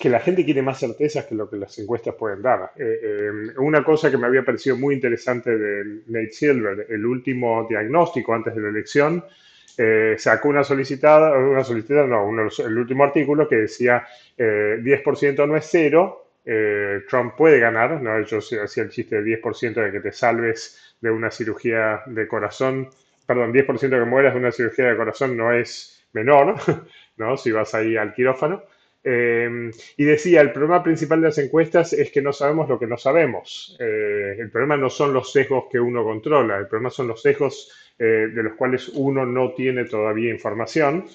que 0.00 0.08
la 0.08 0.20
gente 0.20 0.44
quiere 0.44 0.62
más 0.62 0.80
certezas 0.80 1.26
que 1.26 1.34
lo 1.36 1.48
que 1.48 1.56
las 1.56 1.78
encuestas 1.78 2.14
pueden 2.16 2.42
dar. 2.42 2.72
Eh, 2.76 3.28
em, 3.28 3.52
una 3.58 3.84
cosa 3.84 4.10
que 4.10 4.18
me 4.18 4.26
había 4.26 4.44
parecido 4.44 4.76
muy 4.76 4.94
interesante 4.94 5.56
de 5.56 6.02
Nate 6.08 6.32
Silver, 6.32 6.86
el 6.88 7.06
último 7.06 7.66
diagnóstico 7.68 8.34
antes 8.34 8.54
de 8.54 8.62
la 8.62 8.68
elección, 8.68 9.24
sacó 10.18 10.48
una 10.50 10.62
solicitada, 10.64 11.36
una 11.38 11.64
solicitada, 11.64 12.06
no, 12.06 12.28
el 12.30 12.78
último 12.78 13.04
artículo 13.04 13.48
que 13.48 13.56
decía 13.56 14.06
10% 14.36 15.46
no 15.46 15.56
es 15.56 15.66
cero, 15.70 16.26
Trump 17.08 17.34
puede 17.36 17.58
ganar, 17.58 18.00
¿no? 18.02 18.20
yo 18.20 18.38
hacía 18.38 18.82
el 18.82 18.90
chiste 18.90 19.16
de 19.16 19.22
10% 19.22 19.80
de 19.80 19.90
que 19.90 20.00
te 20.00 20.12
salves 20.12 20.94
de 21.00 21.10
una 21.10 21.30
cirugía 21.30 22.02
de 22.06 22.28
corazón 22.28 22.90
perdón, 23.26 23.52
10% 23.52 23.98
que 23.98 24.04
mueras 24.04 24.34
de 24.34 24.40
una 24.40 24.52
cirugía 24.52 24.86
de 24.86 24.96
corazón 24.96 25.36
no 25.36 25.52
es 25.52 26.06
menor, 26.12 26.56
¿no? 27.16 27.36
Si 27.36 27.50
vas 27.52 27.74
ahí 27.74 27.96
al 27.96 28.14
quirófano. 28.14 28.62
Em, 29.04 29.72
y 29.96 30.04
decía, 30.04 30.40
el 30.40 30.52
problema 30.52 30.82
principal 30.82 31.20
de 31.20 31.28
las 31.28 31.38
encuestas 31.38 31.92
es 31.92 32.12
que 32.12 32.22
no 32.22 32.32
sabemos 32.32 32.68
lo 32.68 32.78
que 32.78 32.86
no 32.86 32.96
sabemos. 32.96 33.76
Eh, 33.80 34.36
el 34.38 34.50
problema 34.50 34.76
no 34.76 34.90
son 34.90 35.12
los 35.12 35.32
sesgos 35.32 35.64
que 35.70 35.80
uno 35.80 36.04
controla, 36.04 36.56
el 36.58 36.68
problema 36.68 36.90
son 36.90 37.08
los 37.08 37.20
sesgos 37.20 37.72
eh, 37.98 38.28
de 38.32 38.42
los 38.42 38.54
cuales 38.54 38.88
uno 38.90 39.26
no 39.26 39.52
tiene 39.54 39.84
todavía 39.84 40.30
información. 40.30 41.06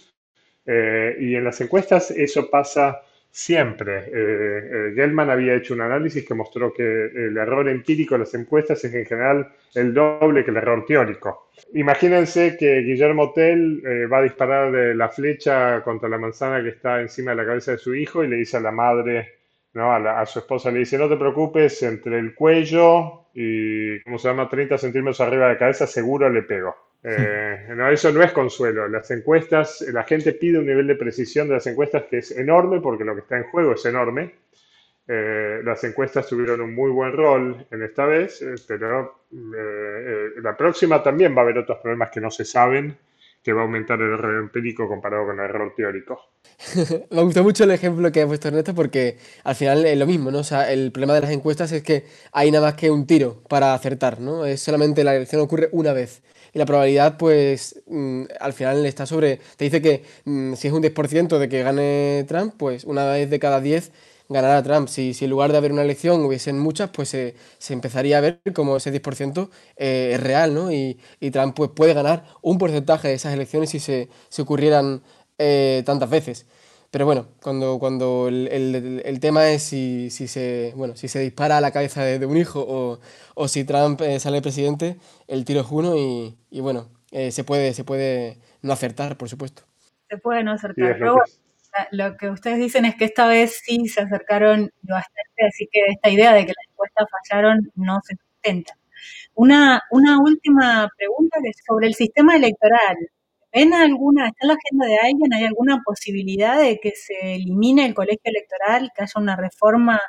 y 0.65 1.35
en 1.35 1.43
las 1.45 1.61
encuestas 1.61 2.11
eso 2.11 2.49
pasa 2.49 3.01
siempre. 3.37 4.05
Eh, 4.07 4.09
eh, 4.11 4.93
Gelman 4.95 5.29
había 5.29 5.53
hecho 5.53 5.75
un 5.75 5.81
análisis 5.81 6.25
que 6.27 6.33
mostró 6.33 6.73
que 6.73 6.83
el 6.83 7.37
error 7.37 7.69
empírico 7.69 8.15
de 8.15 8.19
las 8.19 8.33
encuestas 8.33 8.83
es 8.83 8.93
en 8.95 9.05
general 9.05 9.47
el 9.75 9.93
doble 9.93 10.43
que 10.43 10.49
el 10.49 10.57
error 10.57 10.83
teórico. 10.87 11.49
Imagínense 11.73 12.57
que 12.57 12.79
Guillermo 12.81 13.31
Tell 13.33 13.83
eh, 13.85 14.07
va 14.07 14.19
a 14.19 14.23
disparar 14.23 14.71
de 14.71 14.95
la 14.95 15.09
flecha 15.09 15.83
contra 15.83 16.09
la 16.09 16.17
manzana 16.17 16.63
que 16.63 16.69
está 16.69 16.99
encima 16.99 17.31
de 17.31 17.37
la 17.37 17.45
cabeza 17.45 17.73
de 17.73 17.77
su 17.77 17.93
hijo 17.93 18.23
y 18.23 18.27
le 18.27 18.37
dice 18.37 18.57
a 18.57 18.61
la 18.61 18.71
madre, 18.71 19.35
¿no? 19.73 19.91
a, 19.91 20.19
a 20.19 20.25
su 20.25 20.39
esposa, 20.39 20.71
le 20.71 20.79
dice, 20.79 20.97
no 20.97 21.07
te 21.07 21.17
preocupes, 21.17 21.83
entre 21.83 22.17
el 22.17 22.33
cuello 22.33 23.27
y, 23.35 24.01
¿cómo 24.01 24.17
se 24.17 24.29
llama?, 24.29 24.49
30 24.49 24.79
centímetros 24.79 25.21
arriba 25.21 25.45
de 25.47 25.53
la 25.53 25.59
cabeza, 25.59 25.85
seguro 25.85 26.27
le 26.27 26.41
pego. 26.41 26.75
Eh, 27.03 27.67
no, 27.75 27.89
eso 27.89 28.11
no 28.11 28.23
es 28.23 28.31
consuelo. 28.31 28.87
Las 28.87 29.09
encuestas, 29.11 29.81
la 29.93 30.03
gente 30.03 30.33
pide 30.33 30.59
un 30.59 30.65
nivel 30.65 30.87
de 30.87 30.95
precisión 30.95 31.47
de 31.47 31.55
las 31.55 31.67
encuestas 31.67 32.03
que 32.09 32.19
es 32.19 32.31
enorme 32.31 32.81
porque 32.81 33.05
lo 33.05 33.13
que 33.13 33.21
está 33.21 33.37
en 33.37 33.43
juego 33.43 33.73
es 33.73 33.85
enorme. 33.85 34.35
Eh, 35.07 35.61
las 35.63 35.83
encuestas 35.85 36.27
tuvieron 36.27 36.59
un 36.59 36.75
muy 36.75 36.91
buen 36.91 37.13
rol 37.13 37.65
en 37.71 37.81
esta 37.81 38.05
vez, 38.05 38.41
eh, 38.41 38.55
pero 38.67 39.21
la 39.31 40.57
próxima 40.57 41.01
también 41.01 41.33
va 41.33 41.39
a 41.39 41.43
haber 41.43 41.59
otros 41.59 41.79
problemas 41.79 42.09
que 42.11 42.19
no 42.19 42.29
se 42.29 42.43
saben, 42.43 42.97
que 43.41 43.53
va 43.53 43.61
a 43.61 43.63
aumentar 43.63 44.01
el 44.01 44.11
error 44.11 44.37
empírico 44.41 44.87
comparado 44.89 45.27
con 45.27 45.39
el 45.39 45.45
error 45.45 45.73
teórico. 45.77 46.19
Me 47.11 47.21
gustó 47.23 47.43
mucho 47.43 47.63
el 47.63 47.71
ejemplo 47.71 48.11
que 48.11 48.23
ha 48.23 48.27
puesto 48.27 48.49
Ernesto 48.49 48.75
porque 48.75 49.17
al 49.45 49.55
final 49.55 49.85
es 49.85 49.97
lo 49.97 50.05
mismo, 50.05 50.31
¿no? 50.31 50.39
O 50.39 50.43
sea, 50.43 50.69
el 50.71 50.91
problema 50.91 51.13
de 51.13 51.21
las 51.21 51.31
encuestas 51.31 51.71
es 51.71 51.83
que 51.83 52.03
hay 52.33 52.51
nada 52.51 52.67
más 52.67 52.75
que 52.75 52.91
un 52.91 53.07
tiro 53.07 53.41
para 53.47 53.73
acertar, 53.73 54.19
¿no? 54.19 54.45
Es 54.45 54.61
solamente 54.61 55.05
la 55.05 55.15
elección 55.15 55.41
ocurre 55.41 55.69
una 55.71 55.93
vez 55.93 56.21
y 56.57 56.59
la 56.59 56.65
probabilidad, 56.65 57.17
pues, 57.17 57.81
mm, 57.87 58.23
al 58.39 58.51
final 58.53 58.83
está 58.87 59.05
sobre. 59.05 59.39
Te 59.57 59.65
dice 59.65 59.79
que 59.79 60.03
mm, 60.25 60.55
si 60.55 60.67
es 60.67 60.73
un 60.73 60.81
10% 60.81 61.37
de 61.37 61.47
que 61.49 61.61
gane 61.61 62.25
Trump, 62.27 62.55
pues 62.57 62.83
una 62.83 63.05
vez 63.05 63.29
de 63.29 63.37
cada 63.39 63.61
10 63.61 63.91
ganará 64.27 64.63
Trump. 64.63 64.87
Si, 64.89 65.13
si 65.13 65.25
en 65.25 65.31
lugar 65.31 65.51
de 65.51 65.57
haber 65.59 65.71
una 65.71 65.83
elección 65.83 66.25
hubiesen 66.25 66.57
muchas, 66.57 66.89
pues 66.89 67.09
se 67.09 67.35
empezaría 67.69 68.17
a 68.17 68.21
ver 68.21 68.41
como 68.55 68.77
ese 68.77 68.91
10% 68.91 69.49
eh, 69.77 70.11
es 70.15 70.19
real, 70.23 70.53
¿no? 70.55 70.71
Y, 70.71 70.97
y, 71.19 71.29
Trump 71.31 71.55
pues, 71.55 71.69
puede 71.75 71.93
ganar 71.93 72.25
un 72.41 72.57
porcentaje 72.57 73.09
de 73.09 73.13
esas 73.13 73.33
elecciones 73.35 73.69
si 73.69 73.79
se, 73.79 74.09
se 74.29 74.41
ocurrieran 74.41 75.03
eh, 75.37 75.83
tantas 75.85 76.09
veces. 76.09 76.47
Pero 76.91 77.05
bueno, 77.05 77.27
cuando, 77.41 77.79
cuando 77.79 78.27
el, 78.29 78.47
el, 78.47 79.01
el 79.05 79.19
tema 79.19 79.49
es 79.49 79.63
si, 79.63 80.09
si, 80.09 80.27
se, 80.27 80.73
bueno, 80.75 80.95
si 80.95 81.07
se 81.07 81.19
dispara 81.19 81.57
a 81.57 81.61
la 81.61 81.71
cabeza 81.71 82.03
de, 82.03 82.17
de 82.19 82.25
un 82.25 82.37
hijo 82.37 82.65
o, 82.67 82.99
o, 83.35 83.47
si 83.47 83.65
Trump 83.65 84.01
eh, 84.01 84.19
sale 84.19 84.41
presidente, 84.41 84.97
el 85.27 85.43
tiro 85.45 85.61
es 85.61 85.67
uno 85.69 85.97
y, 85.97 86.37
y 86.49 86.61
bueno, 86.61 86.89
eh, 87.11 87.31
se, 87.31 87.43
puede, 87.43 87.73
se 87.73 87.83
puede 87.83 88.37
no 88.61 88.73
acertar, 88.73 89.17
por 89.17 89.29
supuesto. 89.29 89.63
Se 90.09 90.17
puede 90.17 90.43
no 90.43 90.53
acertar, 90.53 90.95
pero 90.97 91.13
bueno, 91.15 91.25
lo 91.91 92.17
que 92.17 92.29
ustedes 92.29 92.57
dicen 92.57 92.85
es 92.85 92.95
que 92.95 93.05
esta 93.05 93.27
vez 93.27 93.61
sí 93.65 93.87
se 93.87 94.01
acercaron 94.01 94.71
bastante, 94.81 95.45
así 95.47 95.67
que 95.71 95.81
esta 95.89 96.09
idea 96.09 96.33
de 96.33 96.45
que 96.45 96.53
las 96.55 96.65
encuestas 96.71 97.07
fallaron 97.29 97.71
no 97.75 97.99
se 98.05 98.15
sustenta. 98.15 98.73
Una, 99.35 99.81
una 99.91 100.19
última 100.19 100.89
pregunta 100.97 101.37
que 101.43 101.49
es 101.49 101.57
sobre 101.67 101.87
el 101.87 101.93
sistema 101.95 102.35
electoral. 102.35 102.95
¿Ven 103.53 103.73
alguna, 103.73 104.27
está 104.27 104.39
en 104.41 104.47
la 104.49 104.55
agenda 104.55 104.85
de 104.87 104.97
alguien, 104.97 105.33
hay 105.33 105.45
alguna 105.45 105.81
posibilidad 105.83 106.59
de 106.59 106.79
que 106.79 106.91
se 106.91 107.35
elimine 107.35 107.85
el 107.85 107.93
colegio 107.93 108.21
electoral, 108.25 108.91
que 108.95 109.03
haya 109.03 109.13
una 109.15 109.35
reforma 109.35 109.99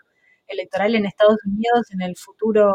electoral 0.47 0.95
en 0.95 1.07
Estados 1.07 1.39
Unidos 1.47 1.86
en 1.93 2.03
el 2.03 2.16
futuro 2.16 2.74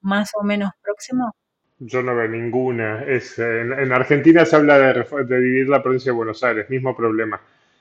más 0.00 0.30
o 0.34 0.42
menos 0.42 0.70
próximo? 0.82 1.34
Yo 1.78 2.02
no 2.02 2.14
veo 2.16 2.28
ninguna. 2.28 3.04
Es, 3.04 3.38
en, 3.38 3.72
en 3.72 3.92
Argentina 3.92 4.44
se 4.44 4.56
habla 4.56 4.78
de, 4.78 5.04
de, 5.24 5.40
dividir 5.40 5.68
la 5.68 5.82
provincia 5.82 6.12
de 6.12 6.16
Buenos 6.16 6.42
Aires, 6.44 6.70
mismo 6.70 6.96
problema. 6.96 7.40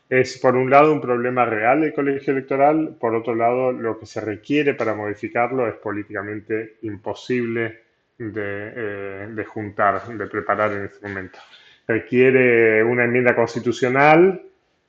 Es 0.10 0.38
por 0.38 0.56
un 0.56 0.70
lado 0.70 0.92
un 0.92 1.02
problema 1.02 1.46
real 1.46 1.82
del 1.82 1.94
colegio 1.94 2.34
electoral, 2.34 2.98
por 3.00 3.16
otro 3.16 3.34
lado 3.34 3.72
lo 3.72 4.00
que 4.00 4.06
se 4.06 4.20
requiere 4.20 4.74
para 4.74 4.94
modificarlo 4.94 5.68
es 5.68 5.76
políticamente 5.76 6.78
imposible 6.82 7.82
de, 8.18 8.74
eh, 8.76 9.28
de 9.30 9.46
juntar, 9.46 10.06
de 10.08 10.28
preparar 10.28 10.74
en 10.74 10.86
este 10.86 11.08
momento 11.08 11.40
requiere 11.88 12.84
una 12.84 13.06
enmienda 13.06 13.36
constitucional 13.36 14.42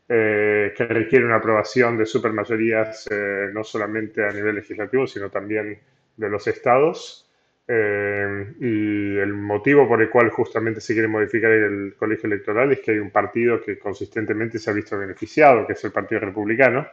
eh, 0.08 0.74
que 0.76 0.84
requiere 0.84 1.24
una 1.24 1.36
aprobación 1.36 1.96
de 1.96 2.06
supermayorías 2.06 3.08
eh, 3.10 3.48
no 3.52 3.64
solamente 3.64 4.24
a 4.24 4.30
nivel 4.30 4.56
legislativo, 4.56 5.06
sino 5.06 5.30
también 5.30 5.78
de 6.16 6.28
los 6.28 6.46
estados. 6.46 7.24
Eh, 7.66 8.54
y 8.60 9.16
el 9.16 9.32
motivo 9.32 9.88
por 9.88 10.02
el 10.02 10.10
cual 10.10 10.28
justamente 10.28 10.82
se 10.82 10.92
quiere 10.92 11.08
modificar 11.08 11.50
el 11.50 11.94
colegio 11.96 12.26
electoral 12.26 12.70
es 12.72 12.80
que 12.80 12.90
hay 12.90 12.98
un 12.98 13.10
partido 13.10 13.58
que 13.62 13.78
consistentemente 13.78 14.58
se 14.58 14.70
ha 14.70 14.74
visto 14.74 14.98
beneficiado, 14.98 15.66
que 15.66 15.72
es 15.72 15.82
el 15.84 15.92
Partido 15.92 16.20
Republicano, 16.20 16.86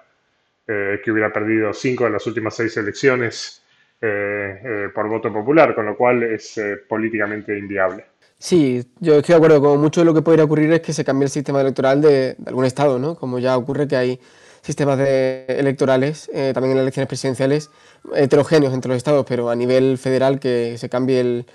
eh, 0.65 1.01
que 1.03 1.11
hubiera 1.11 1.33
perdido 1.33 1.73
cinco 1.73 2.05
de 2.05 2.11
las 2.11 2.25
últimas 2.25 2.55
seis 2.55 2.77
elecciones 2.77 3.65
eh, 3.99 4.89
por 4.95 5.09
voto 5.09 5.31
popular, 5.31 5.75
con 5.75 5.85
lo 5.85 5.97
cual 5.97 6.23
es 6.23 6.59
políticamente 6.87 7.57
inviable. 7.57 8.05
Sí, 8.41 8.83
yo 8.99 9.17
estoy 9.17 9.33
de 9.33 9.37
acuerdo. 9.37 9.61
Como 9.61 9.77
mucho 9.77 10.03
lo 10.03 10.15
que 10.15 10.23
podría 10.23 10.45
ocurrir 10.45 10.73
es 10.73 10.81
que 10.81 10.93
se 10.93 11.05
cambie 11.05 11.25
el 11.25 11.31
sistema 11.31 11.61
electoral 11.61 12.01
de, 12.01 12.35
algún 12.47 12.65
estado, 12.65 12.97
¿no? 12.97 13.13
Como 13.13 13.37
ya 13.37 13.55
ocurre 13.55 13.87
que 13.87 13.95
hay 13.95 14.19
sistemas 14.63 14.97
de, 14.97 15.45
electorales, 15.47 16.27
eh, 16.33 16.49
también 16.51 16.75
en 16.75 16.81
elecciones 16.81 17.07
presidenciales, 17.07 17.69
heterogéneos 18.15 18.73
entre 18.73 18.89
los 18.89 18.97
estados, 18.97 19.27
pero 19.29 19.51
a 19.51 19.55
nivel 19.55 19.99
federal 19.99 20.39
que 20.39 20.75
se 20.79 20.89
cambie 20.89 21.19
el, 21.19 21.45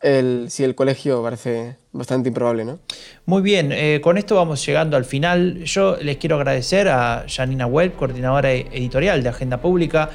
el, 0.00 0.48
el 0.58 0.74
colegio 0.74 1.22
parece 1.22 1.76
bastante 1.92 2.30
improbable, 2.30 2.64
¿no? 2.64 2.78
Muy 3.26 3.42
bien, 3.42 3.70
eh, 3.70 4.00
con 4.02 4.16
esto 4.16 4.36
vamos 4.36 4.64
llegando 4.64 4.96
al 4.96 5.04
final. 5.04 5.62
Yo 5.64 5.98
les 5.98 6.16
quiero 6.16 6.36
agradecer 6.36 6.88
a 6.88 7.26
Janina 7.28 7.66
Webb, 7.66 7.96
coordinadora 7.96 8.50
editorial 8.50 9.22
de 9.22 9.28
Agenda 9.28 9.60
Pública, 9.60 10.08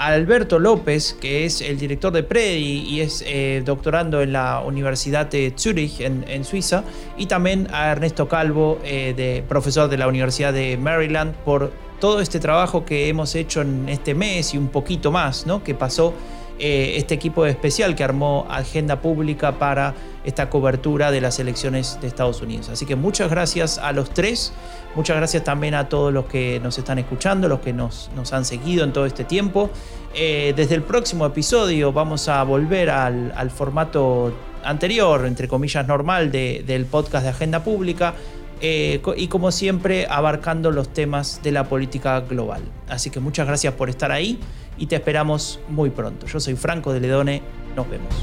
Alberto 0.00 0.58
López, 0.58 1.14
que 1.20 1.44
es 1.44 1.60
el 1.60 1.78
director 1.78 2.10
de 2.10 2.22
PREDI 2.22 2.88
y 2.88 3.02
es 3.02 3.22
eh, 3.26 3.62
doctorando 3.62 4.22
en 4.22 4.32
la 4.32 4.60
Universidad 4.60 5.26
de 5.26 5.52
Zurich, 5.54 6.00
en, 6.00 6.42
Suiza, 6.42 6.84
y 7.18 7.26
también 7.26 7.68
a 7.70 7.92
Ernesto 7.92 8.26
Calvo, 8.26 8.78
eh, 8.82 9.12
de, 9.14 9.44
profesor 9.46 9.90
de 9.90 9.98
la 9.98 10.08
Universidad 10.08 10.54
de 10.54 10.78
Maryland, 10.78 11.34
por 11.44 11.70
todo 12.00 12.20
este 12.20 12.40
trabajo 12.40 12.86
que 12.86 13.08
hemos 13.08 13.34
hecho 13.34 13.60
en 13.60 13.90
este 13.90 14.14
mes 14.14 14.54
y 14.54 14.58
un 14.58 14.68
poquito 14.68 15.12
más, 15.12 15.46
¿no? 15.46 15.62
que 15.62 15.74
pasó 15.74 16.14
eh, 16.62 16.96
este 16.96 17.14
equipo 17.14 17.46
especial 17.46 17.94
que 17.94 18.04
armó 18.04 18.46
Agenda 18.50 19.00
Pública 19.00 19.58
para 19.58 19.94
esta 20.24 20.50
cobertura 20.50 21.10
de 21.10 21.22
las 21.22 21.38
elecciones 21.38 21.98
de 22.02 22.06
Estados 22.06 22.42
Unidos. 22.42 22.68
Así 22.68 22.84
que 22.84 22.96
muchas 22.96 23.30
gracias 23.30 23.78
a 23.78 23.92
los 23.92 24.12
tres, 24.12 24.52
muchas 24.94 25.16
gracias 25.16 25.44
también 25.44 25.74
a 25.74 25.88
todos 25.88 26.12
los 26.12 26.26
que 26.26 26.60
nos 26.60 26.78
están 26.78 26.98
escuchando, 26.98 27.48
los 27.48 27.60
que 27.60 27.72
nos, 27.72 28.10
nos 28.14 28.32
han 28.32 28.44
seguido 28.44 28.84
en 28.84 28.92
todo 28.92 29.06
este 29.06 29.24
tiempo. 29.24 29.70
Eh, 30.14 30.52
desde 30.56 30.74
el 30.74 30.82
próximo 30.82 31.26
episodio 31.26 31.92
vamos 31.92 32.28
a 32.28 32.42
volver 32.42 32.90
al, 32.90 33.32
al 33.36 33.50
formato 33.50 34.32
anterior, 34.64 35.26
entre 35.26 35.48
comillas 35.48 35.86
normal, 35.86 36.30
de, 36.30 36.64
del 36.66 36.86
podcast 36.86 37.24
de 37.24 37.30
Agenda 37.30 37.62
Pública. 37.62 38.14
Eh, 38.62 39.00
y 39.16 39.28
como 39.28 39.52
siempre 39.52 40.06
abarcando 40.08 40.70
los 40.70 40.90
temas 40.90 41.40
de 41.42 41.50
la 41.50 41.64
política 41.64 42.20
global. 42.20 42.62
Así 42.88 43.08
que 43.08 43.18
muchas 43.18 43.46
gracias 43.46 43.72
por 43.74 43.88
estar 43.88 44.12
ahí 44.12 44.38
y 44.76 44.86
te 44.86 44.96
esperamos 44.96 45.60
muy 45.68 45.90
pronto. 45.90 46.26
Yo 46.26 46.40
soy 46.40 46.56
Franco 46.56 46.92
de 46.92 47.00
Ledone, 47.00 47.42
nos 47.74 47.88
vemos. 47.88 48.14